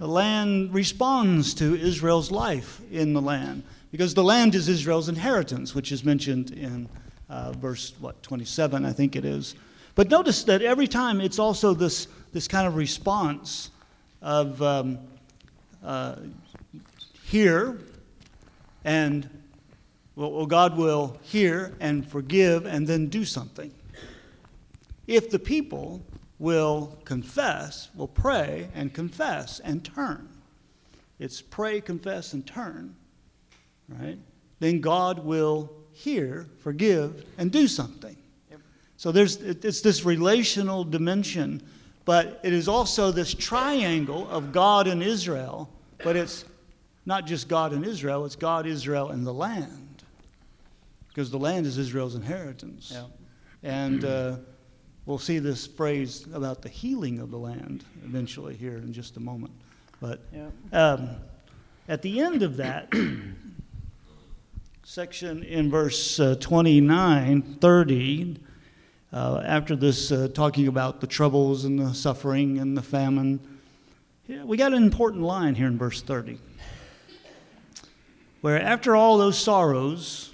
The 0.00 0.08
land 0.08 0.74
responds 0.74 1.54
to 1.54 1.76
Israel's 1.76 2.32
life 2.32 2.80
in 2.90 3.12
the 3.12 3.22
land 3.22 3.62
because 3.92 4.12
the 4.12 4.24
land 4.24 4.56
is 4.56 4.68
Israel's 4.68 5.08
inheritance, 5.08 5.72
which 5.72 5.92
is 5.92 6.04
mentioned 6.04 6.50
in 6.50 6.88
uh, 7.30 7.52
verse 7.52 7.92
what 8.00 8.20
27, 8.24 8.84
I 8.84 8.92
think 8.92 9.14
it 9.14 9.24
is. 9.24 9.54
But 9.98 10.10
notice 10.10 10.44
that 10.44 10.62
every 10.62 10.86
time 10.86 11.20
it's 11.20 11.40
also 11.40 11.74
this 11.74 12.06
this 12.32 12.46
kind 12.46 12.68
of 12.68 12.76
response 12.76 13.72
of 14.22 14.62
um, 14.62 15.00
uh, 15.84 16.14
hear 17.24 17.80
and 18.84 19.28
well, 20.14 20.46
God 20.46 20.76
will 20.76 21.18
hear 21.22 21.74
and 21.80 22.08
forgive 22.08 22.64
and 22.64 22.86
then 22.86 23.08
do 23.08 23.24
something. 23.24 23.74
If 25.08 25.30
the 25.30 25.38
people 25.40 26.06
will 26.38 26.96
confess, 27.04 27.88
will 27.96 28.06
pray 28.06 28.68
and 28.76 28.94
confess 28.94 29.58
and 29.58 29.84
turn. 29.84 30.28
It's 31.18 31.42
pray, 31.42 31.80
confess, 31.80 32.34
and 32.34 32.46
turn, 32.46 32.94
right? 33.88 34.18
Then 34.60 34.80
God 34.80 35.24
will 35.24 35.72
hear, 35.90 36.46
forgive, 36.60 37.24
and 37.36 37.50
do 37.50 37.66
something. 37.66 38.16
So 38.98 39.12
there's 39.12 39.36
it's 39.36 39.80
this 39.80 40.04
relational 40.04 40.82
dimension, 40.82 41.62
but 42.04 42.40
it 42.42 42.52
is 42.52 42.66
also 42.66 43.12
this 43.12 43.32
triangle 43.32 44.28
of 44.28 44.50
God 44.50 44.88
and 44.88 45.04
Israel, 45.04 45.70
but 46.02 46.16
it's 46.16 46.44
not 47.06 47.24
just 47.24 47.48
God 47.48 47.72
and 47.72 47.86
Israel, 47.86 48.24
it's 48.26 48.34
God, 48.34 48.66
Israel, 48.66 49.10
and 49.10 49.24
the 49.24 49.32
land. 49.32 50.02
Because 51.06 51.30
the 51.30 51.38
land 51.38 51.64
is 51.64 51.78
Israel's 51.78 52.16
inheritance. 52.16 52.90
Yeah. 52.92 53.04
And 53.62 54.04
uh, 54.04 54.36
we'll 55.06 55.18
see 55.18 55.38
this 55.38 55.64
phrase 55.64 56.26
about 56.34 56.62
the 56.62 56.68
healing 56.68 57.20
of 57.20 57.30
the 57.30 57.38
land 57.38 57.84
eventually 58.04 58.56
here 58.56 58.78
in 58.78 58.92
just 58.92 59.16
a 59.16 59.20
moment. 59.20 59.52
But 60.00 60.22
Yeah. 60.34 60.48
um, 60.72 61.10
at 61.88 62.02
the 62.02 62.18
end 62.18 62.42
of 62.42 62.56
that 62.56 62.92
section 64.82 65.44
in 65.44 65.70
verse 65.70 66.18
uh, 66.18 66.34
29, 66.40 67.58
30, 67.60 68.36
uh, 69.12 69.42
after 69.44 69.74
this 69.74 70.12
uh, 70.12 70.28
talking 70.34 70.68
about 70.68 71.00
the 71.00 71.06
troubles 71.06 71.64
and 71.64 71.78
the 71.78 71.94
suffering 71.94 72.58
and 72.58 72.76
the 72.76 72.82
famine, 72.82 73.40
we 74.44 74.56
got 74.56 74.72
an 74.74 74.82
important 74.82 75.22
line 75.22 75.54
here 75.54 75.66
in 75.66 75.78
verse 75.78 76.02
30. 76.02 76.38
Where 78.40 78.60
after 78.60 78.94
all 78.94 79.18
those 79.18 79.38
sorrows, 79.38 80.32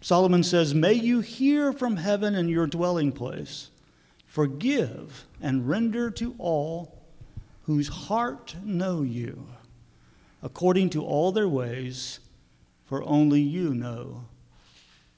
Solomon 0.00 0.42
says, 0.42 0.74
May 0.74 0.94
you 0.94 1.20
hear 1.20 1.72
from 1.72 1.96
heaven 1.96 2.34
in 2.34 2.48
your 2.48 2.66
dwelling 2.66 3.12
place, 3.12 3.70
forgive 4.24 5.26
and 5.42 5.68
render 5.68 6.10
to 6.12 6.34
all 6.38 7.02
whose 7.64 7.88
heart 7.88 8.56
know 8.64 9.02
you, 9.02 9.46
according 10.42 10.90
to 10.90 11.04
all 11.04 11.32
their 11.32 11.48
ways, 11.48 12.20
for 12.86 13.02
only 13.04 13.40
you 13.40 13.74
know 13.74 14.24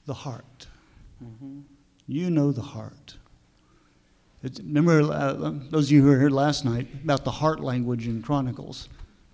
the 0.05 0.13
heart. 0.13 0.67
You 2.07 2.29
know 2.29 2.51
the 2.51 2.61
heart. 2.61 3.17
It's, 4.43 4.59
remember, 4.59 5.01
uh, 5.01 5.53
those 5.69 5.87
of 5.87 5.91
you 5.91 6.01
who 6.01 6.09
were 6.09 6.19
here 6.19 6.29
last 6.29 6.65
night, 6.65 6.87
about 7.03 7.23
the 7.23 7.31
heart 7.31 7.61
language 7.61 8.07
in 8.07 8.21
Chronicles. 8.21 8.89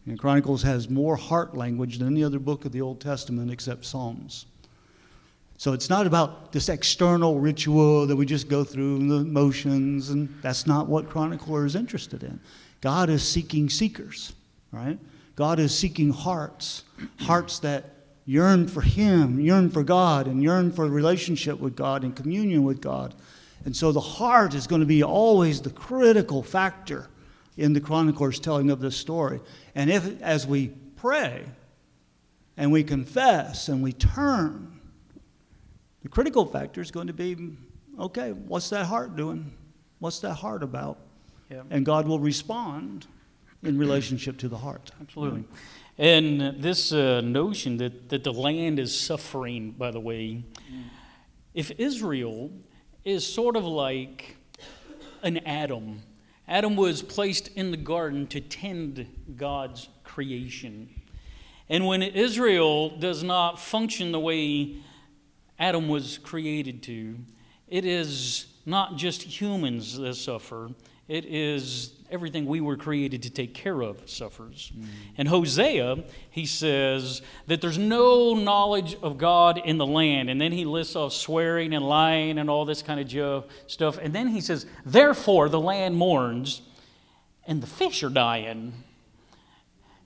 And 0.05 0.19
Chronicles 0.19 0.61
has 0.63 0.89
more 0.89 1.15
heart 1.15 1.57
language 1.57 1.97
than 1.97 2.07
any 2.07 2.23
other 2.23 2.39
book 2.39 2.65
of 2.65 2.71
the 2.71 2.81
Old 2.81 3.01
Testament 3.01 3.51
except 3.51 3.85
Psalms. 3.85 4.45
So 5.57 5.73
it's 5.73 5.89
not 5.89 6.07
about 6.07 6.51
this 6.51 6.69
external 6.69 7.39
ritual 7.39 8.07
that 8.07 8.15
we 8.15 8.25
just 8.25 8.47
go 8.47 8.63
through 8.63 8.95
and 8.97 9.11
the 9.11 9.25
motions, 9.25 10.09
and 10.09 10.33
that's 10.41 10.65
not 10.65 10.87
what 10.87 11.09
Chronicler 11.09 11.65
is 11.65 11.75
interested 11.75 12.23
in. 12.23 12.39
God 12.79 13.09
is 13.09 13.27
seeking 13.27 13.69
seekers, 13.69 14.33
right? 14.71 14.97
God 15.35 15.59
is 15.59 15.77
seeking 15.77 16.11
hearts, 16.11 16.83
hearts 17.17 17.59
that 17.59 17.98
yearn 18.29 18.67
for 18.67 18.81
Him, 18.81 19.39
yearn 19.39 19.71
for 19.71 19.81
God, 19.81 20.27
and 20.27 20.43
yearn 20.43 20.71
for 20.71 20.87
relationship 20.87 21.59
with 21.59 21.75
God 21.75 22.03
and 22.03 22.15
communion 22.15 22.63
with 22.63 22.79
God. 22.79 23.15
And 23.65 23.75
so 23.75 23.91
the 23.91 23.99
heart 23.99 24.53
is 24.53 24.67
going 24.67 24.81
to 24.81 24.85
be 24.85 25.01
always 25.01 25.61
the 25.61 25.71
critical 25.71 26.43
factor 26.43 27.07
in 27.57 27.73
the 27.73 27.81
chronicler's 27.81 28.39
telling 28.39 28.69
of 28.69 28.81
this 28.81 28.95
story. 28.95 29.39
And 29.73 29.89
if, 29.89 30.21
as 30.21 30.45
we 30.45 30.67
pray 30.95 31.43
and 32.55 32.71
we 32.71 32.83
confess 32.83 33.67
and 33.67 33.81
we 33.81 33.93
turn, 33.93 34.79
the 36.03 36.09
critical 36.09 36.45
factor 36.45 36.81
is 36.81 36.91
going 36.91 37.07
to 37.07 37.13
be 37.13 37.57
okay, 37.97 38.31
what's 38.31 38.69
that 38.69 38.85
heart 38.85 39.15
doing? 39.15 39.51
What's 39.97 40.19
that 40.19 40.35
heart 40.35 40.61
about? 40.61 40.99
Yeah. 41.49 41.63
And 41.71 41.83
God 41.83 42.07
will 42.07 42.19
respond 42.19 43.07
in 43.63 43.79
relationship 43.79 44.37
to 44.37 44.47
the 44.47 44.57
heart. 44.57 44.91
Absolutely. 45.01 45.45
And 45.99 46.63
this 46.63 46.93
uh, 46.93 47.19
notion 47.19 47.75
that, 47.77 48.07
that 48.07 48.23
the 48.23 48.31
land 48.31 48.79
is 48.79 48.97
suffering, 48.97 49.71
by 49.71 49.91
the 49.91 49.99
way, 49.99 50.45
if 51.53 51.71
Israel 51.77 52.51
is 53.03 53.27
sort 53.27 53.57
of 53.57 53.65
like 53.65 54.37
an 55.23 55.39
Adam, 55.39 56.01
Adam 56.47 56.77
was 56.77 57.01
placed 57.01 57.49
in 57.49 57.71
the 57.71 57.77
garden 57.77 58.27
to 58.27 58.39
tend 58.39 59.07
God's 59.35 59.89
creation. 60.05 60.89
And 61.67 61.85
when 61.85 62.01
Israel 62.01 62.97
does 62.97 63.21
not 63.21 63.59
function 63.59 64.13
the 64.13 64.21
way 64.21 64.77
Adam 65.59 65.89
was 65.89 66.17
created 66.17 66.81
to, 66.83 67.17
it 67.67 67.83
is 67.83 68.45
not 68.65 68.95
just 68.95 69.41
humans 69.41 69.97
that 69.97 70.15
suffer, 70.15 70.69
it 71.09 71.25
is 71.25 71.98
everything 72.11 72.45
we 72.45 72.61
were 72.61 72.77
created 72.77 73.23
to 73.23 73.29
take 73.29 73.53
care 73.53 73.81
of 73.81 74.09
suffers. 74.09 74.71
Mm. 74.77 74.85
In 75.17 75.27
Hosea, 75.27 76.03
he 76.29 76.45
says 76.45 77.21
that 77.47 77.61
there's 77.61 77.77
no 77.77 78.33
knowledge 78.33 78.95
of 79.01 79.17
God 79.17 79.57
in 79.57 79.77
the 79.77 79.85
land. 79.85 80.29
And 80.29 80.39
then 80.39 80.51
he 80.51 80.65
lists 80.65 80.95
off 80.95 81.13
swearing 81.13 81.73
and 81.73 81.87
lying 81.87 82.37
and 82.37 82.49
all 82.49 82.65
this 82.65 82.81
kind 82.81 82.99
of 82.99 83.45
stuff. 83.67 83.97
And 83.97 84.13
then 84.13 84.27
he 84.27 84.41
says, 84.41 84.65
Therefore 84.85 85.49
the 85.49 85.59
land 85.59 85.95
mourns, 85.95 86.61
and 87.45 87.63
the 87.63 87.67
fish 87.67 88.03
are 88.03 88.09
dying, 88.09 88.73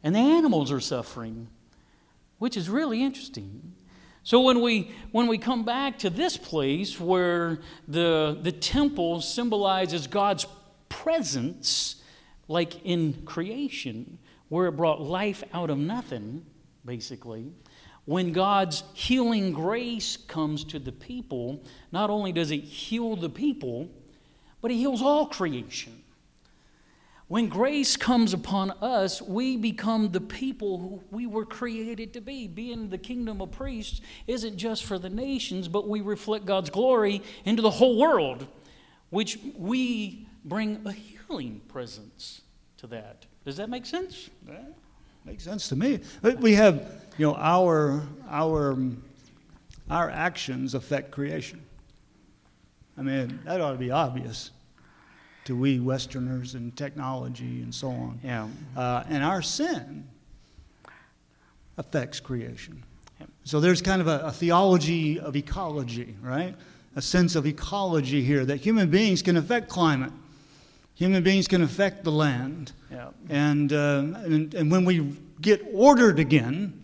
and 0.04 0.16
the 0.16 0.20
animals 0.20 0.72
are 0.72 0.80
suffering, 0.80 1.48
which 2.40 2.56
is 2.56 2.70
really 2.70 3.04
interesting. 3.04 3.74
So 4.24 4.40
when 4.40 4.62
we 4.62 4.92
when 5.12 5.28
we 5.28 5.38
come 5.38 5.66
back 5.66 6.00
to 6.00 6.10
this 6.10 6.38
place 6.38 6.98
where 6.98 7.60
the 7.88 8.38
the 8.42 8.54
temple 8.54 9.20
symbolizes 9.20 10.08
God's 10.08 10.46
presence, 11.02 11.96
like 12.48 12.86
in 12.86 13.24
creation, 13.26 14.20
where 14.50 14.68
it 14.68 14.74
brought 14.74 15.02
life 15.02 15.44
out 15.54 15.70
of 15.70 15.78
nothing, 15.78 16.46
basically. 16.86 17.52
When 18.06 18.32
God's 18.34 18.84
healing 18.94 19.54
grace 19.54 20.18
comes 20.18 20.64
to 20.66 20.80
the 20.80 20.92
people, 20.92 21.64
not 21.92 22.10
only 22.10 22.32
does 22.32 22.52
it 22.52 22.64
heal 22.64 23.16
the 23.16 23.30
people, 23.30 23.90
but 24.62 24.72
it 24.72 24.76
heals 24.76 25.02
all 25.02 25.26
creation. 25.26 26.04
When 27.28 27.48
grace 27.48 27.98
comes 27.98 28.34
upon 28.34 28.72
us, 28.82 29.22
we 29.22 29.58
become 29.58 30.12
the 30.12 30.22
people 30.22 30.78
who 30.78 31.04
we 31.10 31.26
were 31.26 31.46
created 31.46 32.14
to 32.14 32.22
be. 32.22 32.48
Being 32.48 32.90
the 32.90 32.98
kingdom 32.98 33.42
of 33.42 33.52
priests 33.52 34.02
isn't 34.28 34.58
just 34.58 34.84
for 34.84 35.00
the 35.00 35.10
nations, 35.10 35.68
but 35.68 35.88
we 35.88 36.02
reflect 36.02 36.46
God's 36.46 36.70
glory 36.70 37.24
into 37.46 37.62
the 37.62 37.72
whole 37.72 37.98
world, 37.98 38.46
which 39.10 39.40
we 39.58 40.28
bring 40.46 40.82
a 40.86 40.92
healing 40.92 41.62
presence 41.68 42.42
to 42.78 42.88
that. 42.88 43.26
Does 43.46 43.58
that 43.58 43.70
make 43.70 43.86
sense? 43.86 44.30
Yeah, 44.48 44.56
makes 45.26 45.44
sense 45.44 45.68
to 45.70 45.76
me. 45.76 46.00
We 46.40 46.54
have, 46.56 47.04
you 47.18 47.28
know, 47.28 47.36
our 47.36 48.04
our 48.30 48.78
our 49.90 50.10
actions 50.10 50.74
affect 50.74 51.12
creation. 51.12 51.62
I 52.98 53.02
mean, 53.02 53.40
that 53.46 53.60
ought 53.60 53.72
to 53.72 53.78
be 53.78 53.92
obvious 53.92 54.52
to 55.46 55.56
we 55.56 55.80
Westerners 55.80 56.56
and 56.56 56.76
technology 56.76 57.62
and 57.62 57.74
so 57.74 57.90
on. 57.90 58.20
Yeah. 58.24 58.48
Uh, 58.78 59.04
and 59.10 59.24
our 59.24 59.42
sin 59.42 60.08
affects 61.78 62.20
creation. 62.20 62.84
So 63.44 63.60
there's 63.60 63.82
kind 63.82 64.02
of 64.02 64.08
a, 64.08 64.20
a 64.26 64.32
theology 64.32 65.20
of 65.20 65.36
ecology, 65.36 66.16
right? 66.22 66.56
A 66.96 67.02
sense 67.02 67.36
of 67.36 67.46
ecology 67.46 68.24
here 68.24 68.46
that 68.46 68.58
human 68.58 68.90
beings 68.90 69.22
can 69.22 69.36
affect 69.36 69.70
climate 69.70 70.12
Human 70.96 71.24
beings 71.24 71.48
can 71.48 71.62
affect 71.62 72.04
the 72.04 72.12
land. 72.12 72.72
Yeah. 72.92 73.10
And, 73.30 73.74
uh, 73.74 74.04
and, 74.24 74.54
and 74.54 74.72
when 74.72 74.86
we 74.86 75.16
get 75.42 75.66
ordered 75.74 76.20
again 76.20 76.82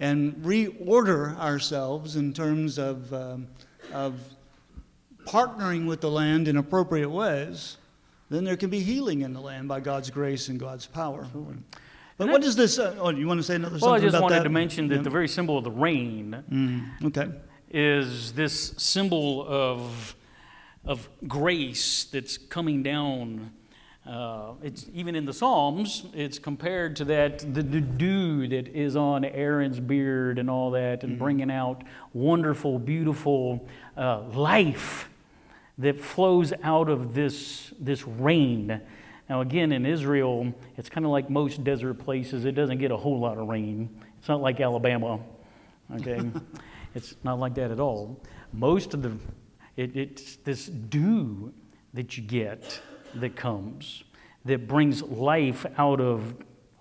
and 0.00 0.34
reorder 0.36 1.38
ourselves 1.38 2.16
in 2.16 2.32
terms 2.32 2.78
of, 2.78 3.12
um, 3.12 3.46
of 3.92 4.20
partnering 5.24 5.86
with 5.86 6.00
the 6.00 6.10
land 6.10 6.48
in 6.48 6.56
appropriate 6.56 7.10
ways, 7.10 7.76
then 8.30 8.44
there 8.44 8.56
can 8.56 8.70
be 8.70 8.80
healing 8.80 9.22
in 9.22 9.32
the 9.32 9.40
land 9.40 9.68
by 9.68 9.80
God's 9.80 10.10
grace 10.10 10.48
and 10.48 10.58
God's 10.58 10.86
power. 10.86 11.26
But 12.16 12.24
and 12.24 12.32
what 12.32 12.42
does 12.42 12.56
this? 12.56 12.78
Uh, 12.78 12.96
oh, 12.98 13.10
you 13.10 13.28
want 13.28 13.38
to 13.38 13.44
say 13.44 13.54
another? 13.54 13.78
Well, 13.80 13.94
I 13.94 14.00
just 14.00 14.20
wanted 14.20 14.40
that? 14.40 14.42
to 14.42 14.48
mention 14.48 14.88
that 14.88 14.96
yeah. 14.96 15.02
the 15.02 15.10
very 15.10 15.28
symbol 15.28 15.56
of 15.56 15.64
the 15.64 15.70
rain 15.70 16.42
mm, 16.50 17.06
okay. 17.06 17.30
is 17.70 18.32
this 18.32 18.74
symbol 18.76 19.46
of 19.48 20.16
of 20.88 21.06
grace 21.28 22.04
that's 22.04 22.38
coming 22.38 22.82
down. 22.82 23.52
Uh, 24.06 24.54
it's 24.62 24.86
even 24.94 25.14
in 25.14 25.26
the 25.26 25.34
Psalms. 25.34 26.06
It's 26.14 26.38
compared 26.38 26.96
to 26.96 27.04
that 27.04 27.40
the, 27.40 27.62
the, 27.62 27.82
dew 27.82 28.48
that 28.48 28.68
is 28.68 28.96
on 28.96 29.22
Aaron's 29.22 29.80
beard 29.80 30.38
and 30.38 30.48
all 30.48 30.70
that, 30.70 31.02
and 31.02 31.12
mm-hmm. 31.12 31.22
bringing 31.22 31.50
out 31.50 31.84
wonderful, 32.14 32.78
beautiful 32.78 33.68
uh, 33.98 34.22
life 34.32 35.10
that 35.76 36.00
flows 36.00 36.54
out 36.62 36.88
of 36.88 37.12
this 37.12 37.74
this 37.78 38.06
rain. 38.06 38.80
Now, 39.28 39.42
again, 39.42 39.72
in 39.72 39.84
Israel, 39.84 40.54
it's 40.78 40.88
kind 40.88 41.04
of 41.04 41.12
like 41.12 41.28
most 41.28 41.62
desert 41.62 41.98
places. 41.98 42.46
It 42.46 42.52
doesn't 42.52 42.78
get 42.78 42.90
a 42.90 42.96
whole 42.96 43.20
lot 43.20 43.36
of 43.36 43.46
rain. 43.46 43.90
It's 44.18 44.28
not 44.28 44.40
like 44.40 44.58
Alabama. 44.58 45.20
Okay, 45.96 46.30
it's 46.94 47.14
not 47.24 47.38
like 47.38 47.54
that 47.56 47.70
at 47.70 47.78
all. 47.78 48.22
Most 48.54 48.94
of 48.94 49.02
the 49.02 49.12
it, 49.78 49.96
it's 49.96 50.36
this 50.36 50.66
dew 50.66 51.54
that 51.94 52.16
you 52.16 52.24
get 52.24 52.80
that 53.14 53.36
comes 53.36 54.02
that 54.44 54.66
brings 54.66 55.02
life 55.02 55.64
out 55.78 56.00
of 56.00 56.34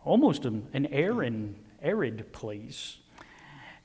almost 0.03 0.45
an, 0.45 0.67
an 0.73 0.87
arid, 0.87 1.55
arid 1.81 2.31
place. 2.33 2.97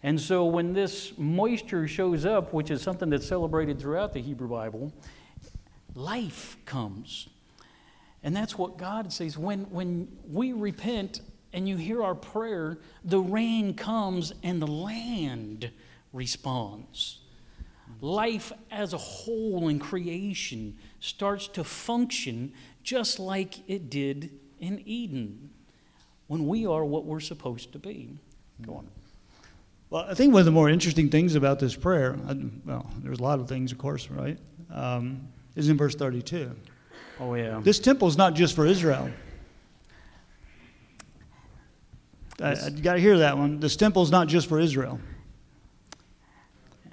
And 0.02 0.18
so 0.18 0.46
when 0.46 0.72
this 0.72 1.12
moisture 1.18 1.86
shows 1.86 2.24
up, 2.24 2.54
which 2.54 2.70
is 2.70 2.80
something 2.80 3.10
that's 3.10 3.26
celebrated 3.26 3.78
throughout 3.78 4.14
the 4.14 4.20
Hebrew 4.20 4.48
Bible, 4.48 4.92
life 5.94 6.56
comes. 6.64 7.28
And 8.22 8.34
that's 8.34 8.56
what 8.56 8.78
God 8.78 9.12
says. 9.12 9.36
When, 9.36 9.64
when 9.70 10.08
we 10.26 10.52
repent 10.52 11.20
and 11.52 11.68
you 11.68 11.76
hear 11.76 12.02
our 12.02 12.14
prayer, 12.14 12.78
the 13.04 13.20
rain 13.20 13.74
comes 13.74 14.32
and 14.42 14.60
the 14.62 14.66
land 14.66 15.70
responds 16.14 17.21
life 18.02 18.52
as 18.70 18.92
a 18.92 18.98
whole 18.98 19.68
in 19.68 19.78
creation 19.78 20.76
starts 21.00 21.48
to 21.48 21.64
function 21.64 22.52
just 22.82 23.18
like 23.18 23.68
it 23.70 23.88
did 23.88 24.30
in 24.60 24.82
Eden 24.84 25.50
when 26.26 26.46
we 26.46 26.66
are 26.66 26.84
what 26.84 27.04
we're 27.04 27.20
supposed 27.20 27.72
to 27.72 27.78
be. 27.78 28.10
Go 28.66 28.74
on. 28.74 28.88
Well, 29.88 30.04
I 30.08 30.14
think 30.14 30.32
one 30.32 30.40
of 30.40 30.46
the 30.46 30.52
more 30.52 30.68
interesting 30.68 31.10
things 31.10 31.34
about 31.34 31.58
this 31.58 31.76
prayer, 31.76 32.16
well, 32.64 32.90
there's 32.98 33.20
a 33.20 33.22
lot 33.22 33.38
of 33.38 33.48
things, 33.48 33.72
of 33.72 33.78
course, 33.78 34.10
right? 34.10 34.38
Um, 34.72 35.28
is 35.54 35.68
in 35.68 35.76
verse 35.76 35.94
32. 35.94 36.50
Oh, 37.20 37.34
yeah. 37.34 37.60
This 37.62 37.78
temple 37.78 38.08
is 38.08 38.16
not 38.16 38.34
just 38.34 38.56
for 38.56 38.66
Israel. 38.66 39.10
I, 42.40 42.52
I 42.52 42.70
got 42.70 42.94
to 42.94 43.00
hear 43.00 43.18
that 43.18 43.38
one. 43.38 43.60
This 43.60 43.76
temple 43.76 44.02
is 44.02 44.10
not 44.10 44.26
just 44.26 44.48
for 44.48 44.58
Israel. 44.58 44.98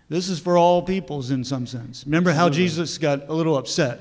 This 0.09 0.27
is 0.27 0.39
for 0.39 0.57
all 0.57 0.81
peoples 0.81 1.29
in 1.29 1.43
some 1.43 1.67
sense. 1.67 2.03
Remember 2.05 2.31
how 2.31 2.49
Jesus 2.49 2.97
got 2.97 3.29
a 3.29 3.33
little 3.33 3.57
upset, 3.57 3.99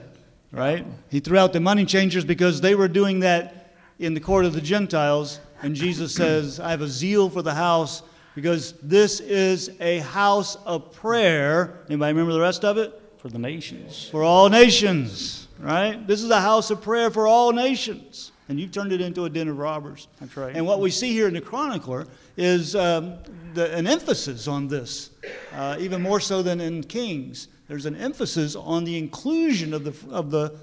right? 0.52 0.86
He 1.10 1.20
threw 1.20 1.36
out 1.38 1.52
the 1.52 1.60
money 1.60 1.84
changers 1.84 2.24
because 2.24 2.62
they 2.62 2.74
were 2.74 2.88
doing 2.88 3.20
that 3.20 3.74
in 3.98 4.14
the 4.14 4.20
court 4.20 4.46
of 4.46 4.54
the 4.54 4.60
Gentiles. 4.62 5.38
And 5.62 5.74
Jesus 5.74 6.14
says, 6.14 6.60
I 6.60 6.70
have 6.70 6.80
a 6.80 6.88
zeal 6.88 7.28
for 7.28 7.42
the 7.42 7.54
house 7.54 8.02
because 8.34 8.72
this 8.82 9.20
is 9.20 9.70
a 9.80 9.98
house 9.98 10.56
of 10.64 10.92
prayer. 10.92 11.80
Anybody 11.88 12.12
remember 12.14 12.32
the 12.32 12.40
rest 12.40 12.64
of 12.64 12.78
it? 12.78 12.98
For 13.18 13.28
the 13.28 13.38
nations. 13.38 14.08
For 14.08 14.22
all 14.22 14.48
nations, 14.48 15.48
right? 15.58 16.06
This 16.06 16.22
is 16.22 16.30
a 16.30 16.40
house 16.40 16.70
of 16.70 16.80
prayer 16.80 17.10
for 17.10 17.26
all 17.26 17.52
nations 17.52 18.32
and 18.48 18.58
you've 18.58 18.72
turned 18.72 18.92
it 18.92 19.00
into 19.00 19.24
a 19.24 19.30
den 19.30 19.48
of 19.48 19.58
robbers. 19.58 20.08
That's 20.20 20.36
right. 20.36 20.54
And 20.54 20.66
what 20.66 20.80
we 20.80 20.90
see 20.90 21.12
here 21.12 21.28
in 21.28 21.34
the 21.34 21.40
chronicler 21.40 22.06
is 22.36 22.74
um, 22.74 23.18
the, 23.54 23.74
an 23.74 23.86
emphasis 23.86 24.48
on 24.48 24.68
this, 24.68 25.10
uh, 25.52 25.76
even 25.78 26.00
more 26.02 26.20
so 26.20 26.42
than 26.42 26.60
in 26.60 26.82
Kings. 26.82 27.48
There's 27.68 27.86
an 27.86 27.96
emphasis 27.96 28.56
on 28.56 28.84
the 28.84 28.96
inclusion 28.96 29.74
of 29.74 29.84
the, 29.84 30.10
of 30.10 30.30
the 30.30 30.56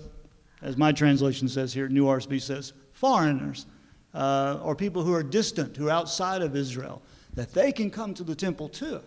as 0.65 0.77
my 0.77 0.91
translation 0.91 1.47
says 1.47 1.73
here, 1.73 1.87
New 1.87 2.05
RSV 2.05 2.41
says, 2.41 2.73
foreigners 2.93 3.67
uh, 4.15 4.59
or 4.63 4.75
people 4.75 5.03
who 5.03 5.13
are 5.13 5.23
distant, 5.23 5.77
who 5.77 5.87
are 5.87 5.91
outside 5.91 6.41
of 6.41 6.55
Israel, 6.55 7.01
that 7.35 7.53
they 7.53 7.71
can 7.71 7.91
come 7.91 8.13
to 8.15 8.23
the 8.23 8.35
temple 8.35 8.69
too. 8.69 9.01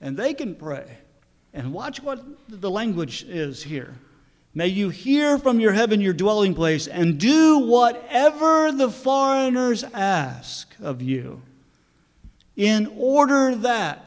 And 0.00 0.16
they 0.16 0.32
can 0.32 0.54
pray. 0.54 0.98
And 1.52 1.72
watch 1.72 2.02
what 2.02 2.24
the 2.48 2.70
language 2.70 3.24
is 3.24 3.62
here. 3.62 3.94
May 4.56 4.68
you 4.68 4.88
hear 4.88 5.36
from 5.36 5.60
your 5.60 5.74
heaven, 5.74 6.00
your 6.00 6.14
dwelling 6.14 6.54
place, 6.54 6.86
and 6.86 7.20
do 7.20 7.58
whatever 7.58 8.72
the 8.72 8.90
foreigners 8.90 9.84
ask 9.84 10.74
of 10.80 11.02
you, 11.02 11.42
in 12.56 12.90
order 12.96 13.54
that, 13.54 14.02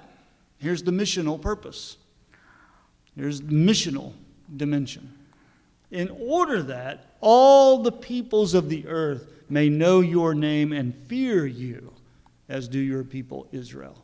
here's 0.58 0.82
the 0.82 0.90
missional 0.90 1.40
purpose, 1.40 1.98
here's 3.16 3.42
the 3.42 3.54
missional 3.54 4.14
dimension, 4.58 5.14
in 5.92 6.10
order 6.20 6.64
that 6.64 7.14
all 7.22 7.84
the 7.84 7.92
peoples 7.92 8.56
of 8.56 8.70
the 8.70 8.88
earth 8.88 9.32
may 9.50 9.70
know 9.70 10.00
your 10.00 10.34
name 10.34 10.74
and 10.74 10.96
fear 11.06 11.46
you, 11.46 11.94
as 12.50 12.68
do 12.68 12.80
your 12.80 13.04
people 13.04 13.48
Israel. 13.52 14.04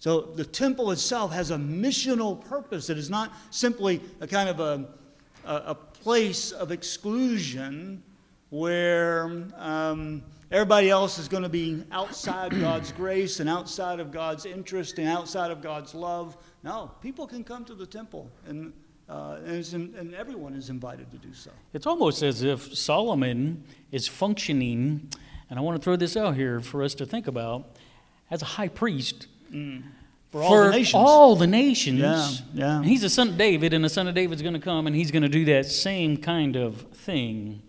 So 0.00 0.20
the 0.20 0.44
temple 0.44 0.90
itself 0.90 1.32
has 1.32 1.50
a 1.50 1.56
missional 1.56 2.44
purpose. 2.44 2.90
It 2.90 2.98
is 2.98 3.08
not 3.08 3.32
simply 3.48 4.02
a 4.20 4.26
kind 4.26 4.50
of 4.50 4.60
a, 4.60 4.88
a, 5.46 5.74
place 5.74 6.52
of 6.52 6.70
exclusion 6.70 8.00
where 8.50 9.24
um, 9.56 10.22
everybody 10.52 10.88
else 10.88 11.18
is 11.18 11.26
going 11.26 11.42
to 11.42 11.48
be 11.48 11.82
outside 11.90 12.52
God's 12.60 12.92
grace 12.92 13.40
and 13.40 13.48
outside 13.50 13.98
of 13.98 14.12
God's 14.12 14.46
interest 14.46 14.98
and 14.98 15.08
outside 15.08 15.50
of 15.50 15.60
God's 15.60 15.94
love. 15.94 16.36
No, 16.62 16.92
people 17.00 17.26
can 17.26 17.42
come 17.42 17.64
to 17.64 17.74
the 17.74 17.86
temple, 17.86 18.30
and, 18.46 18.72
uh, 19.08 19.38
and, 19.44 19.94
and 19.96 20.14
everyone 20.14 20.54
is 20.54 20.70
invited 20.70 21.10
to 21.10 21.18
do 21.18 21.32
so. 21.32 21.50
It's 21.72 21.86
almost 21.86 22.22
as 22.22 22.42
if 22.42 22.76
Solomon 22.76 23.64
is 23.90 24.06
functioning, 24.06 25.08
and 25.50 25.58
I 25.58 25.62
want 25.62 25.76
to 25.80 25.84
throw 25.84 25.96
this 25.96 26.16
out 26.16 26.36
here 26.36 26.60
for 26.60 26.84
us 26.84 26.94
to 26.94 27.06
think 27.06 27.26
about, 27.26 27.66
as 28.30 28.42
a 28.42 28.46
high 28.46 28.68
priest. 28.68 29.26
Mm. 29.52 29.82
For 30.32 30.42
all 30.42 30.64
the 30.64 30.70
nations. 30.70 30.94
all 30.94 31.36
the 31.36 31.46
nations. 31.46 32.00
Yeah, 32.00 32.30
yeah. 32.52 32.76
And 32.76 32.84
he's 32.84 33.02
the 33.02 33.10
son 33.10 33.28
of 33.28 33.38
David, 33.38 33.72
and 33.72 33.84
the 33.84 33.88
son 33.88 34.08
of 34.08 34.14
David's 34.14 34.42
going 34.42 34.54
to 34.54 34.60
come, 34.60 34.86
and 34.86 34.94
he's 34.94 35.10
going 35.10 35.22
to 35.22 35.28
do 35.28 35.44
that 35.46 35.66
same 35.66 36.16
kind 36.16 36.56
of 36.56 36.82
thing 36.92 37.62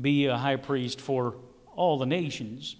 be 0.00 0.26
a 0.26 0.36
high 0.36 0.56
priest 0.56 1.00
for 1.00 1.36
all 1.76 1.98
the 1.98 2.06
nations. 2.06 2.76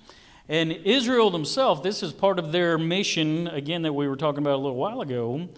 And 0.48 0.72
Israel 0.72 1.30
themselves, 1.30 1.80
this 1.82 2.02
is 2.02 2.12
part 2.12 2.38
of 2.38 2.52
their 2.52 2.76
mission, 2.76 3.48
again, 3.48 3.82
that 3.82 3.92
we 3.92 4.08
were 4.08 4.16
talking 4.16 4.40
about 4.40 4.54
a 4.54 4.62
little 4.62 4.76
while 4.76 5.00
ago. 5.00 5.48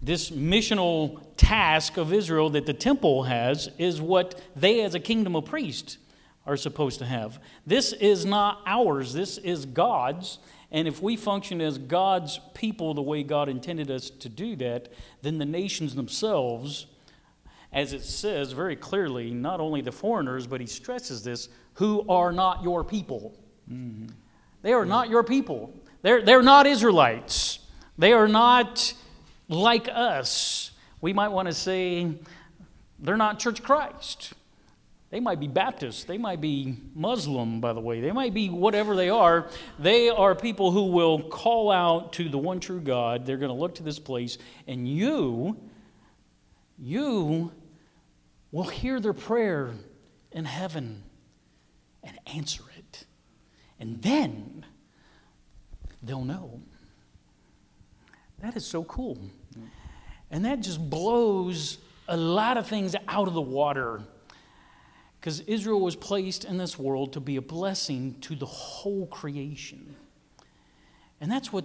This 0.00 0.30
missional 0.30 1.20
task 1.36 1.96
of 1.96 2.12
Israel 2.12 2.50
that 2.50 2.66
the 2.66 2.74
temple 2.74 3.24
has 3.24 3.70
is 3.78 4.00
what 4.00 4.40
they, 4.54 4.82
as 4.82 4.94
a 4.94 5.00
kingdom 5.00 5.34
of 5.34 5.46
priests, 5.46 5.98
are 6.46 6.56
supposed 6.56 7.00
to 7.00 7.06
have. 7.06 7.40
This 7.66 7.92
is 7.92 8.24
not 8.24 8.62
ours, 8.66 9.12
this 9.12 9.38
is 9.38 9.66
God's. 9.66 10.38
And 10.70 10.88
if 10.88 11.00
we 11.00 11.16
function 11.16 11.60
as 11.60 11.78
God's 11.78 12.40
people 12.54 12.94
the 12.94 13.02
way 13.02 13.22
God 13.22 13.48
intended 13.48 13.90
us 13.90 14.10
to 14.10 14.28
do 14.28 14.56
that, 14.56 14.92
then 15.22 15.38
the 15.38 15.44
nations 15.44 15.94
themselves, 15.94 16.86
as 17.72 17.92
it 17.92 18.02
says 18.02 18.52
very 18.52 18.76
clearly, 18.76 19.30
not 19.30 19.60
only 19.60 19.80
the 19.80 19.92
foreigners, 19.92 20.46
but 20.46 20.60
he 20.60 20.66
stresses 20.66 21.22
this, 21.22 21.48
who 21.74 22.04
are 22.08 22.32
not 22.32 22.62
your 22.62 22.82
people. 22.82 23.38
Mm-hmm. 23.70 24.06
They 24.62 24.72
are 24.72 24.86
not 24.86 25.08
your 25.08 25.22
people. 25.22 25.72
They're, 26.02 26.22
they're 26.22 26.42
not 26.42 26.66
Israelites. 26.66 27.60
They 27.98 28.12
are 28.12 28.28
not 28.28 28.92
like 29.48 29.88
us. 29.88 30.72
We 31.00 31.12
might 31.12 31.28
want 31.28 31.46
to 31.48 31.54
say 31.54 32.12
they're 32.98 33.16
not 33.16 33.38
Church 33.38 33.62
Christ. 33.62 34.32
They 35.10 35.20
might 35.20 35.38
be 35.38 35.46
Baptist. 35.46 36.08
They 36.08 36.18
might 36.18 36.40
be 36.40 36.76
Muslim, 36.94 37.60
by 37.60 37.72
the 37.72 37.80
way. 37.80 38.00
They 38.00 38.10
might 38.10 38.34
be 38.34 38.48
whatever 38.48 38.96
they 38.96 39.08
are. 39.08 39.48
They 39.78 40.08
are 40.08 40.34
people 40.34 40.72
who 40.72 40.86
will 40.86 41.22
call 41.22 41.70
out 41.70 42.12
to 42.14 42.28
the 42.28 42.38
one 42.38 42.58
true 42.58 42.80
God. 42.80 43.24
They're 43.24 43.36
going 43.36 43.54
to 43.54 43.60
look 43.60 43.76
to 43.76 43.84
this 43.84 44.00
place, 44.00 44.36
and 44.66 44.88
you, 44.88 45.56
you 46.76 47.52
will 48.50 48.64
hear 48.64 48.98
their 48.98 49.12
prayer 49.12 49.74
in 50.32 50.44
heaven 50.44 51.04
and 52.02 52.18
answer 52.34 52.64
it. 52.76 53.06
And 53.78 54.02
then 54.02 54.64
they'll 56.02 56.24
know. 56.24 56.62
That 58.40 58.56
is 58.56 58.66
so 58.66 58.82
cool. 58.84 59.18
And 60.30 60.44
that 60.44 60.60
just 60.60 60.90
blows 60.90 61.78
a 62.08 62.16
lot 62.16 62.56
of 62.56 62.66
things 62.66 62.96
out 63.06 63.28
of 63.28 63.34
the 63.34 63.40
water 63.40 64.02
because 65.26 65.40
Israel 65.40 65.80
was 65.80 65.96
placed 65.96 66.44
in 66.44 66.56
this 66.56 66.78
world 66.78 67.12
to 67.14 67.18
be 67.18 67.34
a 67.34 67.42
blessing 67.42 68.14
to 68.20 68.36
the 68.36 68.46
whole 68.46 69.08
creation. 69.08 69.96
And 71.20 71.32
that's 71.32 71.52
what 71.52 71.64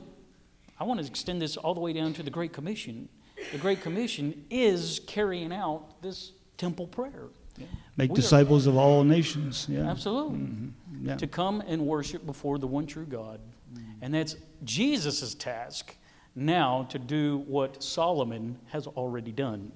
I 0.80 0.84
want 0.84 1.00
to 1.00 1.06
extend 1.06 1.44
this 1.44 1.58
all 1.58 1.76
the 1.76 1.80
way 1.80 1.94
down 1.94 2.14
to 2.14 2.24
the 2.24 2.32
Great 2.32 2.54
Commission. 2.54 3.08
The 3.52 3.60
Great 3.60 3.80
Commission 3.84 4.46
is 4.50 5.00
carrying 5.06 5.54
out 5.54 6.02
this 6.02 6.32
temple 6.58 6.88
prayer. 6.88 7.26
Yeah. 7.56 7.68
Make 7.98 8.10
we 8.10 8.16
disciples 8.16 8.66
are, 8.66 8.72
of 8.72 8.78
all 8.78 9.04
nations. 9.04 9.68
Yeah. 9.70 9.88
Absolutely. 9.88 10.40
Mm-hmm. 10.40 11.10
Yeah. 11.10 11.18
To 11.18 11.28
come 11.28 11.62
and 11.68 11.86
worship 11.86 12.26
before 12.26 12.58
the 12.58 12.66
one 12.66 12.88
true 12.88 13.06
God. 13.06 13.40
Mm-hmm. 13.72 13.84
And 14.02 14.12
that's 14.12 14.38
Jesus' 14.64 15.36
task 15.36 15.96
now 16.34 16.88
to 16.90 16.98
do 16.98 17.44
what 17.46 17.84
Solomon 17.84 18.58
has 18.70 18.88
already 18.88 19.32
done. 19.32 19.72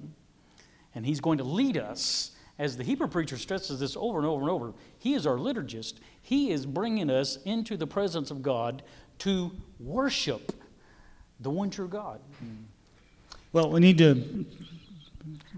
And 0.92 1.06
he's 1.06 1.20
going 1.20 1.38
to 1.38 1.44
lead 1.44 1.76
us 1.76 2.32
as 2.58 2.76
the 2.76 2.84
Hebrew 2.84 3.08
preacher 3.08 3.36
stresses 3.36 3.80
this 3.80 3.96
over 3.96 4.18
and 4.18 4.26
over 4.26 4.42
and 4.42 4.50
over, 4.50 4.72
he 4.98 5.14
is 5.14 5.26
our 5.26 5.36
liturgist. 5.36 5.94
He 6.22 6.50
is 6.50 6.64
bringing 6.64 7.10
us 7.10 7.38
into 7.44 7.76
the 7.76 7.86
presence 7.86 8.30
of 8.30 8.42
God 8.42 8.82
to 9.18 9.50
worship 9.78 10.52
the 11.40 11.50
one 11.50 11.70
true 11.70 11.88
God. 11.88 12.20
Well, 13.52 13.70
we 13.70 13.80
need 13.80 13.98
to 13.98 14.44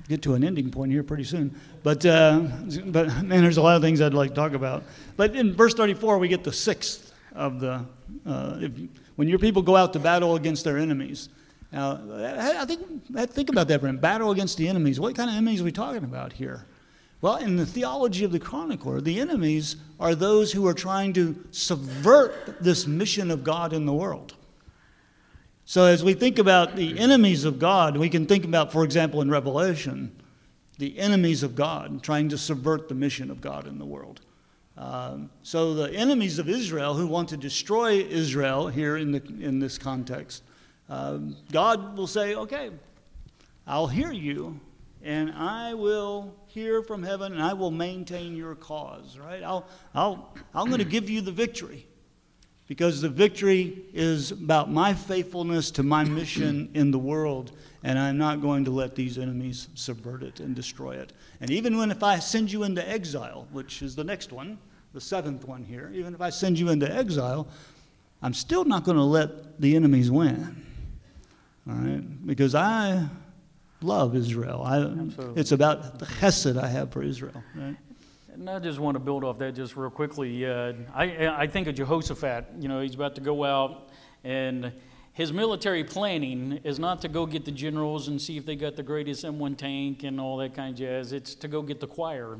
get 0.09 0.23
to 0.23 0.35
an 0.35 0.43
ending 0.43 0.71
point 0.71 0.91
here 0.91 1.03
pretty 1.03 1.25
soon. 1.25 1.55
But, 1.83 2.05
uh, 2.05 2.41
but 2.87 3.09
man, 3.23 3.43
there's 3.43 3.59
a 3.59 3.63
lot 3.63 3.77
of 3.77 3.83
things 3.83 4.01
I'd 4.01 4.15
like 4.15 4.31
to 4.31 4.37
talk 4.37 4.53
about. 4.53 4.85
But 5.17 5.37
in 5.37 5.55
verse 5.55 5.75
34, 5.75 6.19
we 6.19 6.29
get 6.29 6.45
the 6.45 6.53
sixth 6.53 7.13
of 7.35 7.61
the, 7.61 7.85
uh, 8.27 8.59
if, 8.61 8.73
when 9.17 9.29
your 9.29 9.39
people 9.39 9.63
go 9.63 9.77
out 9.77 9.93
to 9.93 9.99
battle 9.99 10.37
against 10.37 10.65
their 10.65 10.79
enemies. 10.79 11.29
Now, 11.73 12.01
I 12.59 12.65
think, 12.65 13.31
think 13.31 13.51
about 13.51 13.69
that 13.69 13.81
for 13.81 13.87
a 13.87 13.91
minute. 13.91 14.01
Battle 14.01 14.31
against 14.31 14.57
the 14.57 14.69
enemies. 14.69 14.99
What 14.99 15.15
kind 15.15 15.29
of 15.29 15.37
enemies 15.37 15.61
are 15.61 15.65
we 15.65 15.73
talking 15.73 16.05
about 16.05 16.33
here? 16.33 16.65
Well, 17.21 17.37
in 17.37 17.57
the 17.57 17.67
theology 17.67 18.25
of 18.25 18.31
the 18.31 18.39
chronicler, 18.39 19.01
the 19.01 19.19
enemies 19.19 19.77
are 19.99 20.15
those 20.15 20.53
who 20.53 20.67
are 20.69 20.75
trying 20.75 21.13
to 21.15 21.45
subvert 21.51 22.63
this 22.63 22.87
mission 22.87 23.31
of 23.31 23.43
God 23.43 23.73
in 23.73 23.87
the 23.87 23.93
world. 23.93 24.35
So, 25.65 25.85
as 25.85 26.05
we 26.05 26.15
think 26.15 26.39
about 26.39 26.77
the 26.77 26.99
enemies 26.99 27.45
of 27.45 27.59
God, 27.59 27.97
we 27.97 28.09
can 28.09 28.25
think 28.25 28.45
about, 28.45 28.73
for 28.73 28.85
example, 28.85 29.21
in 29.21 29.31
Revelation, 29.31 30.19
the 30.79 30.99
enemies 30.99 31.43
of 31.43 31.57
God 31.57 32.03
trying 32.03 32.29
to 32.31 32.39
subvert 32.39 32.89
the 32.89 32.95
mission 32.95 33.31
of 33.31 33.41
God 33.41 33.67
in 33.67 33.79
the 33.79 33.85
world. 33.85 34.21
Um, 34.79 35.29
so, 35.43 35.75
the 35.75 35.93
enemies 35.93 36.39
of 36.39 36.49
Israel 36.49 36.95
who 36.95 37.07
want 37.09 37.29
to 37.31 37.37
destroy 37.37 37.99
Israel 37.99 38.69
here 38.69 38.97
in, 38.97 39.11
the, 39.11 39.23
in 39.41 39.59
this 39.59 39.77
context, 39.77 40.45
um, 40.89 41.37
God 41.51 41.99
will 41.99 42.07
say, 42.07 42.35
Okay, 42.35 42.71
I'll 43.67 43.89
hear 43.89 44.13
you, 44.13 44.59
and 45.03 45.33
I 45.33 45.75
will 45.75 46.35
hear 46.49 46.83
from 46.83 47.03
heaven 47.03 47.33
and 47.33 47.43
I 47.43 47.53
will 47.53 47.71
maintain 47.71 48.37
your 48.37 48.55
cause, 48.55 49.19
right? 49.19 49.43
I'll, 49.43 49.67
I'll, 49.95 50.35
I'm 50.55 50.67
going 50.67 50.79
to 50.79 50.85
give 50.85 51.09
you 51.09 51.21
the 51.21 51.33
victory 51.33 51.87
because 52.69 53.01
the 53.01 53.09
victory 53.09 53.85
is 53.95 54.31
about 54.31 54.71
my 54.71 54.93
faithfulness 54.93 55.71
to 55.73 55.83
my 55.83 56.05
mission 56.05 56.71
in 56.75 56.91
the 56.91 56.99
world, 56.99 57.53
and 57.83 57.99
I'm 57.99 58.19
not 58.19 58.43
going 58.43 58.67
to 58.67 58.71
let 58.71 58.95
these 58.95 59.17
enemies 59.19 59.69
subvert 59.75 60.23
it 60.23 60.39
and 60.41 60.55
destroy 60.55 60.97
it. 60.97 61.15
And 61.41 61.51
even 61.51 61.79
when 61.79 61.91
if 61.91 62.03
I 62.03 62.19
send 62.19 62.53
you 62.53 62.65
into 62.65 62.87
exile, 62.87 63.49
which 63.53 63.81
is 63.81 63.97
the 63.97 64.05
next 64.05 64.33
one, 64.33 64.59
the 64.93 65.01
seventh 65.01 65.47
one 65.47 65.65
here, 65.65 65.91
even 65.95 66.15
if 66.15 66.21
I 66.21 66.29
send 66.29 66.59
you 66.59 66.69
into 66.69 66.91
exile, 66.91 67.49
I'm 68.21 68.35
still 68.35 68.65
not 68.65 68.85
going 68.85 68.97
to 68.99 69.03
let 69.03 69.61
the 69.61 69.75
enemies 69.75 70.11
win. 70.11 70.67
All 71.67 71.75
right? 71.75 72.27
Because 72.27 72.55
I 72.55 73.09
love 73.81 74.15
Israel. 74.15 74.63
I, 74.63 75.39
it's 75.39 75.53
about 75.53 75.99
the 75.99 76.07
chesed 76.07 76.61
I 76.61 76.69
have 76.69 76.93
for 76.93 77.03
Israel. 77.03 77.43
Right? 77.55 77.77
And 78.33 78.49
I 78.49 78.59
just 78.59 78.79
want 78.79 78.95
to 78.95 79.01
build 79.01 79.25
off 79.25 79.39
that 79.39 79.55
just 79.55 79.77
real 79.77 79.91
quickly. 79.91 80.47
Uh, 80.47 80.73
I, 80.95 81.27
I 81.27 81.47
think 81.47 81.67
of 81.67 81.75
Jehoshaphat. 81.75 82.47
You 82.61 82.69
know, 82.69 82.81
he's 82.81 82.95
about 82.95 83.15
to 83.17 83.21
go 83.21 83.45
out, 83.45 83.89
and 84.23 84.73
his 85.13 85.33
military 85.33 85.83
planning 85.83 86.61
is 86.63 86.79
not 86.79 87.03
to 87.03 87.09
go 87.09 87.27
get 87.27 87.45
the 87.45 87.51
generals 87.51 88.07
and 88.07 88.23
see 88.23 88.37
if 88.37 88.47
they 88.47 88.55
got 88.55 88.77
the 88.77 88.85
greatest 88.85 89.25
M1 89.25 89.57
tank 89.57 90.05
and 90.05 90.21
all 90.21 90.37
that 90.37 90.55
kind 90.55 90.71
of 90.71 90.79
jazz. 90.79 91.13
It's 91.13 91.35
to 91.37 91.49
go 91.49 91.63
get 91.63 91.81
the 91.81 91.89
choir. 91.89 92.39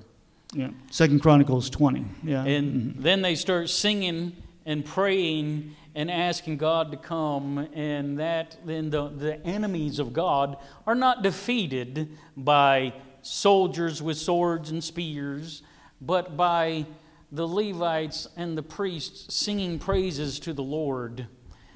Yeah. 0.53 0.71
Second 0.91 1.21
Chronicles 1.21 1.69
20. 1.71 2.05
Yeah. 2.23 2.45
And 2.45 2.73
mm-hmm. 2.73 3.03
then 3.03 3.23
they 3.23 3.35
start 3.35 3.69
singing 3.69 4.37
and 4.65 4.85
praying 4.85 5.75
and 5.99 6.13
asking 6.13 6.57
God 6.57 6.93
to 6.93 6.97
come, 6.97 7.59
and 7.75 8.21
that 8.21 8.57
then 8.65 8.91
the, 8.91 9.09
the 9.09 9.45
enemies 9.45 9.99
of 9.99 10.13
God 10.13 10.57
are 10.87 10.95
not 10.95 11.25
defeated 11.25 12.17
by 12.37 12.93
soldiers 13.21 14.01
with 14.01 14.17
swords 14.17 14.71
and 14.71 14.83
spears, 14.83 15.61
but 16.01 16.37
by 16.37 16.87
the 17.33 17.49
Levites 17.49 18.29
and 18.37 18.57
the 18.57 18.63
priests 18.63 19.35
singing 19.35 19.81
praises 19.81 20.39
to 20.39 20.53
the 20.53 20.63
Lord. 20.63 21.27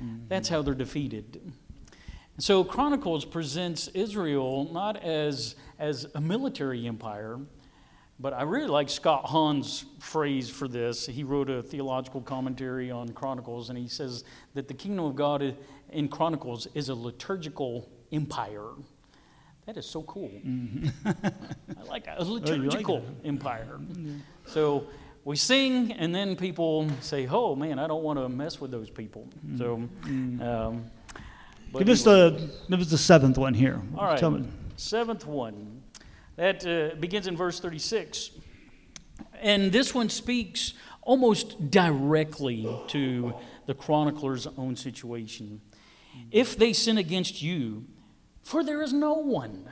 Mm-hmm. 0.01 0.29
That's 0.29 0.49
how 0.49 0.63
they're 0.63 0.75
defeated. 0.75 1.53
So 2.39 2.63
Chronicles 2.63 3.25
presents 3.25 3.89
Israel 3.89 4.71
not 4.73 5.03
as 5.03 5.57
as 5.81 6.07
a 6.15 6.21
military 6.21 6.87
empire. 6.87 7.41
But 8.23 8.35
I 8.35 8.43
really 8.43 8.69
like 8.69 8.89
Scott 8.89 9.25
Hahn's 9.25 9.85
phrase 9.99 10.49
for 10.49 10.69
this. 10.69 11.07
He 11.07 11.25
wrote 11.25 11.51
a 11.51 11.61
theological 11.61 12.21
commentary 12.21 12.89
on 12.89 13.09
Chronicles, 13.09 13.69
and 13.69 13.77
he 13.77 13.89
says 13.89 14.23
that 14.55 14.69
the 14.69 14.75
kingdom 14.75 15.05
of 15.05 15.17
God 15.17 15.57
in 15.91 16.09
Chronicles 16.09 16.69
is 16.73 16.89
a 16.89 16.95
liturgical 16.95 17.91
empire. 18.13 18.69
That 19.67 19.77
is 19.77 19.87
so 19.87 20.03
cool. 20.05 20.29
Mm-hmm. 20.29 21.09
I 21.81 21.83
like 21.89 22.05
that. 22.05 22.21
A 22.21 22.23
liturgical 22.23 23.01
like 23.01 23.05
empire. 23.25 23.81
Mm-hmm. 23.81 24.19
So 24.47 24.87
we 25.25 25.35
sing, 25.35 25.91
and 25.91 26.15
then 26.15 26.37
people 26.37 26.89
say, 27.01 27.27
"Oh 27.29 27.57
man, 27.57 27.81
I 27.81 27.89
don't 27.89 28.05
want 28.05 28.21
to 28.21 28.29
mess 28.29 28.61
with 28.61 28.71
those 28.71 28.91
people." 28.91 29.29
Mm-hmm. 29.45 29.59
So, 29.59 29.77
mm-hmm. 29.77 30.43
um, 30.43 30.85
give 31.77 31.89
us 31.89 32.05
the 32.05 32.51
give 32.71 32.81
us 32.81 32.91
the 32.91 32.99
seventh 32.99 33.37
one 33.37 33.55
here. 33.55 33.81
All 33.97 34.05
right, 34.05 34.45
seventh 34.77 35.27
one. 35.27 35.72
That 36.37 36.67
uh, 36.67 36.97
begins 36.97 37.27
in 37.27 37.37
verse 37.37 37.61
thirty-six, 37.61 38.31
and 39.41 39.71
this 39.71 39.95
one 39.95 40.09
speaks 40.09 40.75
almost 41.03 41.71
directly 41.71 42.69
to 42.89 43.35
the 43.67 43.75
chronicler's 43.75 44.47
own 44.57 44.77
situation. 44.77 45.61
If 46.31 46.57
they 46.57 46.73
sin 46.73 46.99
against 46.99 47.43
you, 47.43 47.85
for 48.43 48.65
there 48.65 48.83
is 48.83 48.93
no 48.93 49.15
one 49.15 49.71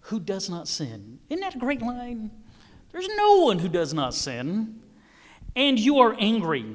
who 0.00 0.20
does 0.20 0.48
not 0.48 0.68
sin. 0.68 1.18
Isn't 1.28 1.40
that 1.40 1.56
a 1.56 1.58
great 1.58 1.82
line? 1.82 2.30
There's 2.92 3.08
no 3.16 3.40
one 3.40 3.58
who 3.58 3.68
does 3.68 3.92
not 3.94 4.14
sin. 4.14 4.80
And 5.56 5.78
you 5.78 5.98
are 5.98 6.14
angry 6.18 6.66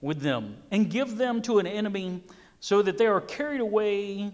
with 0.00 0.20
them 0.20 0.56
and 0.70 0.90
give 0.90 1.16
them 1.16 1.42
to 1.42 1.58
an 1.58 1.66
enemy 1.66 2.22
so 2.60 2.82
that 2.82 2.96
they 2.96 3.06
are 3.06 3.20
carried 3.20 3.60
away 3.60 4.32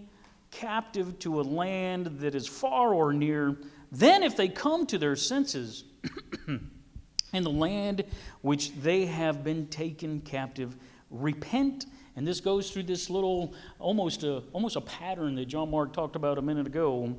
captive 0.51 1.17
to 1.19 1.39
a 1.39 1.43
land 1.43 2.19
that 2.19 2.35
is 2.35 2.47
far 2.47 2.93
or 2.93 3.11
near. 3.11 3.57
Then, 3.93 4.23
if 4.23 4.35
they 4.35 4.49
come 4.49 4.85
to 4.87 4.97
their 4.97 5.15
senses 5.15 5.85
in 6.47 7.43
the 7.43 7.49
land 7.49 8.03
which 8.41 8.73
they 8.73 9.05
have 9.05 9.43
been 9.43 9.67
taken 9.67 10.19
captive, 10.19 10.75
repent 11.09 11.85
and 12.15 12.27
this 12.27 12.41
goes 12.41 12.69
through 12.69 12.83
this 12.83 13.09
little, 13.09 13.55
almost 13.79 14.23
a, 14.23 14.43
almost 14.53 14.75
a 14.75 14.81
pattern 14.81 15.35
that 15.35 15.45
John 15.45 15.71
Mark 15.71 15.93
talked 15.93 16.15
about 16.15 16.37
a 16.37 16.41
minute 16.41 16.67
ago. 16.67 17.15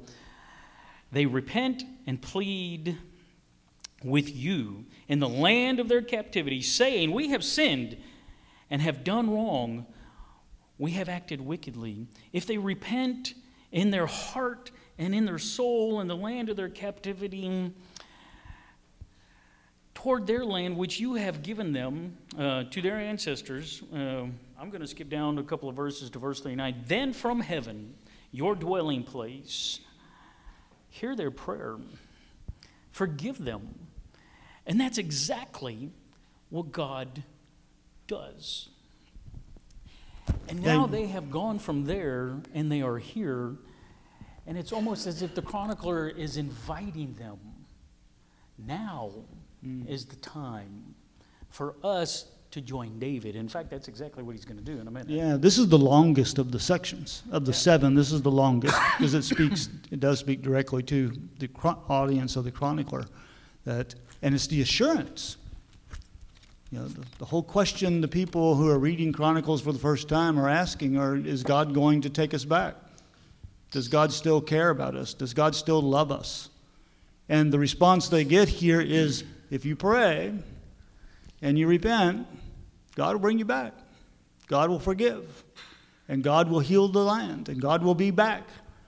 They 1.11 1.27
repent 1.27 1.83
and 2.07 2.21
plead 2.21 2.97
with 4.05 4.35
you 4.35 4.85
in 5.09 5.19
the 5.19 5.29
land 5.29 5.81
of 5.81 5.89
their 5.89 6.03
captivity, 6.03 6.63
saying, 6.63 7.13
We 7.13 7.31
have 7.31 7.43
sinned 7.43 7.97
and 8.71 8.81
have 8.83 9.03
done 9.03 9.31
wrong. 9.31 9.87
We 10.79 10.93
have 10.93 11.09
acted 11.09 11.41
wickedly. 11.41 12.07
If 12.33 12.47
they 12.47 12.59
repent 12.59 13.35
in 13.73 13.91
their 13.91 14.07
heart 14.07 14.71
and 14.99 15.15
in 15.15 15.25
their 15.25 15.39
soul 15.39 16.01
in 16.01 16.09
the 16.09 16.17
land 16.17 16.49
of 16.49 16.57
their 16.57 16.69
captivity, 16.69 17.73
toward 19.95 20.27
their 20.27 20.45
land 20.45 20.77
which 20.77 21.01
you 21.01 21.15
have 21.15 21.43
given 21.43 21.73
them 21.73 22.17
uh, 22.39 22.65
to 22.65 22.83
their 22.83 22.97
ancestors, 22.97 23.83
uh, 23.93 24.27
I'm 24.61 24.71
going 24.71 24.83
to 24.83 24.87
skip 24.87 25.09
down 25.09 25.39
a 25.39 25.43
couple 25.43 25.69
of 25.69 25.77
verses 25.77 26.11
to 26.11 26.19
verse 26.19 26.41
39. 26.41 26.85
Then 26.87 27.13
from 27.13 27.41
heaven, 27.41 27.95
your 28.31 28.55
dwelling 28.55 29.03
place, 29.03 29.81
hear 30.89 31.17
their 31.17 31.31
prayer, 31.31 31.77
forgive 32.93 33.45
them. 33.45 33.89
And 34.67 34.81
that's 34.81 34.99
exactly 34.99 35.91
what 36.51 36.71
God 36.73 37.23
does. 38.07 38.69
And 40.49 40.63
now 40.63 40.87
they 40.87 41.07
have 41.07 41.31
gone 41.31 41.59
from 41.59 41.85
there 41.85 42.37
and 42.53 42.71
they 42.71 42.83
are 42.83 42.99
here, 42.99 43.57
and 44.47 44.59
it's 44.59 44.73
almost 44.73 45.07
as 45.07 45.23
if 45.23 45.35
the 45.35 45.43
chronicler 45.43 46.09
is 46.09 46.37
inviting 46.37 47.15
them. 47.15 47.39
Now 48.59 49.11
mm. 49.65 49.89
is 49.89 50.05
the 50.07 50.17
time 50.17 50.95
for 51.49 51.75
us 51.83 52.27
to 52.51 52.61
join 52.61 52.99
David. 53.01 53.35
In 53.35 53.49
fact, 53.49 53.69
that's 53.69 53.89
exactly 53.89 54.23
what 54.23 54.37
he's 54.37 54.45
going 54.45 54.59
to 54.59 54.65
do 54.65 54.79
in 54.81 54.87
a 54.87 54.91
minute. 54.91 55.09
Yeah, 55.09 55.37
this 55.37 55.59
is 55.59 55.69
the 55.69 55.79
longest 55.79 56.39
of 56.39 56.53
the 56.53 56.61
sections. 56.61 57.25
Of 57.33 57.45
the 57.47 57.53
yeah. 57.53 57.59
seven, 57.59 57.95
this 57.95 58.13
is 58.13 58.23
the 58.23 58.31
longest 58.31 58.79
because 58.97 59.15
it 59.15 59.23
speaks, 59.23 59.69
it 59.91 59.99
does 59.99 60.21
speak 60.21 60.43
directly 60.43 60.83
to 60.85 61.13
the 61.41 61.49
audience 61.89 62.37
of 62.37 62.45
the 62.45 62.53
chronicler. 62.53 63.07
That, 63.65 63.95
and 64.23 64.35
it's 64.35 64.47
the 64.47 64.61
assurance. 64.61 65.37
You 66.71 66.81
know, 66.81 66.89
the, 66.89 67.05
the 67.19 67.25
whole 67.25 67.43
question 67.43 68.01
the 68.01 68.09
people 68.09 68.57
who 68.57 68.69
are 68.69 68.79
reading 68.79 69.13
Chronicles 69.13 69.63
for 69.63 69.73
the 69.73 69.79
first 69.79 70.09
time 70.09 70.39
are 70.39 70.49
asking 70.49 70.97
are 70.97 71.17
Is 71.17 71.43
God 71.43 71.73
going 71.73 72.01
to 72.03 72.11
take 72.11 72.35
us 72.35 72.45
back? 72.45 72.77
Does 73.75 73.89
God 73.89 74.13
still 74.13 74.41
care 74.41 74.71
about 74.71 74.95
us? 74.95 75.15
Does 75.15 75.35
God 75.35 75.57
still 75.57 75.83
love 75.83 76.13
us? 76.13 76.49
And 77.29 77.53
the 77.53 77.59
response 77.59 78.09
they 78.09 78.23
get 78.23 78.49
here 78.49 78.81
is 78.81 79.25
if 79.51 79.65
you 79.65 79.75
pray 79.75 80.33
and 81.43 81.59
you 81.59 81.67
repent, 81.67 82.29
God 82.95 83.15
will 83.15 83.21
bring 83.21 83.41
you 83.41 83.45
back. 83.45 83.73
God 84.47 84.71
will 84.71 84.79
forgive. 84.79 85.43
And 86.09 86.23
God 86.23 86.49
will 86.49 86.61
heal 86.61 86.87
the 86.87 87.03
land. 87.03 87.49
And 87.49 87.61
God 87.61 87.83
will 87.83 87.97
be 87.97 88.13
back. 88.13 88.45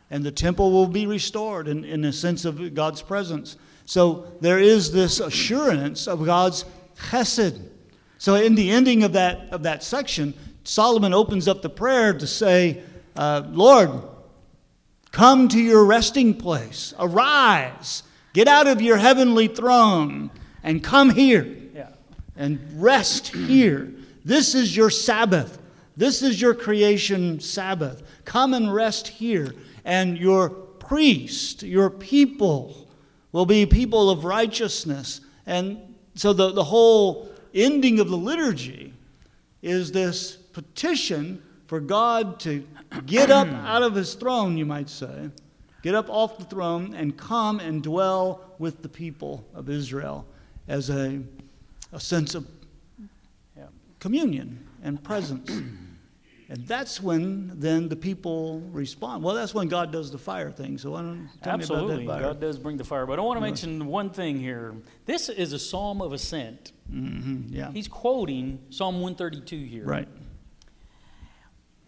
And 0.09 0.23
the 0.23 0.31
temple 0.31 0.71
will 0.71 0.87
be 0.87 1.05
restored 1.05 1.67
in, 1.67 1.83
in 1.83 2.05
a 2.05 2.13
sense 2.13 2.45
of 2.45 2.73
God's 2.73 3.03
presence. 3.03 3.57
So 3.87 4.29
there 4.41 4.61
is 4.61 4.93
this 4.93 5.19
assurance 5.19 6.07
of 6.07 6.25
God's 6.25 6.65
chesed. 7.11 7.61
So 8.19 8.37
in 8.37 8.55
the 8.55 8.71
ending 8.71 9.03
of 9.03 9.15
that, 9.15 9.53
of 9.53 9.65
that 9.65 9.83
section, 9.83 10.33
Solomon 10.63 11.13
opens 11.13 11.49
up 11.49 11.63
the 11.63 11.71
prayer 11.71 12.17
to 12.17 12.27
say, 12.29 12.85
uh, 13.17 13.43
Lord, 13.51 13.91
come 15.17 15.49
to 15.49 15.59
your 15.59 15.83
resting 15.83 16.35
place. 16.35 16.93
Arise. 16.99 18.03
Get 18.35 18.49
out 18.49 18.67
of 18.67 18.83
your 18.83 18.99
heavenly 18.99 19.49
throne 19.49 20.31
and 20.63 20.85
come 20.85 21.09
here 21.09 21.57
yeah. 21.75 21.89
and 22.37 22.61
rest 22.75 23.29
here. 23.29 23.95
This 24.27 24.55
is 24.55 24.77
your 24.77 24.91
Sabbath. 24.91 25.59
This 25.97 26.21
is 26.21 26.39
your 26.39 26.53
creation 26.53 27.41
Sabbath. 27.41 28.03
Come 28.27 28.53
and 28.53 28.75
rest 28.75 29.09
here. 29.09 29.55
And 29.87 30.19
your 30.19 30.51
priest, 30.51 31.63
your 31.63 31.89
people, 31.89 32.87
will 33.33 33.47
be 33.47 33.65
people 33.65 34.11
of 34.11 34.27
righteousness. 34.27 35.23
And 35.47 35.95
so 36.15 36.35
the, 36.35 36.53
the 36.53 36.65
whole 36.65 37.31
ending 37.55 38.01
of 38.01 38.11
the 38.11 38.19
liturgy 38.19 38.93
is 39.63 39.93
this 39.93 40.37
petition 40.37 41.43
for 41.67 41.81
God 41.81 42.41
to 42.41 42.67
get 43.07 43.31
up 43.31 43.49
out 43.67 43.83
of 43.83 43.95
his 43.95 44.15
throne, 44.15 44.57
you 44.57 44.67
might 44.67 44.89
say, 44.89 45.31
get 45.83 45.95
up 45.95 46.09
off 46.09 46.39
the 46.39 46.45
throne 46.45 46.95
and 46.95 47.17
come 47.17 47.61
and 47.61 47.83
dwell 47.83 48.55
with 48.59 48.83
the 48.83 48.89
people 48.89 49.47
of 49.55 49.69
Israel 49.69 50.27
as 50.69 50.91
a, 50.91 51.21
a 51.93 52.01
sense 52.01 52.35
of 52.35 52.47
communion 53.99 54.67
and 54.83 55.03
presence. 55.03 55.51
And 56.49 56.65
that's 56.69 57.03
when 57.03 57.51
then 57.59 57.89
the 57.89 57.97
people 57.97 58.61
respond. 58.71 59.25
Well, 59.25 59.35
that's 59.35 59.53
when 59.53 59.67
God 59.67 59.91
does 59.91 60.13
the 60.13 60.19
fire 60.19 60.53
thing. 60.53 60.79
So 60.79 60.95
I 60.95 61.03
don't 61.03 61.29
tell 61.43 61.55
Absolutely. 61.55 61.97
me 61.97 62.05
about 62.05 62.19
that 62.19 62.23
fire. 62.23 62.33
God 62.35 62.41
does 62.41 62.57
bring 62.57 62.77
the 62.77 62.85
fire. 62.85 63.05
But 63.05 63.19
I 63.19 63.23
want 63.23 63.37
to 63.39 63.41
mention 63.41 63.85
one 63.87 64.11
thing 64.11 64.39
here. 64.39 64.75
This 65.07 65.29
is 65.29 65.53
a 65.53 65.59
psalm 65.59 66.01
of 66.01 66.13
ascent. 66.13 66.71
Mm-hmm. 66.89 67.53
Yeah. 67.53 67.73
He's 67.73 67.89
quoting 67.89 68.61
Psalm 68.71 69.01
132 69.01 69.57
here. 69.57 69.85
Right. 69.85 70.07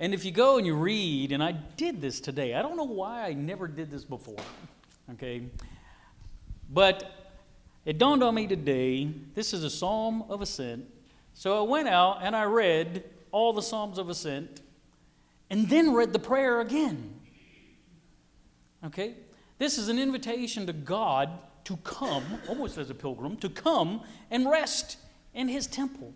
And 0.01 0.15
if 0.15 0.25
you 0.25 0.31
go 0.31 0.59
and 0.59 0.67
you 0.67 0.77
read, 0.77 1.33
and 1.33 1.43
I 1.43 1.53
did 1.53 2.01
this 2.01 2.21
today, 2.21 2.55
I 2.55 2.63
don't 2.63 2.77
know 2.77 2.85
why 2.85 3.27
I 3.27 3.33
never 3.33 3.67
did 3.67 3.91
this 3.91 4.05
before. 4.05 4.37
Okay. 5.13 5.43
But 6.71 7.33
it 7.85 7.99
dawned 7.99 8.23
on 8.23 8.35
me 8.35 8.47
today 8.47 9.11
this 9.35 9.53
is 9.53 9.65
a 9.65 9.71
psalm 9.71 10.25
of 10.29 10.43
ascent 10.43 10.87
so 11.39 11.57
I 11.57 11.69
went 11.69 11.87
out 11.87 12.19
and 12.23 12.35
I 12.35 12.47
read 12.47 13.05
all 13.31 13.53
the 13.53 13.63
Psalms 13.63 13.99
of 13.99 14.09
Ascent 14.09 14.61
and 15.49 15.69
then 15.69 15.95
read 15.95 16.13
the 16.13 16.19
prayer 16.19 16.61
again. 16.61 17.15
Okay? 18.85 19.15
This 19.57 19.79
is 19.79 19.89
an 19.89 20.01
invitation 20.01 20.67
to 20.67 20.73
God 20.73 21.31
to 21.63 21.77
come, 21.77 22.25
almost 22.49 22.77
as 22.77 22.91
a 22.91 22.95
pilgrim, 22.95 23.37
to 23.37 23.49
come 23.49 24.03
and 24.33 24.51
rest 24.51 24.97
in 25.33 25.47
his 25.47 25.69
temple. 25.69 26.13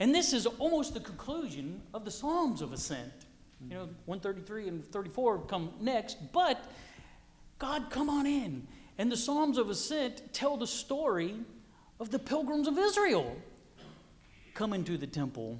And 0.00 0.14
this 0.14 0.32
is 0.32 0.46
almost 0.46 0.94
the 0.94 1.00
conclusion 1.00 1.82
of 1.92 2.04
the 2.04 2.10
Psalms 2.10 2.62
of 2.62 2.72
Ascent. 2.72 3.12
You 3.60 3.74
know, 3.74 3.82
mm-hmm. 3.84 3.92
133 4.06 4.68
and 4.68 4.84
34 4.84 5.40
come 5.40 5.70
next, 5.80 6.32
but 6.32 6.64
God, 7.58 7.90
come 7.90 8.08
on 8.08 8.26
in. 8.26 8.66
And 8.98 9.10
the 9.10 9.16
Psalms 9.16 9.58
of 9.58 9.68
Ascent 9.70 10.32
tell 10.32 10.56
the 10.56 10.66
story 10.66 11.34
of 11.98 12.10
the 12.10 12.18
pilgrims 12.18 12.68
of 12.68 12.78
Israel 12.78 13.36
coming 14.54 14.84
to 14.84 14.96
the 14.96 15.06
temple 15.06 15.58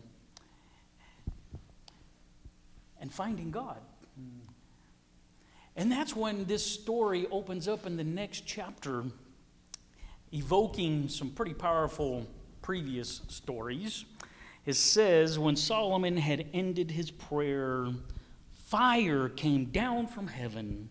and 3.00 3.12
finding 3.12 3.50
God. 3.50 3.78
And 5.76 5.92
that's 5.92 6.16
when 6.16 6.44
this 6.46 6.66
story 6.66 7.28
opens 7.30 7.68
up 7.68 7.86
in 7.86 7.96
the 7.96 8.02
next 8.02 8.44
chapter, 8.46 9.04
evoking 10.32 11.08
some 11.08 11.30
pretty 11.30 11.54
powerful 11.54 12.26
previous 12.62 13.22
stories. 13.28 14.04
It 14.68 14.76
says, 14.76 15.38
When 15.38 15.56
Solomon 15.56 16.18
had 16.18 16.44
ended 16.52 16.90
his 16.90 17.10
prayer, 17.10 17.86
fire 18.52 19.30
came 19.30 19.64
down 19.64 20.06
from 20.06 20.26
heaven 20.26 20.90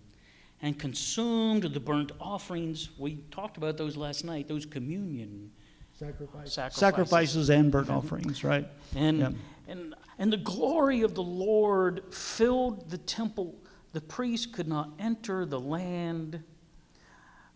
and 0.63 0.79
consumed 0.79 1.61
the 1.61 1.79
burnt 1.79 2.11
offerings. 2.19 2.89
We 2.97 3.17
talked 3.29 3.55
about 3.55 3.77
those 3.77 3.95
last 3.95 4.25
night, 4.25 4.47
those 4.47 4.65
communion 4.65 5.51
Sacrifice. 5.93 6.53
sacrifices. 6.53 6.79
Sacrifices 6.79 7.49
and 7.51 7.71
burnt 7.71 7.91
offerings, 7.91 8.43
right? 8.43 8.67
And, 8.95 9.19
Yep. 9.19 9.33
and, 9.67 9.95
and 10.17 10.33
the 10.33 10.37
glory 10.37 11.03
of 11.03 11.13
the 11.13 11.21
Lord 11.21 12.01
filled 12.11 12.89
the 12.89 12.97
temple. 12.97 13.53
The 13.93 14.01
priest 14.01 14.53
could 14.53 14.67
not 14.67 14.89
enter 14.97 15.45
the 15.45 15.59
land, 15.59 16.43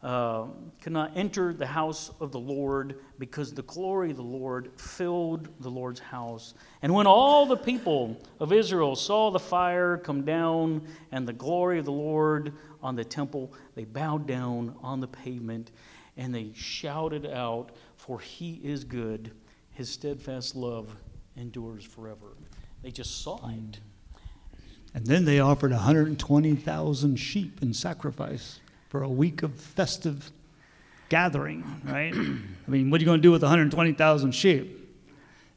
uh, 0.04 0.46
could 0.82 0.94
not 0.94 1.12
enter 1.16 1.54
the 1.54 1.68
house 1.68 2.12
of 2.20 2.32
the 2.32 2.40
Lord 2.40 3.00
because 3.20 3.54
the 3.54 3.62
glory 3.64 4.10
of 4.10 4.18
the 4.18 4.24
Lord 4.24 4.72
filled 4.76 5.48
the 5.60 5.70
Lord's 5.70 6.00
house. 6.00 6.56
And 6.82 6.92
when 6.92 7.06
all 7.06 7.46
the 7.46 7.58
people 7.58 8.20
of 8.40 8.52
Israel 8.52 8.96
saw 8.96 9.30
the 9.30 9.40
fire 9.40 9.98
come 9.98 10.24
down 10.24 10.88
and 11.12 11.28
the 11.28 11.34
glory 11.34 11.78
of 11.78 11.86
the 11.86 11.92
Lord 11.92 12.54
on 12.82 12.96
the 12.96 13.06
temple, 13.06 13.54
they 13.76 13.84
bowed 13.84 14.26
down 14.26 14.76
on 14.82 15.02
the 15.02 15.08
pavement 15.08 15.72
and 16.18 16.34
they 16.34 16.52
shouted 16.56 17.28
out, 17.28 17.72
For 17.96 18.20
he 18.20 18.60
is 18.64 18.84
good, 18.84 19.32
his 19.70 19.90
steadfast 19.90 20.56
love 20.56 20.96
endures 21.38 21.86
forever. 21.86 22.38
They 22.82 22.90
just 22.90 23.22
saw 23.22 23.38
it. 23.50 23.80
And 24.96 25.06
then 25.06 25.26
they 25.26 25.40
offered 25.40 25.72
120,000 25.72 27.16
sheep 27.18 27.62
in 27.62 27.74
sacrifice 27.76 28.61
for 28.92 29.04
a 29.04 29.10
week 29.10 29.42
of 29.42 29.56
festive 29.56 30.32
gathering, 31.08 31.64
right? 31.86 32.14
I 32.14 32.70
mean, 32.70 32.90
what 32.92 33.00
are 33.00 33.02
you 33.02 33.06
going 33.06 33.20
to 33.20 33.22
do 33.22 33.32
with 33.32 33.42
120,000 33.42 34.32
sheep? 34.34 34.78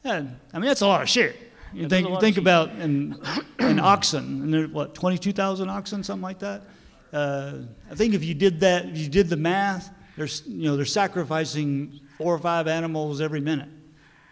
Yeah, 0.05 0.23
I 0.53 0.59
mean, 0.61 0.69
that's 0.69 0.83
a 0.83 0.87
lot 0.87 1.03
of 1.03 1.09
sheep. 1.09 1.33
You 1.73 1.89
think, 1.89 2.09
a 2.09 2.21
think 2.21 2.37
sheep. 2.37 2.43
about 2.45 2.71
an, 2.71 3.21
an 3.59 3.81
oxen, 3.81 4.43
and 4.43 4.55
there, 4.55 4.69
what, 4.69 4.95
22,000 4.95 5.69
oxen, 5.69 6.05
something 6.05 6.23
like 6.23 6.39
that? 6.39 6.63
Uh, 7.13 7.55
I 7.91 7.97
think 7.97 8.15
if 8.15 8.23
you 8.23 8.35
did 8.35 8.61
that, 8.61 8.85
if 8.87 8.99
you 8.99 9.09
did 9.09 9.29
the 9.29 9.37
math, 9.37 9.91
there's, 10.17 10.45
you 10.47 10.69
know, 10.69 10.77
they're 10.77 10.85
sacrificing 10.85 12.01
four 12.17 12.33
or 12.33 12.39
five 12.39 12.69
animals 12.69 13.21
every 13.21 13.41
minute, 13.41 13.69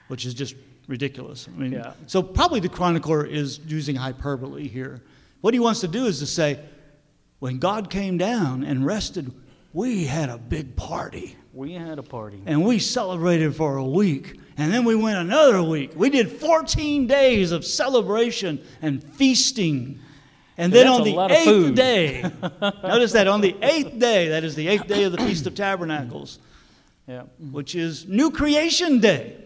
which 0.07 0.25
is 0.27 0.33
just 0.33 0.55
ridiculous. 0.87 1.49
I 1.53 1.59
mean, 1.59 1.73
Yeah. 1.73 1.95
so 2.07 2.23
probably 2.23 2.61
the 2.61 2.69
chronicler 2.69 3.27
is 3.27 3.59
using 3.67 3.97
hyperbole 3.97 4.69
here. 4.69 5.03
What 5.41 5.55
he 5.55 5.59
wants 5.61 5.81
to 5.81 5.89
do 5.89 6.07
is 6.07 6.21
to 6.21 6.27
say, 6.27 6.61
when 7.43 7.59
God 7.59 7.91
came 7.91 8.19
down 8.19 8.63
and 8.63 8.87
rested, 8.87 9.35
we 9.73 10.05
had 10.05 10.29
a 10.29 10.39
big 10.39 10.77
party 10.77 11.35
We 11.53 11.73
had 11.73 11.99
a 11.99 12.03
party. 12.05 12.41
and 12.47 12.65
we 12.65 12.79
celebrated 12.79 13.57
for 13.57 13.79
a 13.79 13.85
week. 13.85 14.39
And 14.57 14.73
then 14.73 14.85
we 14.85 14.95
went 14.95 15.19
another 15.19 15.61
week. 15.61 15.91
We 15.97 16.09
did 16.09 16.31
14 16.31 17.09
days 17.09 17.51
of 17.51 17.65
celebration 17.65 18.65
and 18.81 19.03
feasting. 19.03 19.99
And 20.57 20.73
then 20.73 20.87
on 20.87 21.03
the 21.03 21.19
eighth 21.19 21.75
day, 21.75 22.23
notice 22.85 23.11
that 23.11 23.27
on 23.27 23.41
the 23.41 23.57
eighth 23.61 23.99
day, 23.99 24.29
that 24.29 24.45
is 24.45 24.55
the 24.55 24.69
eighth 24.69 24.87
day 24.87 25.03
of 25.03 25.11
the 25.11 25.19
Feast 25.19 25.45
of 25.49 25.57
Tabernacles, 25.57 26.39
Yeah. 27.09 27.23
which 27.51 27.75
is 27.75 28.07
New 28.07 28.31
Creation 28.31 29.01
Day. 29.01 29.37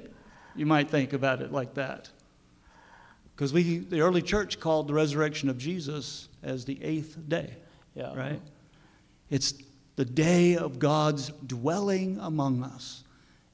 You 0.55 0.67
might 0.67 0.91
think 0.91 1.15
about 1.15 1.41
it 1.41 1.51
like 1.51 1.73
that. 1.75 2.11
Because 3.35 3.55
we, 3.55 3.79
the 3.79 4.03
early 4.03 4.21
church 4.21 4.61
called 4.61 4.87
the 4.87 4.93
resurrection 4.93 5.49
of 5.49 5.57
Jesus 5.57 6.29
as 6.43 6.67
the 6.67 6.79
eighth 6.85 7.17
day, 7.27 7.57
yeah. 7.97 8.15
Right? 8.15 8.41
It's 9.31 9.55
the 9.97 10.05
day 10.05 10.57
of 10.57 10.79
God's 10.79 11.31
dwelling 11.47 12.19
among 12.21 12.63
us 12.63 13.03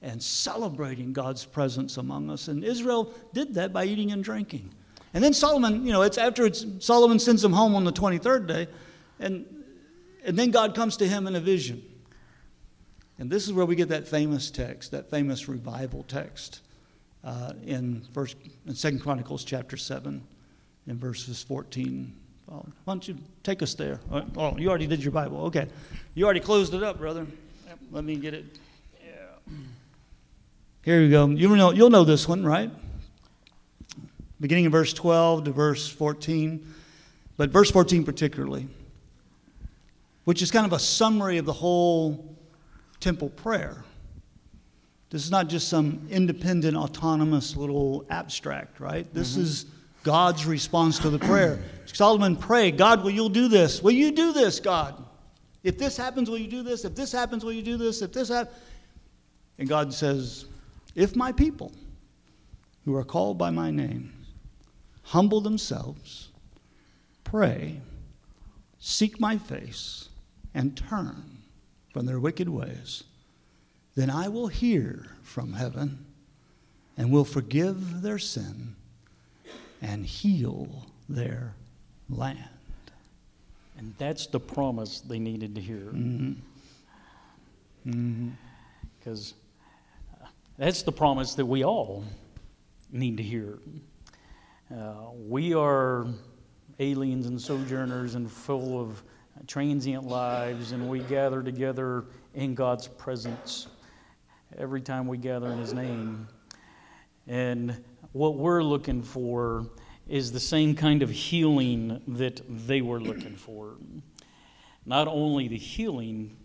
and 0.03 0.21
celebrating 0.21 1.13
God's 1.13 1.45
presence 1.45 1.97
among 1.97 2.29
us. 2.29 2.49
And 2.49 2.65
Israel 2.65 3.15
did 3.33 3.55
that 3.55 3.73
by 3.73 3.85
eating 3.85 4.11
and 4.11 4.23
drinking. 4.23 4.71
And 5.15 5.23
then 5.23 5.33
Solomon, 5.33 5.87
you 5.87 5.93
know, 5.93 6.03
it's 6.03 6.19
after 6.19 6.45
it's, 6.45 6.67
Solomon 6.81 7.21
sends 7.21 7.41
them 7.43 7.53
home 7.53 7.77
on 7.77 7.85
the 7.85 7.93
23rd 7.93 8.49
day, 8.49 8.69
and, 9.21 9.47
and 10.25 10.37
then 10.37 10.51
God 10.51 10.75
comes 10.75 10.97
to 10.97 11.07
him 11.07 11.27
in 11.29 11.37
a 11.37 11.41
vision. 11.41 11.83
And 13.19 13.31
this 13.31 13.47
is 13.47 13.53
where 13.53 13.67
we 13.67 13.77
get 13.77 13.91
that 13.91 14.09
famous 14.09 14.51
text, 14.51 14.91
that 14.91 15.09
famous 15.09 15.49
revival 15.49 16.03
text 16.09 16.63
uh, 17.23 17.53
in, 17.65 18.03
first, 18.13 18.37
in 18.67 18.75
2 18.75 18.99
Chronicles 18.99 19.45
chapter 19.45 19.77
7 19.77 20.23
in 20.89 20.99
verses 20.99 21.43
14 21.45 22.13
um, 22.53 22.71
why 22.85 22.93
don't 22.93 23.09
you 23.09 23.17
take 23.43 23.63
us 23.63 23.73
there? 23.73 23.99
Oh, 24.37 24.59
you 24.59 24.69
already 24.69 24.87
did 24.87 25.03
your 25.03 25.13
Bible. 25.13 25.47
Okay, 25.47 25.69
you 26.15 26.27
already 26.27 26.41
closed 26.41 26.75
it 26.75 26.83
up, 26.83 26.99
brother. 26.99 27.27
Let 27.91 28.05
me 28.05 28.17
get 28.17 28.35
it. 28.35 28.45
Here 30.85 31.01
you 31.01 31.09
go. 31.11 31.29
You 31.29 31.57
know, 31.57 31.71
you'll 31.73 31.91
know 31.91 32.05
this 32.05 32.29
one, 32.29 32.45
right? 32.45 32.71
Beginning 34.39 34.67
in 34.67 34.71
verse 34.71 34.93
twelve 34.93 35.45
to 35.45 35.51
verse 35.51 35.89
fourteen, 35.89 36.75
but 37.39 37.49
verse 37.49 37.71
fourteen 37.71 38.05
particularly, 38.05 38.69
which 40.25 40.43
is 40.43 40.51
kind 40.51 40.67
of 40.67 40.75
a 40.75 40.79
summary 40.79 41.39
of 41.39 41.47
the 41.47 41.55
whole 41.55 42.37
temple 43.01 43.31
prayer. 43.31 43.83
This 45.09 45.25
is 45.25 45.31
not 45.31 45.49
just 45.49 45.69
some 45.69 46.07
independent, 46.11 46.77
autonomous 46.77 47.57
little 47.57 48.05
abstract, 48.11 48.79
right? 48.79 49.07
This 49.15 49.33
mm-hmm. 49.33 49.43
is 49.43 49.67
God's 50.03 50.47
response 50.47 50.99
to 51.01 51.11
the 51.11 51.19
prayer. 51.19 51.63
Solomon 51.87 52.37
prayed, 52.37 52.77
God, 52.77 53.05
will 53.05 53.11
you 53.11 53.29
do 53.29 53.49
this? 53.49 53.83
Will 53.83 53.93
you 53.93 54.13
do 54.13 54.33
this, 54.33 54.61
God? 54.61 55.03
If 55.63 55.79
this 55.79 55.97
happens, 55.97 56.29
will 56.29 56.39
you 56.39 56.49
do 56.49 56.63
this? 56.63 56.85
If 56.85 56.95
this 56.95 57.13
happens, 57.13 57.45
will 57.45 57.53
you 57.53 57.63
do 57.63 57.77
this? 57.77 58.03
If 58.03 58.13
this 58.13 58.29
happens. 58.29 58.57
And 59.59 59.69
God 59.69 59.95
says, 59.95 60.47
If 60.95 61.15
my 61.15 61.33
people 61.33 61.73
who 62.85 62.97
are 62.97 63.05
called 63.05 63.39
by 63.39 63.51
my 63.51 63.71
name 63.71 64.13
humble 65.05 65.41
themselves, 65.41 66.31
pray, 67.23 67.81
seek 68.79 69.21
my 69.21 69.39
face, 69.39 70.09
and 70.55 70.77
turn 70.77 71.43
from 71.93 72.07
their 72.07 72.19
wicked 72.19 72.49
ways, 72.49 73.05
then 73.95 74.11
I 74.11 74.29
will 74.29 74.49
hear 74.49 75.07
from 75.23 75.53
heaven 75.53 76.07
and 76.97 77.11
will 77.11 77.25
forgive 77.25 78.03
their 78.03 78.19
sin 78.19 78.77
and 79.93 80.07
heal 80.07 80.87
their 81.07 81.55
land. 82.09 82.39
And 83.77 83.95
that's 83.99 84.27
the 84.27 84.41
promise 84.41 85.01
they 85.01 85.19
needed 85.19 85.55
to 85.55 85.61
hear. 85.61 85.93
Mhm. 85.93 86.37
Mhm. 87.87 88.33
Because 88.99 89.35
that's 90.57 90.83
the 90.83 90.93
promise 90.93 91.35
that 91.35 91.45
we 91.45 91.63
all 91.63 92.05
need 92.91 93.19
to 93.19 93.23
hear. 93.23 93.59
Uh, 94.75 95.11
we 95.29 95.53
are 95.53 96.07
aliens 96.79 97.27
and 97.27 97.39
sojourners 97.39 98.15
and 98.15 98.31
full 98.31 98.81
of 98.81 99.03
transient 99.47 100.07
lives, 100.07 100.73
and 100.73 100.89
we 100.89 101.01
gather 101.01 101.43
together 101.43 102.07
in 102.35 102.55
God's 102.55 102.89
presence 102.89 103.67
every 104.57 104.81
time 104.81 105.07
we 105.07 105.19
gather 105.19 105.51
in 105.53 105.59
His 105.59 105.75
name. 105.75 106.29
And 107.27 107.85
what 108.13 108.37
we're 108.37 108.63
looking 108.63 109.03
for 109.03 109.67
is 110.09 110.33
the 110.33 110.41
same 110.41 110.75
kind 110.75 111.03
of 111.03 111.11
healing 111.11 112.01
that 112.07 112.41
they 112.49 112.81
were 112.81 113.01
looking 113.01 113.37
for. 113.37 113.75
Not 114.85 115.09
only 115.09 115.49
the 115.49 115.57
healing, 115.57 116.37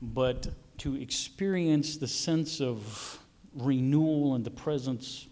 but 0.00 0.48
to 0.78 0.96
experience 0.96 1.96
the 1.96 2.08
sense 2.08 2.60
of 2.60 3.18
renewal 3.54 4.34
and 4.34 4.44
the 4.44 4.50
presence 4.50 5.26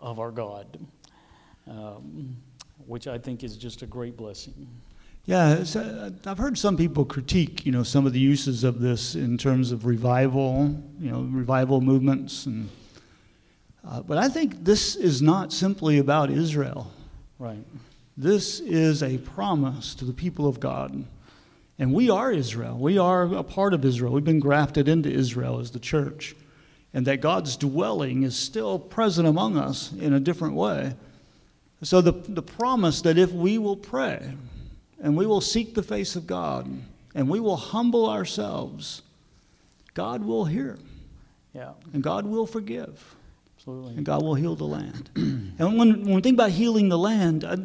of 0.00 0.18
our 0.18 0.30
God, 0.30 0.78
um, 1.66 2.36
which 2.86 3.06
I 3.06 3.18
think 3.18 3.44
is 3.44 3.56
just 3.56 3.82
a 3.82 3.86
great 3.86 4.16
blessing. 4.16 4.66
Yeah, 5.26 5.62
uh, 5.76 6.10
I've 6.26 6.38
heard 6.38 6.58
some 6.58 6.76
people 6.76 7.04
critique, 7.04 7.64
you 7.66 7.72
know, 7.72 7.82
some 7.82 8.06
of 8.06 8.12
the 8.12 8.18
uses 8.18 8.64
of 8.64 8.80
this 8.80 9.14
in 9.14 9.36
terms 9.38 9.70
of 9.70 9.86
revival, 9.86 10.82
you 10.98 11.10
know, 11.10 11.20
revival 11.30 11.80
movements, 11.80 12.46
and 12.46 12.68
uh, 13.86 14.02
but 14.02 14.18
I 14.18 14.28
think 14.28 14.64
this 14.64 14.96
is 14.96 15.22
not 15.22 15.52
simply 15.52 15.98
about 15.98 16.30
Israel. 16.30 16.90
Right. 17.38 17.64
This 18.16 18.60
is 18.60 19.02
a 19.02 19.18
promise 19.18 19.94
to 19.94 20.04
the 20.04 20.12
people 20.12 20.46
of 20.46 20.60
God. 20.60 21.04
And 21.78 21.94
we 21.94 22.10
are 22.10 22.30
Israel. 22.30 22.76
We 22.76 22.98
are 22.98 23.22
a 23.34 23.42
part 23.42 23.72
of 23.72 23.84
Israel. 23.84 24.12
We've 24.12 24.22
been 24.22 24.40
grafted 24.40 24.86
into 24.86 25.10
Israel 25.10 25.58
as 25.60 25.70
the 25.70 25.78
church. 25.78 26.36
And 26.92 27.06
that 27.06 27.22
God's 27.22 27.56
dwelling 27.56 28.24
is 28.24 28.36
still 28.36 28.78
present 28.78 29.26
among 29.26 29.56
us 29.56 29.92
in 29.92 30.12
a 30.12 30.20
different 30.20 30.54
way. 30.54 30.94
So, 31.82 32.02
the, 32.02 32.12
the 32.12 32.42
promise 32.42 33.00
that 33.02 33.16
if 33.16 33.32
we 33.32 33.56
will 33.56 33.76
pray 33.76 34.34
and 35.02 35.16
we 35.16 35.24
will 35.24 35.40
seek 35.40 35.74
the 35.74 35.82
face 35.82 36.14
of 36.16 36.26
God 36.26 36.68
and 37.14 37.28
we 37.28 37.40
will 37.40 37.56
humble 37.56 38.10
ourselves, 38.10 39.00
God 39.94 40.22
will 40.22 40.44
hear 40.44 40.78
Yeah, 41.54 41.72
and 41.94 42.02
God 42.02 42.26
will 42.26 42.46
forgive 42.46 43.16
absolutely. 43.60 43.96
and 43.96 44.06
God 44.06 44.22
will 44.22 44.34
heal 44.34 44.56
the 44.56 44.64
land. 44.64 45.10
and 45.16 45.60
when, 45.60 46.04
when 46.04 46.14
we 46.14 46.22
think 46.22 46.34
about 46.34 46.50
healing 46.50 46.88
the 46.88 46.98
land, 46.98 47.44
I, 47.44 47.56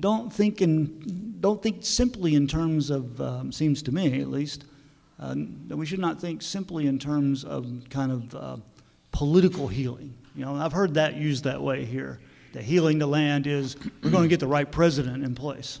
don't 0.00 0.32
think 0.32 0.62
in, 0.62 1.36
don't 1.40 1.62
think 1.62 1.84
simply 1.84 2.34
in 2.34 2.46
terms 2.46 2.88
of 2.88 3.20
um, 3.20 3.52
seems 3.52 3.82
to 3.82 3.92
me 3.92 4.22
at 4.22 4.28
least 4.28 4.64
uh, 5.20 5.34
that 5.68 5.76
we 5.76 5.84
should 5.84 5.98
not 5.98 6.18
think 6.18 6.40
simply 6.40 6.86
in 6.86 6.98
terms 6.98 7.44
of 7.44 7.66
kind 7.90 8.10
of 8.10 8.34
uh, 8.34 8.56
political 9.10 9.68
healing. 9.68 10.14
You 10.34 10.46
know, 10.46 10.54
I've 10.54 10.72
heard 10.72 10.94
that 10.94 11.16
used 11.16 11.44
that 11.44 11.60
way 11.60 11.84
here. 11.84 12.20
That 12.54 12.62
healing 12.62 12.98
the 12.98 13.06
land 13.06 13.46
is 13.46 13.76
we're 14.02 14.10
going 14.10 14.22
to 14.22 14.28
get 14.28 14.40
the 14.40 14.46
right 14.46 14.70
president 14.70 15.24
in 15.24 15.34
place. 15.34 15.80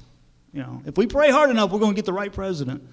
You 0.52 0.62
know, 0.62 0.82
if 0.84 0.98
we 0.98 1.06
pray 1.06 1.30
hard 1.30 1.48
enough, 1.48 1.70
we're 1.70 1.78
going 1.78 1.92
to 1.92 1.96
get 1.96 2.04
the 2.04 2.12
right 2.12 2.32
president. 2.32 2.86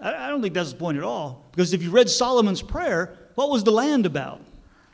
I, 0.00 0.26
I 0.26 0.28
don't 0.28 0.42
think 0.42 0.54
that's 0.54 0.72
the 0.72 0.78
point 0.78 0.96
at 0.96 1.04
all. 1.04 1.44
Because 1.50 1.72
if 1.72 1.82
you 1.82 1.90
read 1.90 2.08
Solomon's 2.08 2.62
prayer, 2.62 3.16
what 3.34 3.50
was 3.50 3.64
the 3.64 3.72
land 3.72 4.06
about? 4.06 4.40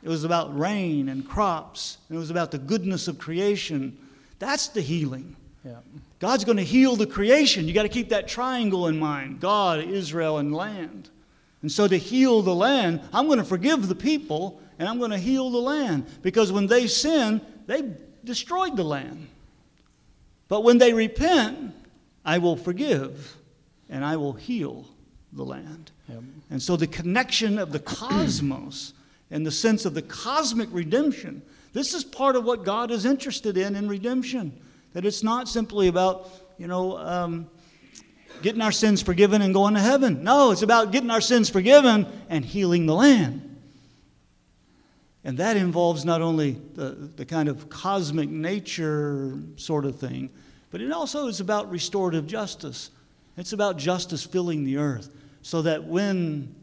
It 0.07 0.09
was 0.09 0.23
about 0.23 0.57
rain 0.57 1.09
and 1.09 1.27
crops, 1.27 1.97
and 2.07 2.15
it 2.15 2.19
was 2.19 2.29
about 2.29 2.51
the 2.51 2.57
goodness 2.57 3.09
of 3.09 3.17
creation. 3.17 3.97
That's 4.39 4.69
the 4.69 4.79
healing. 4.79 5.35
Yeah. 5.65 5.79
God's 6.19 6.45
going 6.45 6.55
to 6.55 6.63
heal 6.63 6.95
the 6.95 7.05
creation. 7.05 7.67
You 7.67 7.73
got 7.73 7.83
to 7.83 7.89
keep 7.89 8.07
that 8.07 8.25
triangle 8.25 8.87
in 8.87 8.97
mind 8.99 9.41
God, 9.41 9.83
Israel, 9.83 10.37
and 10.37 10.55
land. 10.55 11.09
And 11.61 11.69
so, 11.69 11.89
to 11.89 11.97
heal 11.97 12.41
the 12.41 12.55
land, 12.55 13.01
I'm 13.11 13.25
going 13.25 13.39
to 13.39 13.43
forgive 13.43 13.89
the 13.89 13.95
people 13.95 14.61
and 14.79 14.87
I'm 14.87 14.97
going 14.97 15.11
to 15.11 15.17
heal 15.17 15.49
the 15.49 15.57
land. 15.57 16.05
Because 16.21 16.53
when 16.53 16.67
they 16.67 16.87
sin, 16.87 17.41
they 17.65 17.91
destroyed 18.23 18.77
the 18.77 18.85
land. 18.85 19.27
But 20.47 20.63
when 20.63 20.77
they 20.77 20.93
repent, 20.93 21.75
I 22.23 22.37
will 22.37 22.55
forgive 22.55 23.35
and 23.89 24.05
I 24.05 24.15
will 24.15 24.31
heal 24.31 24.85
the 25.33 25.43
land. 25.43 25.91
Yep. 26.07 26.23
And 26.49 26.63
so, 26.63 26.77
the 26.77 26.87
connection 26.87 27.59
of 27.59 27.73
the 27.73 27.79
cosmos 27.79 28.93
and 29.29 29.45
the 29.45 29.51
sense 29.51 29.85
of 29.85 29.93
the 29.93 30.01
cosmic 30.01 30.69
redemption 30.71 31.41
this 31.77 31.93
is 31.93 32.03
part 32.03 32.35
of 32.35 32.43
what 32.43 32.63
God 32.63 32.89
is 32.89 33.05
interested 33.05 33.55
in 33.55 33.75
in 33.75 33.87
redemption. 33.87 34.59
That 34.93 35.05
it's 35.05 35.21
not 35.21 35.47
simply 35.47 35.87
about, 35.87 36.27
you 36.57 36.65
know, 36.65 36.97
um, 36.97 37.51
getting 38.41 38.63
our 38.63 38.71
sins 38.71 39.03
forgiven 39.03 39.43
and 39.43 39.53
going 39.53 39.75
to 39.75 39.79
heaven. 39.79 40.23
No, 40.23 40.49
it's 40.49 40.63
about 40.63 40.91
getting 40.91 41.11
our 41.11 41.21
sins 41.21 41.51
forgiven 41.51 42.07
and 42.29 42.43
healing 42.43 42.87
the 42.87 42.95
land. 42.95 43.43
And 45.23 45.37
that 45.37 45.55
involves 45.55 46.03
not 46.03 46.21
only 46.21 46.59
the, 46.73 47.11
the 47.15 47.25
kind 47.25 47.47
of 47.47 47.69
cosmic 47.69 48.29
nature 48.29 49.39
sort 49.57 49.85
of 49.85 49.99
thing, 49.99 50.31
but 50.71 50.81
it 50.81 50.91
also 50.91 51.27
is 51.27 51.41
about 51.41 51.69
restorative 51.69 52.25
justice. 52.25 52.89
It's 53.37 53.53
about 53.53 53.77
justice 53.77 54.23
filling 54.23 54.63
the 54.63 54.77
earth 54.77 55.11
so 55.43 55.61
that 55.61 55.83
when 55.83 56.55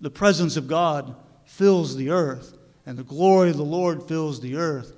the 0.00 0.10
presence 0.10 0.56
of 0.56 0.68
God 0.68 1.16
fills 1.56 1.96
the 1.96 2.10
earth 2.10 2.56
and 2.86 2.98
the 2.98 3.04
glory 3.04 3.50
of 3.50 3.56
the 3.56 3.64
Lord 3.64 4.02
fills 4.02 4.40
the 4.40 4.56
earth, 4.56 4.96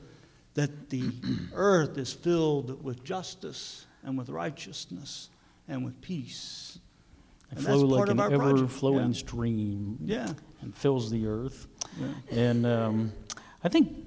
that 0.55 0.91
the 0.91 1.11
earth 1.55 1.99
is 1.99 2.13
filled 2.13 2.83
with 2.83 3.05
justice 3.05 3.87
and 4.05 4.17
with 4.19 4.29
righteousness 4.29 5.29
and 5.69 5.85
with 5.85 6.01
peace. 6.01 6.79
And 7.51 7.61
flow 7.61 7.73
that's 7.79 7.83
like 7.83 7.97
part 7.99 8.09
an 8.09 8.19
of 8.19 8.21
our 8.33 8.39
project. 8.39 8.59
ever 8.59 8.69
flowing 8.69 9.09
Yeah. 9.13 9.19
stream 9.19 9.99
Yeah. 10.05 10.33
and 10.63 10.75
fills 10.75 11.11
the 11.11 11.27
earth. 11.27 11.67
yeah. 12.01 12.39
And 12.39 12.67
um, 12.67 13.13
I 13.63 13.69
think 13.69 14.05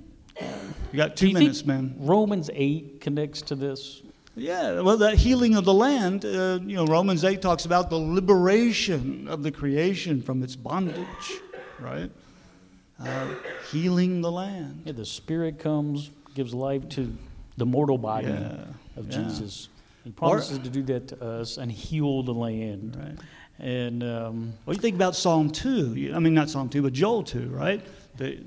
You 0.91 0.97
got 0.97 1.15
two 1.15 1.27
you 1.27 1.33
minutes, 1.33 1.59
think 1.59 1.67
man. 1.67 1.95
Romans 1.99 2.49
8 2.53 2.99
connects 3.01 3.41
to 3.43 3.55
this. 3.55 4.01
Yeah, 4.35 4.79
well, 4.81 4.97
that 4.97 5.15
healing 5.15 5.55
of 5.55 5.65
the 5.65 5.73
land, 5.73 6.23
uh, 6.23 6.59
you 6.65 6.75
know, 6.77 6.85
Romans 6.85 7.23
8 7.25 7.41
talks 7.41 7.65
about 7.65 7.89
the 7.89 7.97
liberation 7.97 9.27
of 9.27 9.43
the 9.43 9.51
creation 9.51 10.21
from 10.21 10.41
its 10.43 10.55
bondage, 10.55 11.27
right? 11.79 12.09
Uh, 13.01 13.27
healing 13.71 14.21
the 14.21 14.31
land. 14.31 14.81
Yeah, 14.85 14.91
the 14.93 15.05
Spirit 15.05 15.59
comes, 15.59 16.09
gives 16.35 16.53
life 16.53 16.87
to 16.89 17.15
the 17.57 17.65
mortal 17.65 17.97
body 17.97 18.27
Yeah, 18.27 18.65
of 18.97 19.09
yeah. 19.09 19.23
Jesus. 19.23 19.69
He 20.03 20.11
promises 20.11 20.59
to 20.59 20.69
do 20.69 20.81
that 20.83 21.07
to 21.09 21.23
us 21.23 21.57
and 21.57 21.71
heal 21.71 22.23
the 22.23 22.33
land. 22.33 22.97
Right. 22.99 23.17
And 23.59 24.03
um, 24.03 24.53
Well, 24.65 24.75
you 24.75 24.81
think 24.81 24.95
about 24.95 25.15
Psalm 25.15 25.49
2. 25.49 26.11
I 26.15 26.19
mean, 26.19 26.33
not 26.33 26.49
Psalm 26.49 26.69
2, 26.69 26.81
but 26.81 26.93
Joel 26.93 27.23
2, 27.23 27.49
right? 27.49 27.81
The, 28.17 28.39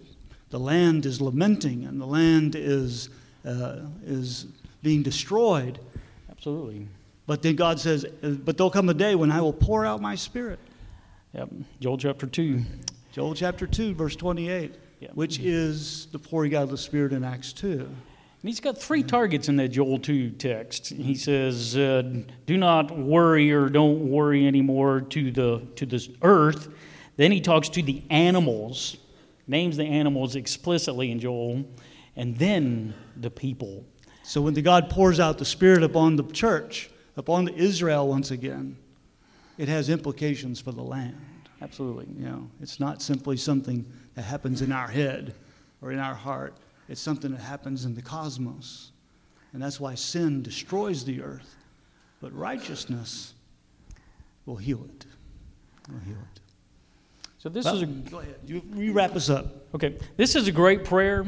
the 0.51 0.59
land 0.59 1.05
is 1.07 1.21
lamenting 1.21 1.85
and 1.85 2.01
the 2.01 2.07
land 2.07 2.55
is, 2.55 3.11
uh, 3.47 3.81
is 4.05 4.47
being 4.83 5.03
destroyed. 5.03 5.79
absolutely. 6.31 6.89
But 7.27 7.43
then 7.43 7.55
God 7.57 7.79
says, 7.79 8.05
uh, 8.23 8.31
But 8.31 8.57
there'll 8.57 8.71
come 8.71 8.89
a 8.89 8.95
day 8.95 9.15
when 9.15 9.31
I 9.31 9.41
will 9.41 9.53
pour 9.53 9.85
out 9.87 10.01
my 10.01 10.15
spirit. 10.15 10.59
Yep. 11.35 11.49
Joel 11.81 11.99
chapter 11.99 12.27
2. 12.27 12.63
Joel 13.13 13.35
chapter 13.35 13.67
2, 13.67 13.95
verse 13.95 14.17
28, 14.17 14.75
Yeah. 14.99 15.09
which 15.13 15.39
is 15.39 16.07
the 16.13 16.19
pouring 16.19 16.55
out 16.55 16.63
of 16.63 16.71
the 16.71 16.79
Spirit 16.79 17.13
in 17.13 17.23
Acts 17.25 17.53
2. 17.53 17.69
And 17.81 18.49
he's 18.49 18.59
got 18.59 18.79
three 18.79 19.03
targets 19.03 19.51
in 19.51 19.57
that 19.57 19.69
Joel 19.69 19.99
2 19.99 20.31
text. 20.31 20.89
He 20.89 21.15
says, 21.15 21.77
uh, 21.77 22.03
Do 22.47 22.57
not 22.57 22.91
worry 22.97 23.53
or 23.53 23.69
don't 23.69 24.09
worry 24.09 24.47
anymore 24.47 25.03
to 25.03 25.31
the, 25.31 25.63
to 25.77 25.85
the 25.85 26.09
earth. 26.23 26.69
Then 27.17 27.33
he 27.33 27.43
talks 27.43 27.69
to 27.69 27.83
the 27.83 28.03
animals, 28.09 28.97
names 29.47 29.77
the 29.77 29.85
animals 29.85 30.35
explicitly 30.35 31.11
in 31.11 31.21
Joel, 31.21 31.67
and 32.17 32.39
then 32.39 32.95
the 33.15 33.31
people. 33.31 33.85
So 34.23 34.41
when 34.41 34.55
the 34.55 34.63
God 34.63 34.89
pours 34.89 35.21
out 35.21 35.37
the 35.37 35.45
Spirit 35.45 35.83
upon 35.83 36.17
the 36.17 36.25
church, 36.25 36.89
upon 37.19 37.45
the 37.45 37.55
Israel 37.55 38.09
once 38.09 38.31
again, 38.31 38.79
it 39.59 39.69
has 39.69 39.91
implications 39.91 40.63
for 40.63 40.73
the 40.73 40.83
land. 40.83 41.21
Absolutely. 41.63 42.09
You 42.19 42.27
know, 42.27 42.51
it's 42.61 42.81
not 42.81 43.01
simply 43.01 43.37
something 43.37 43.87
that 44.15 44.23
happens 44.23 44.63
in 44.63 44.73
our 44.73 44.89
head 44.89 45.35
or 45.81 45.93
in 45.93 45.99
our 45.99 46.15
heart. 46.15 46.57
It's 46.89 47.01
something 47.01 47.31
that 47.31 47.41
happens 47.41 47.85
in 47.85 47.95
the 47.95 48.03
cosmos. 48.03 48.91
And 49.53 49.63
that's 49.63 49.79
why 49.79 49.95
sin 49.95 50.43
destroys 50.43 51.05
the 51.05 51.23
earth. 51.23 51.57
But 52.21 52.37
righteousness 52.37 53.35
will 54.45 54.57
heal 54.57 54.85
it. 54.85 55.07
Will 55.91 56.01
heal 56.01 56.17
it. 56.17 56.41
So 57.39 57.49
this 57.49 57.65
Well, 57.65 57.77
is 57.77 57.83
a 57.83 57.87
go 57.87 58.21
ahead. 58.21 58.37
You, 58.47 58.63
you 58.75 58.93
wrap 58.93 59.17
us 59.17 59.29
up. 59.29 59.67
Okay, 59.75 59.99
this 60.17 60.37
is 60.37 60.47
a 60.47 60.53
great 60.53 60.85
prayer. 60.85 61.27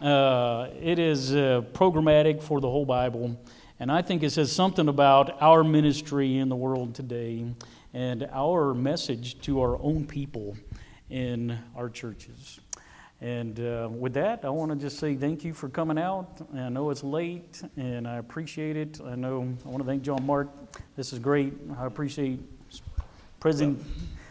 Uh, 0.00 0.68
it 0.80 0.98
is 0.98 1.34
uh, 1.34 1.62
programmatic 1.72 2.40
for 2.40 2.60
the 2.60 2.70
whole 2.70 2.84
Bible, 2.84 3.36
and 3.80 3.90
I 3.90 4.00
think 4.00 4.22
it 4.22 4.30
says 4.30 4.52
something 4.52 4.86
about 4.86 5.42
our 5.42 5.64
ministry 5.64 6.38
in 6.38 6.48
the 6.48 6.54
world 6.54 6.94
today 6.94 7.46
and 7.96 8.28
our 8.30 8.74
message 8.74 9.40
to 9.40 9.58
our 9.62 9.80
own 9.80 10.06
people 10.06 10.54
in 11.08 11.58
our 11.74 11.88
churches. 11.88 12.60
And 13.22 13.58
uh, 13.58 13.88
with 13.90 14.12
that, 14.12 14.44
I 14.44 14.50
want 14.50 14.70
to 14.70 14.76
just 14.76 14.98
say 14.98 15.14
thank 15.14 15.44
you 15.44 15.54
for 15.54 15.70
coming 15.70 15.96
out. 15.96 16.46
I 16.54 16.68
know 16.68 16.90
it's 16.90 17.02
late, 17.02 17.62
and 17.78 18.06
I 18.06 18.16
appreciate 18.18 18.76
it. 18.76 19.00
I 19.02 19.14
know 19.14 19.48
I 19.64 19.68
want 19.68 19.78
to 19.78 19.84
thank 19.84 20.02
John 20.02 20.26
Mark. 20.26 20.48
This 20.94 21.14
is 21.14 21.18
great. 21.18 21.54
I 21.78 21.86
appreciate 21.86 22.38
President. 23.40 23.82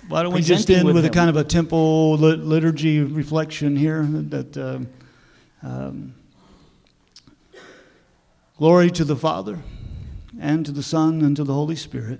Why 0.10 0.22
don't 0.22 0.36
we 0.36 0.42
just 0.42 0.70
end 0.70 0.86
with 0.86 0.94
with 0.94 1.06
a 1.06 1.10
kind 1.10 1.32
of 1.32 1.36
a 1.36 1.44
temple 1.44 2.18
lit- 2.20 2.42
liturgy 2.42 3.00
reflection 3.00 3.76
here 3.76 4.04
that 4.04 4.56
um, 4.58 4.88
um, 5.64 6.14
glory 8.60 8.92
to 8.92 9.04
the 9.04 9.16
Father 9.16 9.58
and 10.40 10.64
to 10.68 10.72
the 10.72 10.84
Son 10.84 11.24
and 11.24 11.36
to 11.36 11.44
the 11.44 11.54
Holy 11.54 11.76
Spirit, 11.76 12.20